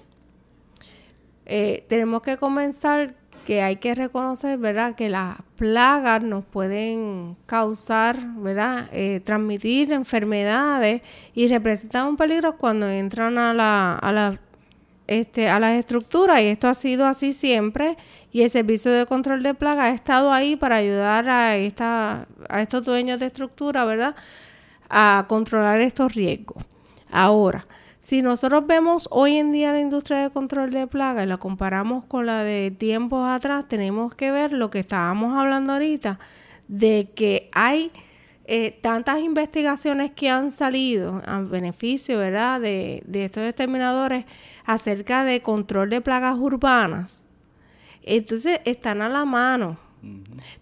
eh, 1.47 1.85
tenemos 1.89 2.23
que 2.23 2.37
comenzar 2.37 3.15
que 3.45 3.63
hay 3.63 3.77
que 3.77 3.95
reconocer, 3.95 4.59
¿verdad? 4.59 4.95
Que 4.95 5.09
las 5.11 5.37
plagas 5.57 6.23
nos 6.23 6.45
pueden 6.45 7.37
causar, 7.47 8.19
¿verdad? 8.37 8.89
Eh, 8.93 9.21
transmitir 9.23 9.93
enfermedades 9.93 11.03
y 11.35 11.49
representan 11.49 12.09
un 12.09 12.17
peligro 12.17 12.57
cuando 12.57 12.89
entran 12.89 13.37
a 13.37 13.53
la, 13.53 13.97
a 13.97 14.13
la 14.13 14.41
este, 15.07 15.49
a 15.49 15.61
las 15.61 15.73
estructuras 15.79 16.41
y 16.41 16.47
esto 16.47 16.69
ha 16.69 16.75
sido 16.75 17.07
así 17.07 17.33
siempre 17.33 17.97
y 18.33 18.43
el 18.43 18.51
servicio 18.51 18.91
de 18.91 19.07
control 19.07 19.43
de 19.43 19.55
plaga 19.55 19.85
ha 19.85 19.91
estado 19.91 20.33
ahí 20.33 20.57
para 20.57 20.77
ayudar 20.77 21.29
a, 21.29 21.57
esta, 21.57 22.27
a 22.49 22.63
estos 22.63 22.85
dueños 22.85 23.19
de 23.19 23.27
estructura, 23.27 23.85
¿verdad? 23.85 24.17
A 24.89 25.27
controlar 25.29 25.81
estos 25.81 26.15
riesgos. 26.15 26.65
Ahora, 27.11 27.67
si 28.01 28.21
nosotros 28.23 28.67
vemos 28.67 29.09
hoy 29.11 29.37
en 29.37 29.53
día 29.53 29.73
la 29.73 29.81
industria 29.81 30.19
de 30.19 30.31
control 30.31 30.71
de 30.71 30.87
plaga 30.87 31.23
y 31.23 31.27
la 31.27 31.39
comparamos 31.39 32.05
con 32.05 32.27
la 32.27 32.45
de 32.45 32.71
tiempos 32.71 33.27
atrás, 33.27 33.67
tenemos 33.67 34.15
que 34.15 34.31
ver 34.31 34.53
lo 34.53 34.69
que 34.69 34.81
estábamos 34.81 35.35
hablando 35.37 35.73
ahorita, 35.73 36.19
de 36.69 37.11
que 37.15 37.49
hay 37.53 37.93
eh, 38.47 38.79
tantas 38.83 39.21
investigaciones 39.21 40.11
que 40.11 40.29
han 40.29 40.53
salido 40.53 41.23
a 41.25 41.41
beneficio, 41.41 42.19
¿verdad?, 42.19 42.61
de, 42.61 43.03
estos 43.11 43.43
exterminadores 43.43 44.27
acerca 44.65 45.25
de 45.25 45.41
control 45.41 45.91
de 45.91 46.01
plagas 46.01 46.37
urbanas. 46.39 47.27
Entonces, 48.03 48.61
están 48.65 49.03
a 49.03 49.09
la 49.09 49.25
mano. 49.25 49.79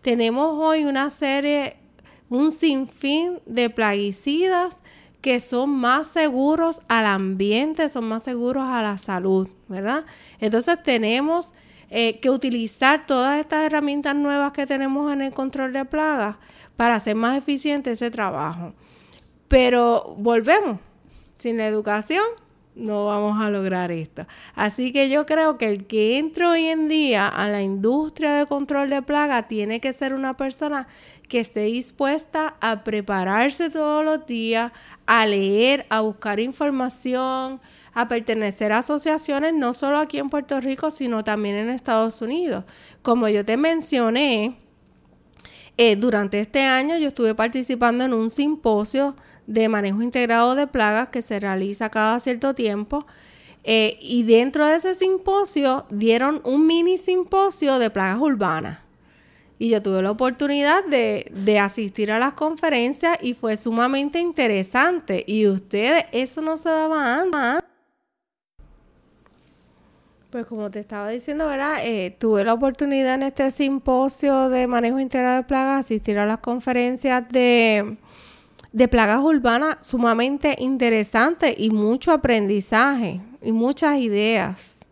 Tenemos 0.01 0.57
hoy 0.59 0.85
una 0.85 1.11
serie, 1.11 1.77
un 2.29 2.53
sinfín 2.53 3.41
de 3.47 3.71
plaguicidas 3.71 4.79
que 5.21 5.39
son 5.39 5.71
más 5.71 6.09
seguros 6.09 6.81
al 6.89 7.07
ambiente, 7.07 7.89
son 7.89 8.05
más 8.05 8.25
seguros 8.25 8.65
a 8.65 8.83
la 8.83 8.99
salud, 8.99 9.49
¿verdad? 9.69 10.05
Entonces 10.41 10.83
tenemos 10.83 11.53
eh, 11.91 12.19
que 12.19 12.29
utilizar 12.29 13.07
todas 13.07 13.39
estas 13.39 13.65
herramientas 13.65 14.17
nuevas 14.17 14.53
que 14.53 14.67
tenemos 14.67 15.13
en 15.13 15.23
el 15.23 15.33
control 15.33 15.73
de 15.73 15.85
plagas 15.85 16.37
para 16.77 16.97
hacer 16.97 17.15
más 17.15 17.39
eficiente 17.39 17.93
ese 17.93 18.11
trabajo. 18.11 18.73
Pero 19.47 20.17
volvemos, 20.19 20.81
sin 21.39 21.59
la 21.59 21.67
educación 21.69 22.25
no 22.75 23.07
vamos 23.07 23.41
a 23.41 23.51
lograr 23.51 23.93
esto. 23.93 24.27
Así 24.55 24.93
que 24.93 25.11
yo 25.11 25.27
creo 25.27 25.59
que 25.59 25.67
el 25.67 25.87
que 25.87 26.19
entre 26.19 26.47
hoy 26.47 26.67
en 26.67 26.89
día 26.89 27.29
a 27.29 27.49
la 27.49 27.63
industria 27.63 28.35
de 28.35 28.47
control 28.47 28.91
de 28.91 29.03
plaga 29.03 29.47
tiene 29.47 29.81
que 29.81 29.93
ser 29.93 30.15
una 30.15 30.37
persona 30.37 30.87
que 31.29 31.41
esté 31.41 31.63
dispuesta 31.63 32.57
a 32.61 32.85
prepararse 32.85 33.71
todos 33.71 34.05
los 34.05 34.27
días, 34.27 34.73
a 35.07 35.27
leer, 35.27 35.87
a 35.89 36.01
buscar 36.01 36.41
información, 36.41 37.61
a 37.95 38.09
pertenecer 38.09 38.73
a 38.73 38.79
asociaciones 38.79 39.55
no 39.55 39.75
solo 39.75 39.99
aquí 39.99 40.19
en 40.19 40.31
Puerto 40.31 40.61
Rico, 40.61 40.91
sino 40.91 41.25
también 41.25 41.57
en 41.57 41.71
Estados 41.71 42.23
Unidos. 42.23 42.65
Como 43.03 43.29
yo 43.29 43.45
te 43.45 43.57
mencioné, 43.57 44.57
eh, 45.79 45.97
durante 45.97 46.39
este 46.39 46.63
año 46.63 46.99
yo 46.99 47.09
estuve 47.09 47.35
participando 47.35 48.05
en 48.05 48.13
un 48.13 48.29
simposio 48.29 49.17
de 49.47 49.69
manejo 49.69 50.03
integrado 50.03 50.55
de 50.55 50.67
plagas 50.67 51.11
que 51.11 51.23
se 51.23 51.41
realiza 51.41 51.91
cada 51.91 52.19
cierto 52.21 52.55
tiempo. 52.55 53.07
Eh, 53.65 53.99
y 54.01 54.25
dentro 54.25 54.67
de 54.67 54.77
ese 54.77 54.95
simposio 54.95 55.87
dieron 55.91 56.41
un 56.45 56.67
mini 56.67 56.99
simposio 56.99 57.79
de 57.79 57.91
plagas 57.91 58.21
urbanas. 58.21 58.81
Y 59.59 59.69
yo 59.69 59.81
tuve 59.81 60.03
la 60.03 60.11
oportunidad 60.11 60.85
de, 60.85 61.31
de, 61.33 61.61
asistir 61.61 62.11
a 62.11 62.19
las 62.19 62.33
conferencias 62.33 63.17
y 63.23 63.35
fue 63.35 63.57
sumamente 63.57 64.19
interesante. 64.19 65.23
Y 65.25 65.47
ustedes, 65.47 66.07
eso 66.11 66.41
no 66.41 66.57
se 66.57 66.69
daba 66.69 67.21
antes. 67.21 67.63
Pues 70.33 70.47
como 70.47 70.71
te 70.71 70.81
estaba 70.81 71.11
diciendo, 71.11 71.47
¿verdad? 71.47 71.77
Eh, 71.85 72.17
tuve 72.19 72.43
la 72.43 72.55
oportunidad 72.55 73.17
en 73.17 73.23
este 73.25 73.51
simposio 73.51 74.49
de 74.49 74.67
manejo 74.67 74.99
integral 74.99 75.43
de 75.43 75.47
plagas 75.47 75.81
asistir 75.81 76.19
a 76.19 76.25
las 76.25 76.39
conferencias 76.39 77.29
de, 77.29 77.99
de 78.73 78.89
plagas 78.89 79.21
urbanas 79.21 79.77
sumamente 79.81 80.57
interesantes 80.59 81.55
y 81.59 81.71
mucho 81.71 82.13
aprendizaje 82.13 83.21
y 83.43 83.53
muchas 83.53 83.99
ideas 83.99 84.83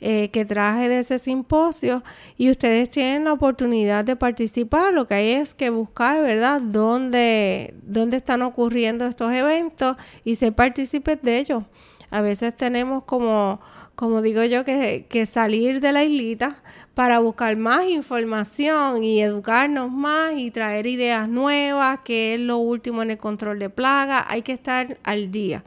eh, 0.00 0.28
que 0.30 0.44
traje 0.44 0.88
de 0.88 0.98
ese 0.98 1.18
simposio 1.18 2.04
y 2.36 2.50
ustedes 2.50 2.90
tienen 2.90 3.24
la 3.24 3.32
oportunidad 3.32 4.04
de 4.04 4.16
participar. 4.16 4.92
Lo 4.92 5.06
que 5.06 5.14
hay 5.14 5.30
es 5.30 5.54
que 5.54 5.70
buscar, 5.70 6.20
¿verdad?, 6.20 6.60
dónde, 6.60 7.74
dónde 7.82 8.18
están 8.18 8.42
ocurriendo 8.42 9.06
estos 9.06 9.32
eventos 9.32 9.96
y 10.22 10.34
ser 10.34 10.52
partícipes 10.52 11.22
de 11.22 11.38
ellos. 11.38 11.62
A 12.10 12.20
veces 12.20 12.54
tenemos 12.54 13.04
como 13.04 13.60
como 13.94 14.22
digo 14.22 14.42
yo, 14.42 14.64
que, 14.64 15.06
que, 15.08 15.24
salir 15.24 15.80
de 15.80 15.92
la 15.92 16.02
islita 16.02 16.56
para 16.94 17.18
buscar 17.18 17.56
más 17.56 17.86
información 17.86 19.02
y 19.02 19.20
educarnos 19.20 19.90
más 19.90 20.34
y 20.36 20.50
traer 20.50 20.86
ideas 20.86 21.28
nuevas, 21.28 21.98
que 22.00 22.34
es 22.34 22.40
lo 22.40 22.58
último 22.58 23.02
en 23.02 23.10
el 23.10 23.18
control 23.18 23.58
de 23.58 23.68
plagas, 23.68 24.24
hay 24.28 24.42
que 24.42 24.52
estar 24.52 24.98
al 25.02 25.32
día. 25.32 25.64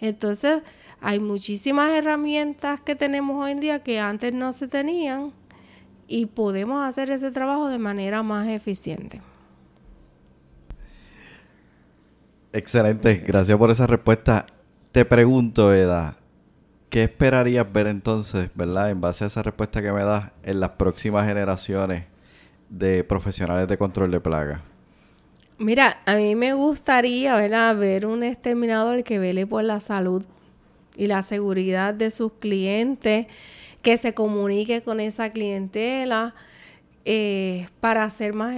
Entonces, 0.00 0.62
hay 1.00 1.18
muchísimas 1.18 1.92
herramientas 1.92 2.80
que 2.80 2.94
tenemos 2.94 3.42
hoy 3.42 3.52
en 3.52 3.60
día 3.60 3.82
que 3.82 4.00
antes 4.00 4.32
no 4.32 4.52
se 4.52 4.68
tenían 4.68 5.32
y 6.08 6.26
podemos 6.26 6.82
hacer 6.82 7.10
ese 7.10 7.30
trabajo 7.30 7.68
de 7.68 7.78
manera 7.78 8.22
más 8.22 8.48
eficiente. 8.48 9.20
Excelente, 12.52 13.16
gracias 13.16 13.56
por 13.56 13.70
esa 13.70 13.86
respuesta. 13.86 14.46
Te 14.92 15.04
pregunto, 15.04 15.72
Eda, 15.72 16.16
¿Qué 16.90 17.04
esperarías 17.04 17.72
ver 17.72 17.86
entonces, 17.86 18.50
verdad, 18.56 18.90
en 18.90 19.00
base 19.00 19.22
a 19.22 19.28
esa 19.28 19.44
respuesta 19.44 19.80
que 19.80 19.92
me 19.92 20.02
das, 20.02 20.32
en 20.42 20.58
las 20.58 20.70
próximas 20.70 21.24
generaciones 21.24 22.06
de 22.68 23.04
profesionales 23.04 23.68
de 23.68 23.78
control 23.78 24.10
de 24.10 24.18
plagas? 24.18 24.60
Mira, 25.56 26.00
a 26.04 26.16
mí 26.16 26.34
me 26.34 26.52
gustaría, 26.52 27.36
¿verdad? 27.36 27.76
ver 27.76 28.06
un 28.06 28.24
exterminador 28.24 29.04
que 29.04 29.20
vele 29.20 29.46
por 29.46 29.62
la 29.62 29.78
salud 29.78 30.24
y 30.96 31.06
la 31.06 31.22
seguridad 31.22 31.94
de 31.94 32.10
sus 32.10 32.32
clientes, 32.32 33.28
que 33.82 33.96
se 33.96 34.12
comunique 34.12 34.82
con 34.82 34.98
esa 34.98 35.30
clientela, 35.30 36.34
eh, 37.06 37.66
para 37.80 38.04
hacer 38.04 38.34
más 38.34 38.54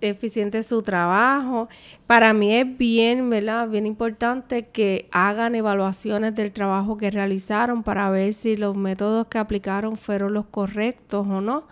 eficiente 0.00 0.62
su 0.62 0.82
trabajo. 0.82 1.68
Para 2.06 2.34
mí 2.34 2.54
es 2.54 2.76
bien, 2.76 3.30
¿verdad? 3.30 3.68
Bien 3.68 3.86
importante 3.86 4.66
que 4.66 5.08
hagan 5.10 5.54
evaluaciones 5.54 6.34
del 6.34 6.52
trabajo 6.52 6.98
que 6.98 7.10
realizaron 7.10 7.82
para 7.82 8.10
ver 8.10 8.34
si 8.34 8.56
los 8.58 8.76
métodos 8.76 9.26
que 9.28 9.38
aplicaron 9.38 9.96
fueron 9.96 10.34
los 10.34 10.46
correctos 10.46 11.26
o 11.26 11.40
no. 11.40 11.64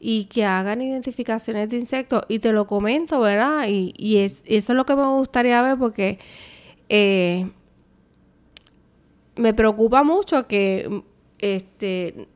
Y 0.00 0.24
que 0.26 0.44
hagan 0.44 0.82
identificaciones 0.82 1.70
de 1.70 1.78
insectos. 1.78 2.22
Y 2.28 2.40
te 2.40 2.52
lo 2.52 2.66
comento, 2.66 3.20
¿verdad? 3.20 3.66
Y, 3.68 4.18
es, 4.18 4.42
eso 4.46 4.72
es 4.72 4.76
lo 4.76 4.84
que 4.84 4.96
me 4.96 5.06
gustaría 5.06 5.62
ver 5.62 5.78
porque 5.78 6.18
eh, 6.88 7.48
me 9.36 9.54
preocupa 9.54 10.02
mucho 10.02 10.46
que 10.46 11.02
este 11.38 12.28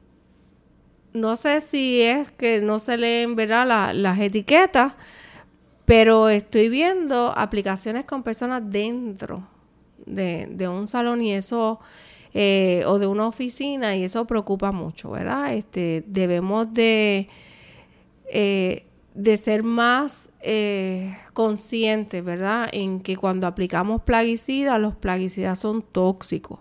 no 1.13 1.37
sé 1.37 1.61
si 1.61 2.01
es 2.03 2.31
que 2.31 2.61
no 2.61 2.79
se 2.79 2.97
leen 2.97 3.37
¿verdad? 3.37 3.95
las 3.95 4.19
etiquetas, 4.19 4.95
pero 5.85 6.29
estoy 6.29 6.69
viendo 6.69 7.33
aplicaciones 7.37 8.05
con 8.05 8.23
personas 8.23 8.63
dentro 8.65 9.47
de, 10.07 10.69
un 10.69 10.87
salón 10.87 11.23
y 11.23 11.33
eso, 11.35 11.81
eh, 12.35 12.83
o 12.87 12.99
de 12.99 13.07
una 13.07 13.27
oficina, 13.27 13.97
y 13.97 14.05
eso 14.05 14.27
preocupa 14.27 14.73
mucho, 14.73 15.11
¿verdad? 15.11 15.55
Este, 15.55 16.05
debemos 16.07 16.73
de 16.73 17.29
eh, 18.31 18.85
de 19.19 19.37
ser 19.37 19.65
más 19.65 20.31
eh, 20.41 21.17
conscientes, 21.33 22.25
¿verdad? 22.25 22.69
En 22.71 23.01
que 23.01 23.17
cuando 23.17 23.49
aplicamos 23.49 24.03
plaguicidas, 24.03 24.79
los 24.79 24.95
plaguicidas 24.95 25.59
son 25.59 25.83
tóxicos. 25.83 26.61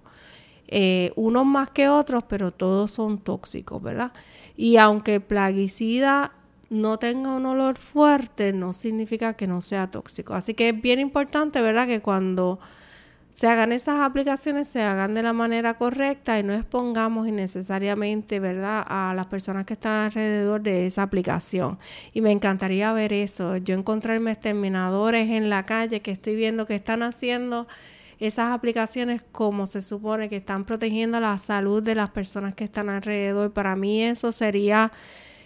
Eh, 0.67 1.11
unos 1.15 1.45
más 1.45 1.69
que 1.69 1.87
otros, 1.89 2.23
pero 2.27 2.51
todos 2.51 2.91
son 2.91 3.19
tóxicos, 3.19 3.81
¿verdad? 3.81 4.11
Y 4.55 4.77
aunque 4.77 5.19
plaguicida 5.19 6.33
no 6.69 6.99
tenga 6.99 7.35
un 7.35 7.45
olor 7.45 7.77
fuerte, 7.77 8.51
no 8.53 8.73
significa 8.73 9.33
que 9.33 9.47
no 9.47 9.61
sea 9.61 9.87
tóxico. 9.91 10.33
Así 10.33 10.53
que 10.53 10.69
es 10.69 10.81
bien 10.81 10.99
importante, 10.99 11.61
¿verdad? 11.61 11.87
Que 11.87 12.01
cuando 12.01 12.59
se 13.31 13.47
hagan 13.47 13.71
esas 13.71 13.99
aplicaciones, 13.99 14.67
se 14.67 14.81
hagan 14.81 15.13
de 15.13 15.21
la 15.21 15.31
manera 15.31 15.75
correcta 15.75 16.39
y 16.39 16.43
no 16.43 16.53
expongamos 16.53 17.27
innecesariamente, 17.27 18.39
¿verdad?, 18.39 18.83
a 18.87 19.13
las 19.15 19.27
personas 19.27 19.65
que 19.65 19.73
están 19.73 20.05
alrededor 20.05 20.61
de 20.61 20.87
esa 20.87 21.03
aplicación. 21.03 21.77
Y 22.13 22.21
me 22.21 22.31
encantaría 22.31 22.91
ver 22.93 23.13
eso, 23.13 23.57
yo 23.57 23.75
encontrarme 23.75 24.31
exterminadores 24.31 25.29
en 25.29 25.51
la 25.51 25.67
calle 25.67 26.01
que 26.01 26.11
estoy 26.11 26.35
viendo 26.35 26.65
que 26.65 26.75
están 26.75 27.03
haciendo 27.03 27.67
esas 28.19 28.51
aplicaciones 28.51 29.23
como 29.31 29.65
se 29.65 29.81
supone 29.81 30.29
que 30.29 30.37
están 30.37 30.65
protegiendo 30.65 31.19
la 31.19 31.37
salud 31.37 31.83
de 31.83 31.95
las 31.95 32.09
personas 32.09 32.55
que 32.55 32.63
están 32.63 32.89
alrededor. 32.89 33.51
Para 33.51 33.75
mí 33.75 34.03
eso 34.03 34.31
sería... 34.31 34.91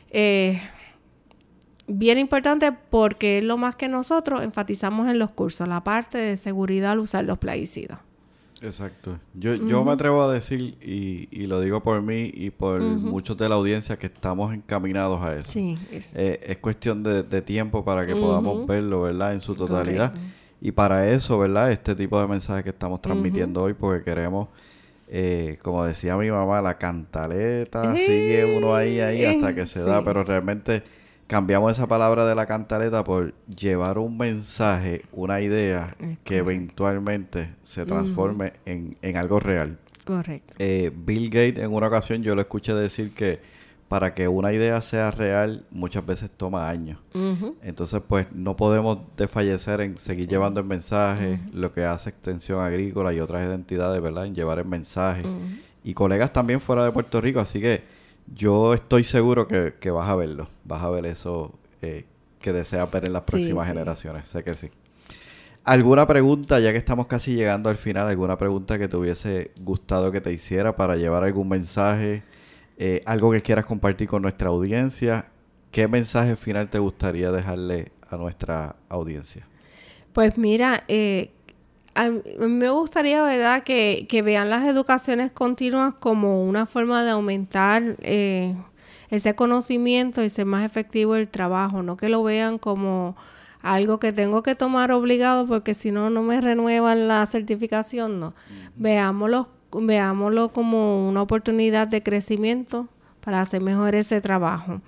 Eh, 0.09 0.61
bien 1.87 2.17
importante 2.17 2.71
porque 2.71 3.39
es 3.39 3.43
lo 3.43 3.57
más 3.57 3.75
que 3.75 3.87
nosotros 3.87 4.41
enfatizamos 4.41 5.09
en 5.09 5.19
los 5.19 5.31
cursos, 5.31 5.67
la 5.67 5.83
parte 5.83 6.17
de 6.17 6.37
seguridad 6.37 6.91
al 6.91 6.99
usar 6.99 7.25
los 7.25 7.37
plaguicidas. 7.37 7.99
Exacto. 8.61 9.17
Yo, 9.33 9.55
yo 9.55 9.83
me 9.83 9.91
atrevo 9.91 10.21
a 10.21 10.31
decir, 10.31 10.77
y, 10.81 11.27
y, 11.31 11.47
lo 11.47 11.59
digo 11.61 11.81
por 11.81 11.99
mí 12.03 12.29
y 12.31 12.51
por 12.51 12.79
muchos 12.79 13.35
de 13.35 13.49
la 13.49 13.55
audiencia, 13.55 13.97
que 13.97 14.05
estamos 14.05 14.53
encaminados 14.53 15.19
a 15.23 15.35
eso. 15.35 15.49
Sí, 15.49 15.79
es, 15.91 16.15
eh, 16.15 16.39
es 16.43 16.57
cuestión 16.57 17.01
de, 17.01 17.41
tiempo 17.41 17.83
para 17.83 18.05
que 18.05 18.15
podamos 18.15 18.67
verlo, 18.67 19.01
¿verdad? 19.01 19.33
En 19.33 19.41
su 19.41 19.55
totalidad. 19.55 20.13
Y 20.61 20.71
para 20.71 21.09
eso, 21.09 21.39
¿verdad? 21.39 21.71
Este 21.71 21.95
tipo 21.95 22.21
de 22.21 22.27
mensaje 22.27 22.63
que 22.63 22.69
estamos 22.69 23.01
transmitiendo 23.01 23.63
hoy, 23.63 23.73
porque 23.73 24.03
queremos, 24.03 24.47
eh, 25.07 25.57
como 25.63 25.83
decía 25.83 26.15
mi 26.17 26.29
mamá, 26.29 26.61
la 26.61 26.77
cantaleta, 26.77 27.95
sigue 27.95 28.57
uno 28.57 28.75
ahí, 28.75 28.99
ahí, 28.99 29.25
hasta 29.25 29.55
que 29.55 29.65
se 29.65 29.81
da, 29.81 30.03
pero 30.03 30.23
realmente 30.23 30.83
cambiamos 31.25 31.71
esa 31.71 31.87
palabra 31.87 32.25
de 32.27 32.35
la 32.35 32.45
cantaleta 32.45 33.03
por 33.03 33.33
llevar 33.47 33.97
un 33.97 34.17
mensaje, 34.17 35.01
una 35.11 35.41
idea 35.41 35.95
que 36.23 36.37
eventualmente 36.37 37.55
se 37.63 37.85
transforme 37.87 38.53
en, 38.65 39.17
algo 39.17 39.39
real. 39.39 39.79
Correcto. 40.05 40.53
Eh, 40.59 40.91
Bill 40.95 41.29
Gates 41.31 41.63
en 41.63 41.73
una 41.73 41.87
ocasión 41.87 42.21
yo 42.21 42.35
lo 42.35 42.41
escuché 42.41 42.75
decir 42.75 43.13
que 43.15 43.39
para 43.91 44.13
que 44.13 44.29
una 44.29 44.53
idea 44.53 44.81
sea 44.81 45.11
real 45.11 45.65
muchas 45.69 46.05
veces 46.05 46.31
toma 46.37 46.69
años. 46.69 46.97
Entonces 47.61 48.01
pues 48.07 48.25
no 48.31 48.55
podemos 48.55 48.99
desfallecer 49.17 49.81
en 49.81 49.97
seguir 49.97 50.29
llevando 50.29 50.61
el 50.61 50.65
mensaje, 50.65 51.41
lo 51.51 51.73
que 51.73 51.83
hace 51.83 52.11
Extensión 52.11 52.63
Agrícola 52.63 53.11
y 53.13 53.19
otras 53.19 53.45
identidades, 53.45 54.01
¿verdad? 54.01 54.27
En 54.27 54.33
llevar 54.33 54.59
el 54.59 54.65
mensaje. 54.65 55.23
Y 55.83 55.93
colegas 55.93 56.31
también 56.31 56.61
fuera 56.61 56.85
de 56.85 56.93
Puerto 56.93 57.19
Rico, 57.19 57.41
así 57.41 57.59
que 57.59 57.83
yo 58.33 58.73
estoy 58.73 59.03
seguro 59.03 59.45
que, 59.45 59.91
vas 59.91 60.07
a 60.07 60.15
verlo. 60.15 60.47
Vas 60.63 60.83
a 60.83 60.89
ver 60.89 61.05
eso 61.05 61.59
eh, 61.81 62.05
que 62.39 62.53
deseas 62.53 62.89
ver 62.89 63.03
en 63.03 63.11
las 63.11 63.23
próximas 63.23 63.67
generaciones. 63.67 64.25
Sé 64.25 64.41
que 64.41 64.55
sí. 64.55 64.69
¿Alguna 65.65 66.07
pregunta, 66.07 66.61
ya 66.61 66.71
que 66.71 66.77
estamos 66.77 67.07
casi 67.07 67.35
llegando 67.35 67.69
al 67.69 67.75
final, 67.75 68.07
alguna 68.07 68.37
pregunta 68.37 68.79
que 68.79 68.87
te 68.87 68.95
hubiese 68.95 69.51
gustado 69.59 70.13
que 70.13 70.21
te 70.21 70.31
hiciera 70.31 70.77
para 70.77 70.95
llevar 70.95 71.25
algún 71.25 71.49
mensaje, 71.49 72.23
eh, 72.83 73.03
algo 73.05 73.31
que 73.31 73.43
quieras 73.43 73.65
compartir 73.65 74.07
con 74.07 74.23
nuestra 74.23 74.49
audiencia? 74.49 75.27
¿Qué 75.69 75.87
mensaje 75.87 76.35
final 76.35 76.67
te 76.67 76.79
gustaría 76.79 77.31
dejarle 77.31 77.91
a 78.09 78.17
nuestra 78.17 78.75
audiencia? 78.89 79.47
Pues 80.13 80.35
mira, 80.35 80.83
eh, 80.87 81.29
a 81.93 82.09
mí 82.09 82.21
me 82.39 82.71
gustaría, 82.71 83.21
¿verdad?, 83.21 83.61
que, 83.61 84.21
vean 84.25 84.49
las 84.49 84.65
educaciones 84.65 85.31
continuas 85.31 85.93
como 85.99 86.43
una 86.43 86.65
forma 86.65 87.03
de 87.03 87.11
aumentar 87.11 87.97
eh, 87.99 88.55
ese 89.11 89.35
conocimiento 89.35 90.23
y 90.23 90.31
ser 90.31 90.47
más 90.47 90.65
efectivo 90.65 91.15
el 91.15 91.27
trabajo, 91.27 91.83
no 91.83 91.97
que 91.97 92.09
lo 92.09 92.23
vean 92.23 92.57
como 92.57 93.15
algo 93.61 93.99
que 93.99 94.11
tengo 94.11 94.41
que 94.41 94.55
tomar 94.55 94.91
obligado 94.91 95.45
porque 95.45 95.75
si 95.75 95.91
no, 95.91 96.09
no 96.09 96.23
me 96.23 96.41
renuevan 96.41 97.07
la 97.07 97.23
certificación, 97.27 98.19
no. 98.19 98.33
Veámoslo, 98.75 99.49
veámoslo 99.73 100.51
como 100.51 101.07
una 101.07 101.21
oportunidad 101.21 101.87
de 101.87 102.03
crecimiento 102.03 102.87
para 103.21 103.41
hacer 103.41 103.61
mejor 103.61 103.95
ese 103.95 104.21
trabajo. 104.21 104.81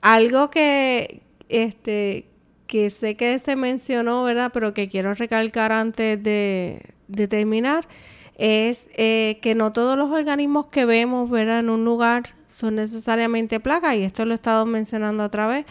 Algo 0.00 0.50
que, 0.50 1.22
este, 1.48 2.26
que 2.66 2.90
sé 2.90 3.16
que 3.16 3.38
se 3.38 3.56
mencionó, 3.56 4.24
¿verdad? 4.24 4.50
Pero 4.52 4.74
que 4.74 4.88
quiero 4.88 5.14
recalcar 5.14 5.72
antes 5.72 6.22
de, 6.22 6.94
terminar, 7.28 7.86
es 8.36 8.86
eh, 8.94 9.38
que 9.42 9.54
no 9.54 9.72
todos 9.72 9.96
los 9.98 10.10
organismos 10.10 10.66
que 10.66 10.84
vemos, 10.84 11.30
¿verdad? 11.30 11.60
En 11.60 11.70
un 11.70 11.84
lugar 11.84 12.34
son 12.46 12.76
necesariamente 12.76 13.60
plagas, 13.60 13.96
y 13.96 14.02
esto 14.02 14.24
lo 14.24 14.32
he 14.32 14.34
estado 14.34 14.66
mencionando 14.66 15.24
otra 15.24 15.46
vez. 15.46 15.66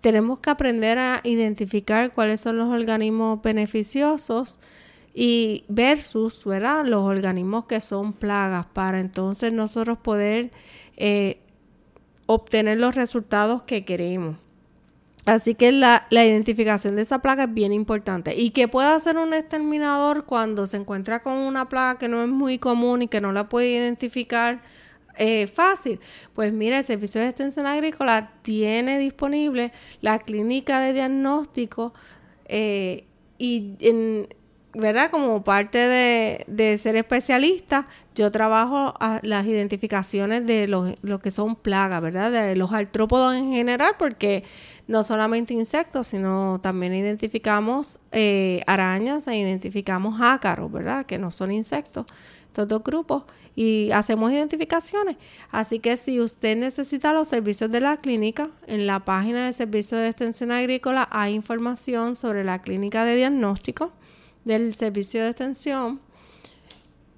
Tenemos 0.00 0.38
que 0.38 0.50
aprender 0.50 0.98
a 0.98 1.20
identificar 1.24 2.12
cuáles 2.12 2.40
son 2.40 2.58
los 2.58 2.68
organismos 2.68 3.40
beneficiosos 3.42 4.58
y 5.14 5.64
versus, 5.68 6.44
¿verdad? 6.44 6.84
Los 6.84 7.02
organismos 7.02 7.66
que 7.66 7.80
son 7.80 8.12
plagas 8.12 8.66
para 8.66 8.98
entonces 8.98 9.52
nosotros 9.52 9.96
poder 9.98 10.50
eh, 10.96 11.38
obtener 12.26 12.78
los 12.78 12.96
resultados 12.96 13.62
que 13.62 13.84
queremos. 13.84 14.36
Así 15.24 15.54
que 15.54 15.72
la, 15.72 16.06
identificación 16.10 16.96
de 16.96 17.02
esa 17.02 17.20
plaga 17.20 17.44
es 17.44 17.54
bien 17.54 17.72
importante. 17.72 18.34
¿Y 18.34 18.50
qué 18.50 18.68
puede 18.68 18.88
hacer 18.88 19.16
un 19.16 19.32
exterminador 19.32 20.26
cuando 20.26 20.66
se 20.66 20.76
encuentra 20.76 21.22
con 21.22 21.34
una 21.34 21.68
plaga 21.68 21.98
que 21.98 22.08
no 22.08 22.22
es 22.22 22.28
muy 22.28 22.58
común 22.58 23.02
y 23.02 23.08
que 23.08 23.20
no 23.22 23.32
la 23.32 23.48
puede 23.48 23.70
identificar 23.70 24.60
eh, 25.16 25.46
fácil? 25.46 26.00
Pues 26.34 26.52
mira, 26.52 26.78
el 26.78 26.84
Servicio 26.84 27.22
de 27.22 27.28
Extensión 27.28 27.66
Agrícola 27.66 28.32
tiene 28.42 28.98
disponible 28.98 29.72
la 30.02 30.18
clínica 30.18 30.80
de 30.80 30.92
diagnóstico 30.92 31.94
eh, 32.46 33.06
y 33.38 33.76
en, 33.80 34.28
¿verdad? 34.74 35.10
Como 35.10 35.44
parte 35.44 35.78
de, 35.78 36.78
ser 36.78 36.96
especialista, 36.96 37.86
yo 38.14 38.30
trabajo 38.30 38.94
a 39.00 39.20
las 39.22 39.46
identificaciones 39.46 40.46
de 40.46 40.66
lo 40.66 41.18
que 41.20 41.30
son 41.30 41.56
plagas, 41.56 42.02
¿verdad? 42.02 42.30
De 42.30 42.56
los 42.56 42.72
artrópodos 42.72 43.34
en 43.34 43.52
general, 43.52 43.92
porque 43.98 44.44
no 44.86 45.04
solamente 45.04 45.54
insectos, 45.54 46.08
sino 46.08 46.60
también 46.60 46.94
identificamos 46.94 47.98
eh, 48.12 48.62
arañas 48.66 49.26
e 49.28 49.36
identificamos 49.36 50.20
ácaros, 50.20 50.70
¿verdad? 50.70 51.06
Que 51.06 51.18
no 51.18 51.30
son 51.30 51.52
insectos, 51.52 52.06
estos 52.48 52.68
dos 52.68 52.82
grupos, 52.82 53.24
y 53.56 53.92
hacemos 53.92 54.32
identificaciones. 54.32 55.16
Así 55.50 55.78
que 55.78 55.96
si 55.96 56.20
usted 56.20 56.56
necesita 56.56 57.12
los 57.12 57.28
servicios 57.28 57.70
de 57.70 57.80
la 57.80 57.96
clínica, 57.98 58.50
en 58.66 58.86
la 58.86 59.04
página 59.04 59.46
de 59.46 59.52
Servicio 59.52 59.96
de 59.98 60.08
Extensión 60.08 60.50
Agrícola 60.50 61.08
hay 61.10 61.34
información 61.34 62.16
sobre 62.16 62.42
la 62.42 62.60
clínica 62.60 63.04
de 63.04 63.16
diagnóstico 63.16 63.92
del 64.44 64.74
servicio 64.74 65.22
de 65.22 65.30
extensión. 65.30 66.00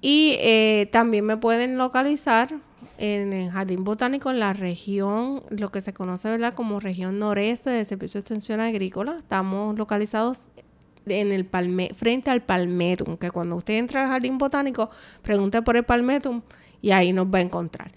Y 0.01 0.37
eh, 0.39 0.89
también 0.91 1.25
me 1.25 1.37
pueden 1.37 1.77
localizar 1.77 2.59
en 2.97 3.33
el 3.33 3.51
Jardín 3.51 3.83
Botánico 3.83 4.29
en 4.29 4.39
la 4.39 4.53
región, 4.53 5.43
lo 5.49 5.71
que 5.71 5.81
se 5.81 5.93
conoce 5.93 6.29
¿verdad? 6.29 6.53
como 6.53 6.79
región 6.79 7.19
noreste 7.19 7.69
de 7.69 7.85
Servicio 7.85 8.19
de 8.19 8.21
Extensión 8.21 8.59
Agrícola. 8.59 9.17
Estamos 9.17 9.77
localizados 9.77 10.39
en 11.05 11.31
el 11.31 11.47
frente 11.95 12.29
al 12.29 12.41
palmetum, 12.41 13.17
que 13.17 13.31
cuando 13.31 13.55
usted 13.55 13.75
entra 13.75 14.03
al 14.03 14.09
Jardín 14.09 14.37
Botánico, 14.37 14.89
pregunte 15.21 15.61
por 15.61 15.77
el 15.77 15.83
palmetum 15.83 16.41
y 16.81 16.91
ahí 16.91 17.13
nos 17.13 17.27
va 17.27 17.39
a 17.39 17.41
encontrar 17.41 17.91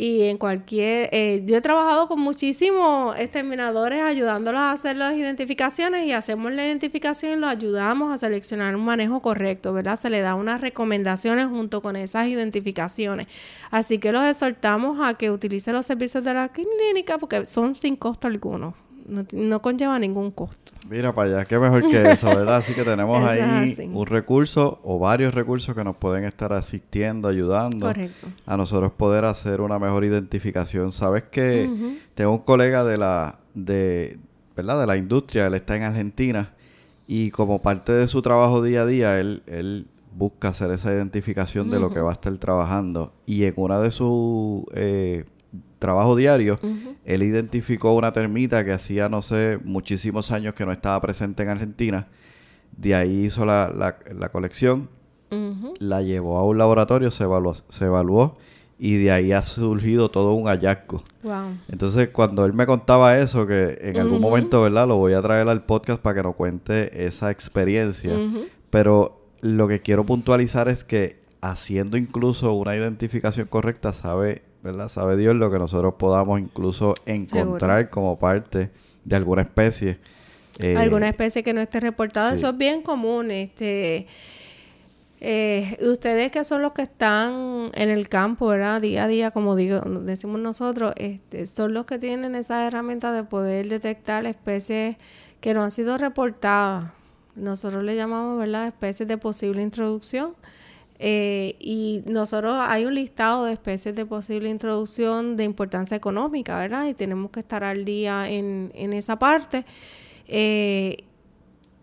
y 0.00 0.22
en 0.22 0.38
cualquier... 0.38 1.10
Eh, 1.12 1.42
yo 1.44 1.58
he 1.58 1.60
trabajado 1.60 2.08
con 2.08 2.20
muchísimos 2.20 3.18
exterminadores 3.18 4.02
ayudándolos 4.02 4.58
a 4.58 4.72
hacer 4.72 4.96
las 4.96 5.14
identificaciones 5.14 6.06
y 6.06 6.12
hacemos 6.12 6.52
la 6.52 6.64
identificación 6.64 7.32
y 7.32 7.36
los 7.36 7.50
ayudamos 7.50 8.14
a 8.14 8.16
seleccionar 8.16 8.74
un 8.76 8.86
manejo 8.86 9.20
correcto, 9.20 9.74
¿verdad? 9.74 10.00
Se 10.00 10.08
le 10.08 10.20
da 10.22 10.36
unas 10.36 10.62
recomendaciones 10.62 11.48
junto 11.48 11.82
con 11.82 11.96
esas 11.96 12.28
identificaciones. 12.28 13.26
Así 13.70 13.98
que 13.98 14.10
los 14.10 14.24
exhortamos 14.24 15.06
a 15.06 15.12
que 15.12 15.30
utilicen 15.30 15.74
los 15.74 15.84
servicios 15.84 16.24
de 16.24 16.32
la 16.32 16.48
clínica 16.48 17.18
porque 17.18 17.44
son 17.44 17.74
sin 17.74 17.94
costo 17.94 18.26
alguno 18.26 18.74
no, 19.10 19.62
conlleva 19.62 19.98
ningún 19.98 20.30
costo. 20.30 20.72
Mira 20.88 21.14
para 21.14 21.38
allá, 21.38 21.44
qué 21.44 21.58
mejor 21.58 21.88
que 21.88 22.12
eso, 22.12 22.28
¿verdad? 22.28 22.56
Así 22.56 22.74
que 22.74 22.84
tenemos 22.84 23.22
ahí 23.24 23.76
un 23.92 24.06
recurso 24.06 24.80
o 24.82 24.98
varios 24.98 25.34
recursos 25.34 25.74
que 25.74 25.84
nos 25.84 25.96
pueden 25.96 26.24
estar 26.24 26.52
asistiendo, 26.52 27.28
ayudando 27.28 27.92
a 28.46 28.56
nosotros 28.56 28.92
poder 28.92 29.24
hacer 29.24 29.60
una 29.60 29.78
mejor 29.78 30.04
identificación. 30.04 30.92
Sabes 30.92 31.24
que 31.24 31.98
tengo 32.14 32.32
un 32.32 32.38
colega 32.38 32.84
de 32.84 32.98
la, 32.98 33.40
de, 33.54 34.18
¿verdad? 34.56 34.80
De 34.80 34.86
la 34.86 34.96
industria, 34.96 35.46
él 35.46 35.54
está 35.54 35.76
en 35.76 35.82
Argentina 35.82 36.52
y 37.06 37.30
como 37.30 37.60
parte 37.60 37.92
de 37.92 38.06
su 38.06 38.22
trabajo 38.22 38.62
día 38.62 38.82
a 38.82 38.86
día, 38.86 39.18
él, 39.18 39.42
él 39.46 39.86
busca 40.16 40.48
hacer 40.48 40.70
esa 40.70 40.92
identificación 40.92 41.70
de 41.70 41.80
lo 41.80 41.92
que 41.92 42.00
va 42.00 42.10
a 42.10 42.12
estar 42.14 42.36
trabajando 42.38 43.12
y 43.26 43.44
en 43.44 43.54
una 43.56 43.80
de 43.80 43.90
sus 43.90 44.62
eh, 44.74 45.24
trabajo 45.78 46.14
diario, 46.16 46.60
él 47.04 47.22
identificó 47.22 47.94
una 47.94 48.12
termita 48.12 48.64
que 48.64 48.72
hacía, 48.72 49.08
no 49.08 49.22
sé, 49.22 49.58
muchísimos 49.64 50.30
años 50.30 50.54
que 50.54 50.64
no 50.64 50.72
estaba 50.72 51.00
presente 51.00 51.42
en 51.42 51.48
Argentina. 51.48 52.08
De 52.76 52.94
ahí 52.94 53.24
hizo 53.24 53.44
la, 53.44 53.72
la, 53.74 54.28
colección, 54.30 54.88
la 55.78 56.02
llevó 56.02 56.38
a 56.38 56.44
un 56.44 56.58
laboratorio, 56.58 57.10
se 57.10 57.24
evaluó, 57.24 57.54
se 57.68 57.86
evaluó 57.86 58.36
y 58.78 58.96
de 58.96 59.12
ahí 59.12 59.32
ha 59.32 59.42
surgido 59.42 60.10
todo 60.10 60.32
un 60.32 60.46
hallazgo. 60.46 61.02
Entonces, 61.68 62.08
cuando 62.10 62.46
él 62.46 62.54
me 62.54 62.64
contaba 62.66 63.18
eso, 63.18 63.46
que 63.46 63.78
en 63.80 63.98
algún 63.98 64.20
momento, 64.20 64.62
¿verdad? 64.62 64.88
Lo 64.88 64.96
voy 64.96 65.12
a 65.12 65.20
traer 65.20 65.48
al 65.48 65.64
podcast 65.64 66.00
para 66.00 66.16
que 66.16 66.22
nos 66.22 66.34
cuente 66.34 67.06
esa 67.06 67.30
experiencia. 67.30 68.12
Pero 68.70 69.20
lo 69.40 69.68
que 69.68 69.80
quiero 69.80 70.06
puntualizar 70.06 70.68
es 70.68 70.84
que 70.84 71.20
haciendo 71.40 71.96
incluso 71.96 72.52
una 72.52 72.76
identificación 72.76 73.46
correcta, 73.48 73.92
sabe, 73.92 74.42
¿verdad? 74.62 74.88
Sabe 74.88 75.16
Dios 75.16 75.34
lo 75.34 75.50
que 75.50 75.58
nosotros 75.58 75.94
podamos 75.94 76.40
incluso 76.40 76.94
encontrar 77.06 77.90
como 77.90 78.18
parte 78.18 78.70
de 79.04 79.16
alguna 79.16 79.42
especie. 79.42 79.98
Eh, 80.58 80.76
alguna 80.76 81.08
especie 81.08 81.42
que 81.42 81.52
no 81.54 81.60
esté 81.60 81.80
reportada, 81.80 82.32
eso 82.34 82.50
es 82.50 82.56
bien 82.56 82.82
común. 82.82 83.30
Este, 83.30 84.06
eh, 85.20 85.78
ustedes 85.82 86.30
que 86.30 86.44
son 86.44 86.62
los 86.62 86.72
que 86.72 86.82
están 86.82 87.70
en 87.74 87.88
el 87.88 88.08
campo, 88.08 88.48
¿verdad? 88.48 88.80
Día 88.80 89.04
a 89.04 89.08
día, 89.08 89.30
como 89.30 89.56
digo, 89.56 89.80
decimos 89.80 90.40
nosotros, 90.40 90.92
este, 90.96 91.46
son 91.46 91.74
los 91.74 91.86
que 91.86 91.98
tienen 91.98 92.34
esa 92.34 92.66
herramienta 92.66 93.12
de 93.12 93.24
poder 93.24 93.68
detectar 93.68 94.26
especies 94.26 94.96
que 95.40 95.54
no 95.54 95.62
han 95.62 95.70
sido 95.70 95.98
reportadas. 95.98 96.92
Nosotros 97.34 97.84
le 97.84 97.96
llamamos, 97.96 98.38
¿verdad? 98.38 98.66
Especies 98.66 99.08
de 99.08 99.16
posible 99.16 99.62
introducción. 99.62 100.34
Eh, 101.02 101.56
y 101.58 102.02
nosotros 102.04 102.56
hay 102.60 102.84
un 102.84 102.94
listado 102.94 103.46
de 103.46 103.54
especies 103.54 103.94
de 103.94 104.04
posible 104.04 104.50
introducción 104.50 105.36
de 105.38 105.44
importancia 105.44 105.96
económica, 105.96 106.58
¿verdad? 106.58 106.86
Y 106.88 106.94
tenemos 106.94 107.30
que 107.30 107.40
estar 107.40 107.64
al 107.64 107.86
día 107.86 108.28
en, 108.28 108.70
en 108.74 108.92
esa 108.92 109.18
parte. 109.18 109.64
Eh, 110.28 111.04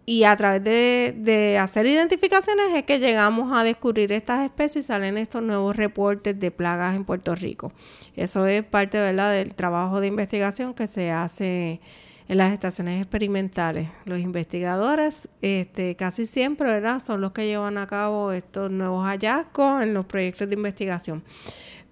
y 0.06 0.24
a 0.24 0.38
través 0.38 0.64
de, 0.64 1.58
hacer 1.58 1.86
identificaciones 1.86 2.74
es 2.74 2.86
que 2.86 3.00
llegamos 3.00 3.52
a 3.52 3.66
descubrir 3.66 4.14
estas 4.14 4.46
especies 4.46 4.86
y 4.86 4.88
salen 4.88 5.18
estos 5.18 5.42
nuevos 5.42 5.76
reportes 5.76 6.40
de 6.40 6.50
plagas 6.50 6.96
en 6.96 7.04
Puerto 7.04 7.36
Rico. 7.36 7.74
Eso 8.16 8.48
es 8.48 8.64
parte 8.64 9.00
¿verdad? 9.00 9.34
del 9.34 9.54
trabajo 9.54 10.00
de 10.00 10.08
investigación 10.08 10.74
que 10.74 10.88
se 10.88 11.12
hace 11.12 11.82
en 12.28 12.38
las 12.38 12.54
estaciones 12.54 13.02
experimentales. 13.02 13.90
Los 14.06 14.20
investigadores 14.20 15.30
este, 15.42 15.96
casi 15.96 16.26
siempre 16.26 16.68
¿verdad? 16.68 17.02
son 17.02 17.22
los 17.22 17.32
que 17.32 17.48
llevan 17.48 17.78
a 17.78 17.88
cabo 17.88 18.32
estos 18.32 18.70
nuevos 18.70 19.06
hallazgos 19.06 19.84
en 19.84 19.94
los 19.94 20.06
proyectos 20.06 20.48
de 20.50 20.56
investigación. 20.56 21.24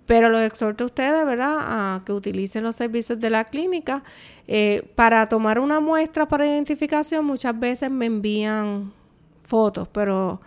Pero 0.06 0.30
los 0.30 0.42
exhorto 0.42 0.84
a 0.84 0.88
ustedes, 0.88 1.26
¿verdad?, 1.26 1.56
a 1.58 2.02
que 2.06 2.14
utilicen 2.14 2.64
los 2.64 2.76
servicios 2.76 3.20
de 3.20 3.32
la 3.32 3.44
clínica. 3.46 4.04
Eh, 4.48 4.92
para 4.94 5.28
tomar 5.28 5.60
una 5.60 5.80
muestra 5.80 6.28
para 6.28 6.46
identificación, 6.46 7.26
muchas 7.26 7.60
veces 7.60 7.90
me 7.90 8.06
envían 8.06 8.94
fotos, 9.44 9.88
pero 9.88 10.42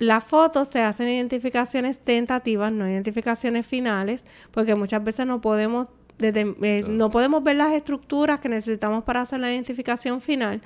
las 0.00 0.24
fotos 0.24 0.68
se 0.68 0.80
hacen 0.82 1.08
identificaciones 1.08 2.00
tentativas, 2.00 2.72
no 2.72 2.88
identificaciones 2.88 3.66
finales, 3.66 4.24
porque 4.50 4.74
muchas 4.74 5.04
veces 5.04 5.26
no 5.26 5.40
podemos, 5.40 5.88
eh, 6.20 6.84
no 6.86 7.10
podemos 7.10 7.42
ver 7.42 7.56
las 7.56 7.72
estructuras 7.72 8.40
que 8.40 8.48
necesitamos 8.48 9.04
para 9.04 9.22
hacer 9.22 9.40
la 9.40 9.52
identificación 9.52 10.20
final. 10.20 10.60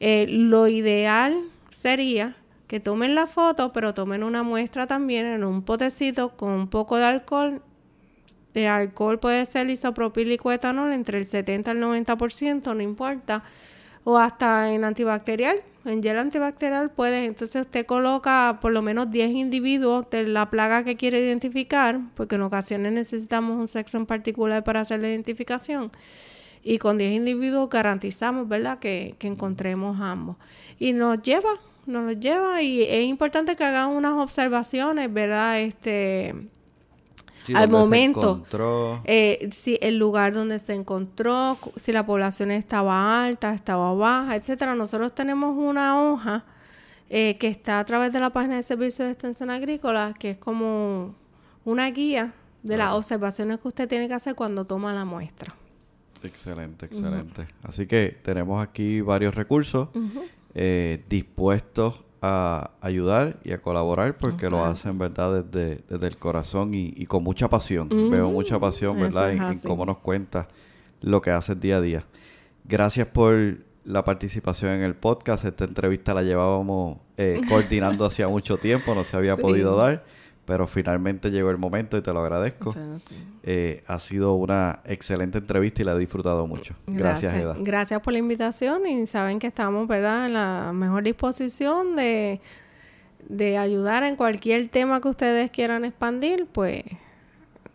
Eh, 0.00 0.26
lo 0.28 0.68
ideal 0.68 1.40
sería 1.70 2.36
que 2.66 2.80
tomen 2.80 3.14
la 3.14 3.26
foto, 3.26 3.72
pero 3.72 3.94
tomen 3.94 4.22
una 4.22 4.42
muestra 4.42 4.86
también 4.86 5.26
en 5.26 5.44
un 5.44 5.62
potecito 5.62 6.36
con 6.36 6.50
un 6.50 6.68
poco 6.68 6.96
de 6.96 7.04
alcohol. 7.04 7.62
El 8.54 8.66
alcohol 8.66 9.18
puede 9.18 9.44
ser 9.46 9.70
isopropílico 9.70 10.50
etanol 10.50 10.92
entre 10.92 11.18
el 11.18 11.26
70 11.26 11.70
y 11.70 11.76
el 11.76 11.82
90%, 11.82 12.74
no 12.74 12.82
importa. 12.82 13.44
O 14.04 14.18
hasta 14.18 14.72
en 14.72 14.84
antibacterial, 14.84 15.60
en 15.88 16.02
gel 16.02 16.18
antibacterial 16.18 16.90
puede, 16.90 17.24
entonces 17.26 17.62
usted 17.62 17.86
coloca 17.86 18.58
por 18.60 18.72
lo 18.72 18.82
menos 18.82 19.10
10 19.10 19.30
individuos 19.30 20.08
de 20.10 20.24
la 20.24 20.50
plaga 20.50 20.84
que 20.84 20.96
quiere 20.96 21.20
identificar, 21.20 22.00
porque 22.14 22.36
en 22.36 22.42
ocasiones 22.42 22.92
necesitamos 22.92 23.58
un 23.58 23.68
sexo 23.68 23.96
en 23.96 24.06
particular 24.06 24.64
para 24.64 24.80
hacer 24.80 25.00
la 25.00 25.08
identificación. 25.08 25.90
Y 26.62 26.78
con 26.78 26.98
10 26.98 27.12
individuos 27.12 27.68
garantizamos, 27.70 28.48
¿verdad?, 28.48 28.78
que, 28.78 29.14
que 29.18 29.28
encontremos 29.28 30.00
ambos. 30.00 30.36
Y 30.78 30.92
nos 30.92 31.22
lleva 31.22 31.50
nos 31.88 32.04
lo 32.04 32.12
lleva 32.12 32.60
y 32.62 32.82
es 32.82 33.02
importante 33.04 33.56
que 33.56 33.64
hagan 33.64 33.88
unas 33.88 34.12
observaciones, 34.12 35.10
¿verdad? 35.12 35.60
Este, 35.60 36.34
al 37.54 37.68
momento, 37.68 38.44
eh, 39.04 39.48
si 39.52 39.78
el 39.80 39.98
lugar 39.98 40.32
donde 40.32 40.58
se 40.58 40.74
encontró, 40.74 41.58
si 41.76 41.92
la 41.92 42.04
población 42.04 42.50
estaba 42.50 43.24
alta, 43.24 43.54
estaba 43.54 43.92
baja, 43.94 44.36
etcétera. 44.36 44.74
Nosotros 44.74 45.14
tenemos 45.14 45.56
una 45.56 46.02
hoja 46.02 46.44
eh, 47.10 47.36
que 47.38 47.48
está 47.48 47.80
a 47.80 47.84
través 47.84 48.12
de 48.12 48.20
la 48.20 48.30
página 48.30 48.56
de 48.56 48.62
Servicio 48.62 49.04
de 49.04 49.12
Extensión 49.12 49.50
Agrícola, 49.50 50.14
que 50.18 50.30
es 50.30 50.38
como 50.38 51.14
una 51.64 51.90
guía 51.90 52.32
de 52.62 52.76
las 52.76 52.92
observaciones 52.92 53.58
que 53.58 53.68
usted 53.68 53.88
tiene 53.88 54.08
que 54.08 54.14
hacer 54.14 54.34
cuando 54.34 54.64
toma 54.64 54.92
la 54.92 55.04
muestra. 55.04 55.54
Excelente, 56.22 56.86
excelente. 56.86 57.46
Así 57.62 57.86
que 57.86 58.18
tenemos 58.22 58.62
aquí 58.62 59.00
varios 59.00 59.34
recursos 59.34 59.88
eh, 60.54 61.04
dispuestos 61.08 62.04
a 62.20 62.70
ayudar 62.80 63.38
y 63.44 63.52
a 63.52 63.62
colaborar 63.62 64.16
porque 64.18 64.50
lo 64.50 64.64
hacen, 64.64 64.98
¿verdad? 64.98 65.44
Desde, 65.44 65.82
desde 65.88 66.06
el 66.06 66.16
corazón 66.16 66.70
y, 66.72 67.06
con 67.06 67.22
mucha 67.22 67.48
pasión. 67.48 67.88
Veo 67.88 68.30
mucha 68.30 68.58
pasión, 68.58 69.00
¿verdad? 69.00 69.32
En, 69.32 69.58
cómo 69.60 69.86
nos 69.86 69.98
cuenta 69.98 70.48
lo 71.00 71.20
que 71.20 71.30
hace 71.30 71.54
día 71.54 71.76
a 71.76 71.80
día. 71.80 72.04
Gracias 72.64 73.06
por 73.06 73.58
la 73.84 74.04
participación 74.04 74.72
en 74.72 74.82
el 74.82 74.94
podcast. 74.94 75.44
Esta 75.44 75.64
entrevista 75.64 76.12
la 76.12 76.22
llevábamos 76.22 76.98
eh, 77.16 77.40
coordinando 77.48 78.04
hacía 78.04 78.28
mucho 78.28 78.58
tiempo, 78.58 78.94
no 78.94 79.04
se 79.04 79.16
había 79.16 79.36
podido 79.38 79.76
dar 79.76 80.04
pero 80.48 80.66
finalmente 80.66 81.30
llegó 81.30 81.50
el 81.50 81.58
momento 81.58 81.98
y 81.98 82.00
te 82.00 82.10
lo 82.10 82.20
agradezco. 82.20 82.74
Eh, 83.42 83.82
ha 83.86 83.98
sido 83.98 84.32
una 84.32 84.80
excelente 84.86 85.36
entrevista 85.36 85.82
y 85.82 85.84
la 85.84 85.92
he 85.92 85.98
disfrutado 85.98 86.46
mucho. 86.46 86.74
Gracias, 86.86 87.34
Eda. 87.34 87.54
Gracias 87.58 88.00
por 88.00 88.14
la 88.14 88.18
invitación 88.18 88.86
y 88.86 89.06
saben 89.06 89.40
que 89.40 89.46
estamos, 89.46 89.86
¿verdad?, 89.86 90.24
en 90.24 90.32
la 90.32 90.72
mejor 90.72 91.02
disposición 91.02 91.96
de, 91.96 92.40
de 93.28 93.58
ayudar 93.58 94.04
en 94.04 94.16
cualquier 94.16 94.68
tema 94.68 95.02
que 95.02 95.08
ustedes 95.08 95.50
quieran 95.50 95.84
expandir, 95.84 96.46
pues 96.50 96.82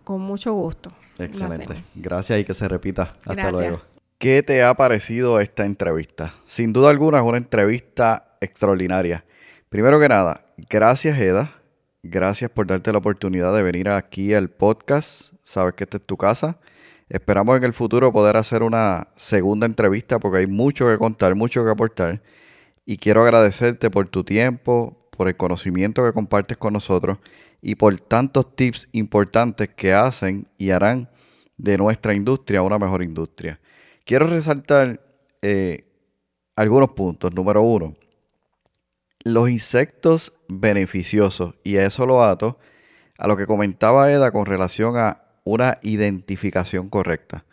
con 0.04 0.22
mucho 0.22 0.54
gusto. 0.54 0.92
Excelente. 1.20 1.76
Gracias 1.94 2.40
y 2.40 2.44
que 2.44 2.56
se 2.56 2.68
repita. 2.68 3.18
Hasta 3.24 3.52
luego. 3.52 3.84
¿Qué 4.18 4.42
te 4.42 4.64
ha 4.64 4.74
parecido 4.74 5.40
esta 5.40 5.64
entrevista? 5.64 6.34
Sin 6.46 6.74
duda 6.74 6.90
alguna 6.90 7.20
es 7.20 7.24
una 7.24 7.38
entrevista 7.38 8.36
extraordinaria. 8.42 9.26
Primero 9.70 10.00
que 10.00 10.10
nada, 10.10 10.48
gracias 10.58 11.20
Eda 11.20 11.63
Gracias 12.06 12.52
por 12.52 12.68
darte 12.68 12.92
la 12.92 12.98
oportunidad 12.98 13.56
de 13.56 13.64
venir 13.64 13.88
aquí 13.88 14.34
al 14.34 14.50
podcast. 14.50 15.34
Sabes 15.42 15.74
que 15.76 15.86
esta 15.86 15.98
es 15.98 16.06
tu 16.06 16.18
casa. 16.18 16.60
Esperamos 17.08 17.56
en 17.56 17.64
el 17.64 17.72
futuro 17.72 18.12
poder 18.12 18.36
hacer 18.36 18.62
una 18.62 19.08
segunda 19.16 19.66
entrevista 19.66 20.20
porque 20.20 20.40
hay 20.40 20.48
mucho 20.48 20.86
que 20.90 20.98
contar, 20.98 21.34
mucho 21.34 21.64
que 21.64 21.72
aportar. 21.72 22.22
Y 22.86 22.98
quiero 22.98 23.22
agradecerte 23.24 23.90
por 23.90 24.10
tu 24.10 24.26
tiempo, 24.26 25.08
por 25.16 25.30
el 25.30 25.38
conocimiento 25.38 26.04
que 26.04 26.12
compartes 26.12 26.58
con 26.58 26.74
nosotros 26.74 27.20
y 27.62 27.76
por 27.76 27.98
tantos 28.02 28.54
tips 28.54 28.90
importantes 28.92 29.70
que 29.70 29.94
hacen 29.94 30.50
y 30.58 30.72
harán 30.72 31.10
de 31.56 31.78
nuestra 31.78 32.14
industria 32.14 32.64
una 32.64 32.78
mejor 32.78 33.02
industria. 33.02 33.62
Quiero 34.04 34.28
resaltar 34.28 35.00
eh, 35.42 35.86
algunos 36.58 36.90
puntos. 36.90 37.34
Número 37.34 37.62
uno, 37.62 37.96
los 39.24 39.50
insectos 39.50 40.34
beneficiosos, 40.60 41.56
y 41.64 41.78
eso 41.78 42.06
lo 42.06 42.24
ato 42.24 42.58
a 43.18 43.28
lo 43.28 43.38
que 43.38 43.48
comentaba 43.48 44.12
Eda 44.12 44.32
con 44.32 44.46
relación 44.46 44.98
a 44.98 45.24
una 45.44 45.80
identificación 45.82 46.90
correcta. 46.90 47.46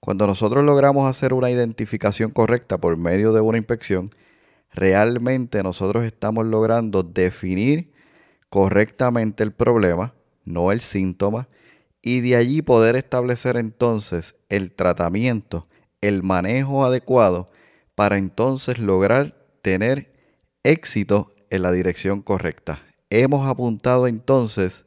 Cuando 0.00 0.26
nosotros 0.26 0.64
logramos 0.64 1.08
hacer 1.08 1.34
una 1.34 1.50
identificación 1.50 2.30
correcta 2.30 2.78
por 2.78 2.96
medio 2.96 3.32
de 3.32 3.40
una 3.40 3.58
inspección, 3.58 4.10
realmente 4.72 5.62
nosotros 5.62 6.04
estamos 6.04 6.46
logrando 6.46 7.02
definir 7.02 7.92
correctamente 8.48 9.42
el 9.42 9.52
problema, 9.52 10.14
no 10.44 10.72
el 10.72 10.80
síntoma, 10.80 11.48
y 12.02 12.20
de 12.20 12.36
allí 12.36 12.62
poder 12.62 12.96
establecer 12.96 13.56
entonces 13.56 14.36
el 14.48 14.72
tratamiento, 14.72 15.66
el 16.00 16.22
manejo 16.22 16.84
adecuado 16.84 17.46
para 17.94 18.16
entonces 18.16 18.78
lograr 18.78 19.36
tener 19.60 20.12
éxito 20.62 21.34
en 21.50 21.62
la 21.62 21.72
dirección 21.72 22.22
correcta. 22.22 22.82
Hemos 23.10 23.46
apuntado 23.46 24.06
entonces 24.06 24.84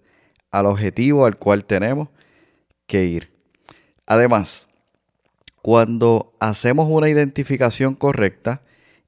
al 0.51 0.65
objetivo 0.65 1.25
al 1.25 1.37
cual 1.37 1.65
tenemos 1.65 2.09
que 2.87 3.05
ir. 3.05 3.31
Además, 4.05 4.67
cuando 5.61 6.33
hacemos 6.39 6.87
una 6.89 7.09
identificación 7.09 7.95
correcta 7.95 8.61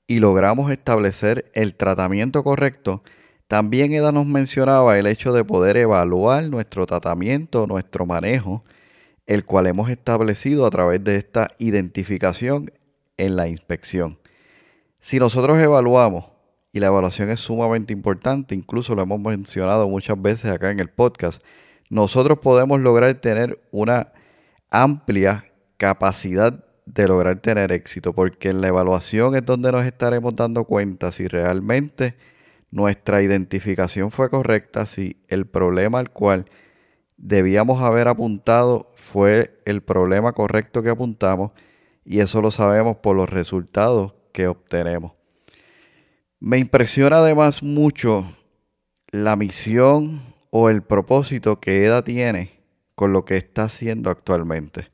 y 0.07 0.19
logramos 0.19 0.71
establecer 0.71 1.49
el 1.53 1.75
tratamiento 1.75 2.43
correcto, 2.43 3.03
también 3.47 3.93
Eda 3.93 4.11
nos 4.11 4.25
mencionaba 4.25 4.97
el 4.97 5.07
hecho 5.07 5.33
de 5.33 5.43
poder 5.43 5.77
evaluar 5.77 6.43
nuestro 6.45 6.85
tratamiento, 6.85 7.67
nuestro 7.67 8.05
manejo 8.05 8.63
el 9.25 9.45
cual 9.45 9.67
hemos 9.67 9.89
establecido 9.89 10.65
a 10.65 10.69
través 10.69 11.03
de 11.03 11.15
esta 11.17 11.49
identificación 11.57 12.71
en 13.17 13.35
la 13.35 13.47
inspección. 13.47 14.19
Si 14.99 15.19
nosotros 15.19 15.57
evaluamos, 15.57 16.25
y 16.75 16.81
la 16.81 16.87
evaluación 16.87 17.29
es 17.29 17.39
sumamente 17.39 17.93
importante, 17.93 18.53
incluso 18.53 18.95
lo 18.95 19.03
hemos 19.03 19.21
mencionado 19.21 19.87
muchas 19.87 20.21
veces 20.21 20.51
acá 20.51 20.71
en 20.71 20.81
el 20.81 20.89
podcast, 20.89 21.41
nosotros 21.89 22.39
podemos 22.39 22.81
lograr 22.81 23.13
tener 23.15 23.65
una 23.71 24.11
amplia 24.69 25.45
capacidad 25.77 26.65
de 26.85 27.07
lograr 27.07 27.39
tener 27.39 27.71
éxito, 27.71 28.11
porque 28.11 28.49
en 28.49 28.59
la 28.59 28.67
evaluación 28.67 29.37
es 29.37 29.45
donde 29.45 29.71
nos 29.71 29.85
estaremos 29.85 30.35
dando 30.35 30.65
cuenta 30.65 31.13
si 31.13 31.29
realmente 31.29 32.17
nuestra 32.71 33.21
identificación 33.21 34.11
fue 34.11 34.29
correcta, 34.29 34.85
si 34.85 35.21
el 35.29 35.45
problema 35.45 35.99
al 35.99 36.09
cual 36.09 36.43
debíamos 37.15 37.81
haber 37.81 38.09
apuntado 38.09 38.91
fue 38.97 39.61
el 39.63 39.81
problema 39.81 40.33
correcto 40.33 40.83
que 40.83 40.89
apuntamos 40.89 41.51
y 42.03 42.19
eso 42.19 42.41
lo 42.41 42.51
sabemos 42.51 42.97
por 42.97 43.15
los 43.15 43.29
resultados 43.29 44.13
que 44.33 44.49
obtenemos. 44.49 45.24
Me 46.45 46.59
impresiona 46.59 47.17
además 47.17 47.63
mucho 47.63 48.23
la 49.09 49.35
misión 49.35 50.21
o 50.51 50.69
el 50.69 50.83
propósito 50.83 51.59
que 51.59 51.83
EDA 51.83 52.03
tiene 52.03 52.51
con 52.93 53.13
lo 53.13 53.25
que 53.25 53.35
está 53.35 53.63
haciendo 53.63 54.11
actualmente. 54.11 54.91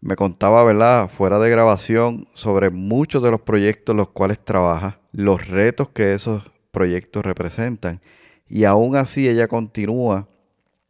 Me 0.00 0.14
contaba, 0.14 0.62
¿verdad?, 0.62 1.10
fuera 1.10 1.40
de 1.40 1.50
grabación 1.50 2.28
sobre 2.34 2.70
muchos 2.70 3.20
de 3.20 3.32
los 3.32 3.40
proyectos 3.40 3.96
los 3.96 4.10
cuales 4.10 4.38
trabaja, 4.44 5.00
los 5.10 5.48
retos 5.48 5.88
que 5.88 6.14
esos 6.14 6.52
proyectos 6.70 7.24
representan. 7.24 8.00
Y 8.48 8.62
aún 8.62 8.94
así 8.94 9.28
ella 9.28 9.48
continúa 9.48 10.28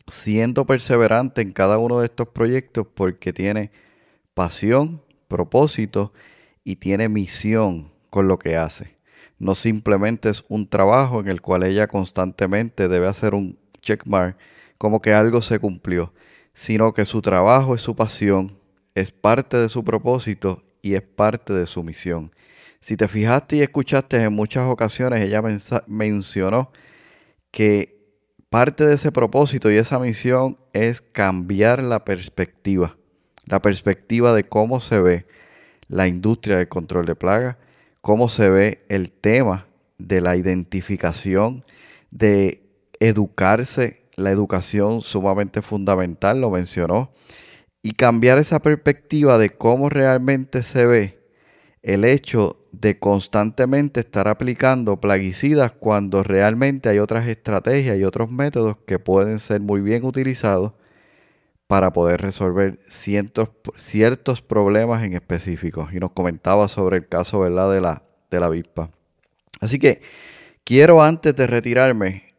siendo 0.06 0.66
perseverante 0.66 1.40
en 1.40 1.52
cada 1.52 1.78
uno 1.78 2.00
de 2.00 2.04
estos 2.04 2.28
proyectos 2.28 2.86
porque 2.92 3.32
tiene 3.32 3.70
pasión, 4.34 5.00
propósito 5.26 6.12
y 6.64 6.76
tiene 6.76 7.08
misión 7.08 7.90
con 8.10 8.28
lo 8.28 8.38
que 8.38 8.58
hace. 8.58 8.94
No 9.38 9.54
simplemente 9.54 10.28
es 10.28 10.44
un 10.48 10.68
trabajo 10.68 11.20
en 11.20 11.28
el 11.28 11.40
cual 11.40 11.64
ella 11.64 11.86
constantemente 11.86 12.88
debe 12.88 13.06
hacer 13.06 13.34
un 13.34 13.58
checkmark 13.80 14.36
como 14.78 15.00
que 15.00 15.12
algo 15.12 15.42
se 15.42 15.58
cumplió, 15.58 16.12
sino 16.52 16.92
que 16.92 17.04
su 17.04 17.22
trabajo 17.22 17.74
es 17.74 17.80
su 17.80 17.96
pasión, 17.96 18.58
es 18.94 19.10
parte 19.10 19.56
de 19.56 19.68
su 19.68 19.84
propósito 19.84 20.62
y 20.82 20.94
es 20.94 21.02
parte 21.02 21.52
de 21.52 21.66
su 21.66 21.82
misión. 21.82 22.30
Si 22.80 22.96
te 22.96 23.08
fijaste 23.08 23.56
y 23.56 23.62
escuchaste 23.62 24.22
en 24.22 24.32
muchas 24.32 24.66
ocasiones, 24.66 25.20
ella 25.22 25.42
mencionó 25.86 26.70
que 27.50 27.94
parte 28.50 28.84
de 28.84 28.94
ese 28.94 29.10
propósito 29.10 29.70
y 29.70 29.76
esa 29.76 29.98
misión 29.98 30.58
es 30.74 31.00
cambiar 31.00 31.82
la 31.82 32.04
perspectiva, 32.04 32.96
la 33.46 33.62
perspectiva 33.62 34.32
de 34.32 34.44
cómo 34.44 34.80
se 34.80 35.00
ve 35.00 35.26
la 35.88 36.06
industria 36.06 36.58
del 36.58 36.68
control 36.68 37.06
de 37.06 37.16
plagas, 37.16 37.56
cómo 38.04 38.28
se 38.28 38.50
ve 38.50 38.84
el 38.90 39.12
tema 39.12 39.66
de 39.96 40.20
la 40.20 40.36
identificación, 40.36 41.62
de 42.10 42.62
educarse, 43.00 44.02
la 44.16 44.30
educación 44.30 45.00
sumamente 45.00 45.62
fundamental, 45.62 46.38
lo 46.38 46.50
mencionó, 46.50 47.14
y 47.82 47.92
cambiar 47.92 48.36
esa 48.36 48.60
perspectiva 48.60 49.38
de 49.38 49.48
cómo 49.48 49.88
realmente 49.88 50.62
se 50.62 50.84
ve 50.84 51.18
el 51.80 52.04
hecho 52.04 52.58
de 52.72 52.98
constantemente 52.98 54.00
estar 54.00 54.28
aplicando 54.28 55.00
plaguicidas 55.00 55.72
cuando 55.72 56.22
realmente 56.22 56.90
hay 56.90 56.98
otras 56.98 57.26
estrategias 57.26 57.98
y 57.98 58.04
otros 58.04 58.30
métodos 58.30 58.76
que 58.86 58.98
pueden 58.98 59.38
ser 59.38 59.62
muy 59.62 59.80
bien 59.80 60.04
utilizados 60.04 60.74
para 61.66 61.92
poder 61.92 62.20
resolver 62.20 62.80
ciertos, 62.88 63.50
ciertos 63.76 64.42
problemas 64.42 65.02
en 65.04 65.14
específicos. 65.14 65.92
Y 65.92 66.00
nos 66.00 66.12
comentaba 66.12 66.68
sobre 66.68 66.98
el 66.98 67.08
caso 67.08 67.40
¿verdad? 67.40 67.72
De, 67.72 67.80
la, 67.80 68.02
de 68.30 68.40
la 68.40 68.46
avispa. 68.46 68.90
Así 69.60 69.78
que 69.78 70.02
quiero 70.64 71.02
antes 71.02 71.34
de 71.34 71.46
retirarme 71.46 72.34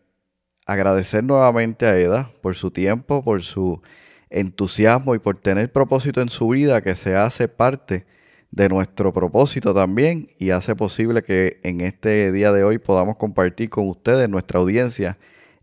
agradecer 0.66 1.24
nuevamente 1.24 1.86
a 1.86 1.98
Eda 1.98 2.32
por 2.42 2.56
su 2.56 2.72
tiempo, 2.72 3.24
por 3.24 3.44
su 3.44 3.82
entusiasmo 4.30 5.16
y 5.16 5.20
por 5.20 5.38
tener 5.38 5.72
propósito 5.72 6.22
en 6.22 6.30
su 6.30 6.50
vida 6.50 6.82
que 6.82 6.96
se 6.96 7.16
hace 7.16 7.48
parte 7.48 8.06
de 8.52 8.70
nuestro 8.70 9.12
propósito 9.14 9.74
también 9.74 10.30
y 10.40 10.50
hace 10.52 10.76
posible 10.76 11.24
que 11.24 11.60
en 11.64 11.82
este 11.82 12.32
día 12.32 12.52
de 12.52 12.64
hoy 12.64 12.78
podamos 12.78 13.18
compartir 13.18 13.70
con 13.70 13.88
ustedes, 13.90 14.30
nuestra 14.30 14.60
audiencia, 14.60 15.18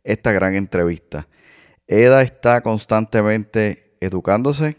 esta 0.05 0.33
gran 0.33 0.55
entrevista. 0.55 1.27
Eda 1.95 2.23
está 2.23 2.63
constantemente 2.63 3.93
educándose, 4.01 4.79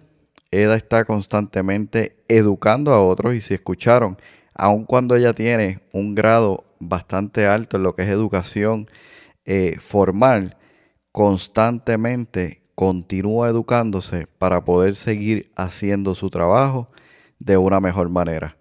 Eda 0.50 0.76
está 0.76 1.06
constantemente 1.06 2.18
educando 2.28 2.92
a 2.92 3.06
otros 3.06 3.36
y 3.36 3.42
si 3.42 3.54
escucharon, 3.54 4.18
aun 4.56 4.86
cuando 4.86 5.16
ella 5.16 5.34
tiene 5.34 5.82
un 5.92 6.16
grado 6.16 6.64
bastante 6.80 7.46
alto 7.46 7.78
en 7.78 7.84
lo 7.84 7.94
que 7.94 8.02
es 8.02 8.10
educación 8.10 8.88
eh, 9.46 9.78
formal, 9.80 10.58
constantemente 11.12 12.64
continúa 12.74 13.48
educándose 13.48 14.26
para 14.40 14.66
poder 14.66 14.96
seguir 14.96 15.52
haciendo 15.56 16.16
su 16.16 16.32
trabajo 16.32 16.90
de 17.38 17.58
una 17.58 17.80
mejor 17.80 18.10
manera. 18.10 18.58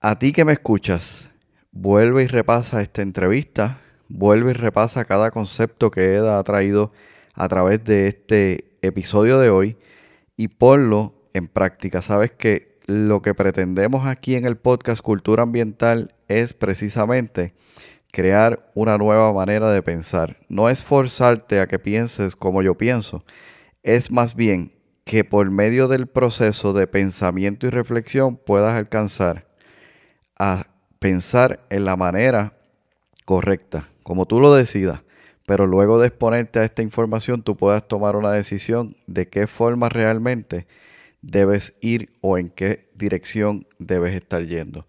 A 0.00 0.18
ti 0.18 0.32
que 0.32 0.46
me 0.46 0.54
escuchas, 0.54 1.30
vuelve 1.72 2.22
y 2.22 2.26
repasa 2.26 2.80
esta 2.80 3.02
entrevista, 3.02 3.82
vuelve 4.08 4.52
y 4.52 4.54
repasa 4.54 5.04
cada 5.04 5.30
concepto 5.30 5.90
que 5.90 6.14
Eda 6.14 6.38
ha 6.38 6.42
traído 6.42 6.90
a 7.38 7.48
través 7.48 7.84
de 7.84 8.08
este 8.08 8.64
episodio 8.82 9.38
de 9.38 9.48
hoy 9.48 9.78
y 10.36 10.48
ponlo 10.48 11.14
en 11.32 11.46
práctica. 11.46 12.02
Sabes 12.02 12.32
que 12.32 12.76
lo 12.86 13.22
que 13.22 13.32
pretendemos 13.32 14.06
aquí 14.06 14.34
en 14.34 14.44
el 14.44 14.56
podcast 14.56 15.00
Cultura 15.00 15.44
Ambiental 15.44 16.14
es 16.26 16.52
precisamente 16.52 17.54
crear 18.10 18.68
una 18.74 18.98
nueva 18.98 19.32
manera 19.32 19.70
de 19.70 19.82
pensar. 19.82 20.38
No 20.48 20.68
es 20.68 20.82
forzarte 20.82 21.60
a 21.60 21.68
que 21.68 21.78
pienses 21.78 22.34
como 22.34 22.60
yo 22.60 22.76
pienso, 22.76 23.24
es 23.84 24.10
más 24.10 24.34
bien 24.34 24.72
que 25.04 25.22
por 25.22 25.48
medio 25.48 25.86
del 25.86 26.08
proceso 26.08 26.72
de 26.72 26.88
pensamiento 26.88 27.68
y 27.68 27.70
reflexión 27.70 28.36
puedas 28.36 28.74
alcanzar 28.74 29.46
a 30.36 30.66
pensar 30.98 31.64
en 31.70 31.84
la 31.84 31.96
manera 31.96 32.54
correcta, 33.24 33.88
como 34.02 34.26
tú 34.26 34.40
lo 34.40 34.52
decidas, 34.52 35.02
pero 35.48 35.66
luego 35.66 35.98
de 35.98 36.08
exponerte 36.08 36.58
a 36.58 36.64
esta 36.64 36.82
información 36.82 37.42
tú 37.42 37.56
puedas 37.56 37.88
tomar 37.88 38.16
una 38.16 38.30
decisión 38.30 38.96
de 39.06 39.28
qué 39.28 39.46
forma 39.46 39.88
realmente 39.88 40.66
debes 41.22 41.74
ir 41.80 42.10
o 42.20 42.36
en 42.36 42.50
qué 42.50 42.90
dirección 42.94 43.66
debes 43.78 44.14
estar 44.14 44.44
yendo. 44.44 44.86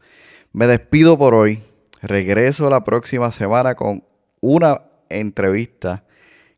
Me 0.51 0.67
despido 0.67 1.17
por 1.17 1.33
hoy. 1.33 1.63
Regreso 2.01 2.69
la 2.69 2.83
próxima 2.83 3.31
semana 3.31 3.75
con 3.75 4.03
una 4.41 4.81
entrevista 5.07 6.03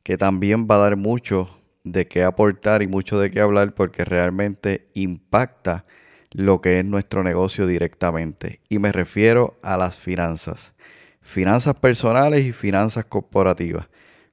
que 0.01 0.17
también 0.17 0.67
va 0.69 0.77
a 0.77 0.79
dar 0.89 0.95
mucho 0.95 1.61
de 1.83 2.07
qué 2.07 2.23
aportar 2.23 2.81
y 2.81 2.87
mucho 2.87 3.19
de 3.19 3.29
qué 3.29 3.39
hablar 3.39 3.75
porque 3.75 4.03
realmente 4.03 4.87
impacta 4.95 5.85
lo 6.31 6.59
que 6.59 6.79
es 6.79 6.85
nuestro 6.85 7.23
negocio 7.23 7.67
directamente. 7.67 8.61
Y 8.67 8.79
me 8.79 8.91
refiero 8.91 9.59
a 9.61 9.77
las 9.77 9.99
finanzas. 9.99 10.73
Finanzas 11.21 11.75
personales 11.75 12.43
y 12.47 12.51
finanzas 12.51 13.05
corporativas. 13.05 13.90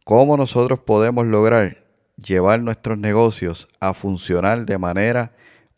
¿Cómo 0.09 0.39
nosotros 0.39 0.79
podemos 0.79 1.27
lograr 1.27 1.85
llevar 2.17 2.63
nuestros 2.63 2.97
negocios 2.97 3.69
a 3.79 3.93
funcionar 3.93 4.65
de 4.65 4.79
manera 4.79 5.33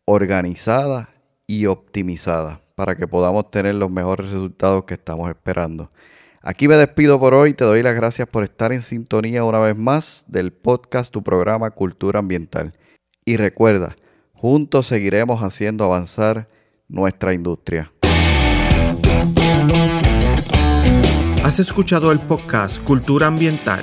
organizada 0.05 1.11
y 1.49 1.66
optimizada? 1.66 2.62
para 2.76 2.97
que 2.97 3.09
podamos 3.09 3.51
tener 3.51 3.74
los 3.74 3.91
mejores 3.91 4.31
resultados 4.31 4.85
que 4.85 4.95
estamos 4.95 5.28
esperando. 5.28 5.91
Aquí 6.43 6.68
me 6.68 6.76
despido 6.76 7.18
por 7.18 7.35
hoy, 7.35 7.55
te 7.55 7.64
doy 7.64 7.83
las 7.83 7.97
gracias 7.97 8.28
por 8.28 8.45
estar 8.45 8.72
en 8.72 8.81
sintonía 8.83 9.43
una 9.43 9.59
vez 9.59 9.76
más 9.76 10.24
del 10.28 10.53
podcast 10.53 11.12
Tu 11.12 11.22
programa 11.22 11.72
Cultura 11.72 12.20
Ambiental. 12.20 12.72
Y 13.26 13.37
recuerda, 13.37 13.97
juntos 14.33 14.87
seguiremos 14.87 15.43
haciendo 15.43 15.85
avanzar 15.85 16.47
nuestra 16.89 17.35
industria. 17.35 17.93
Has 21.45 21.59
escuchado 21.59 22.12
el 22.12 22.20
podcast 22.20 22.83
Cultura 22.85 23.26
Ambiental. 23.26 23.83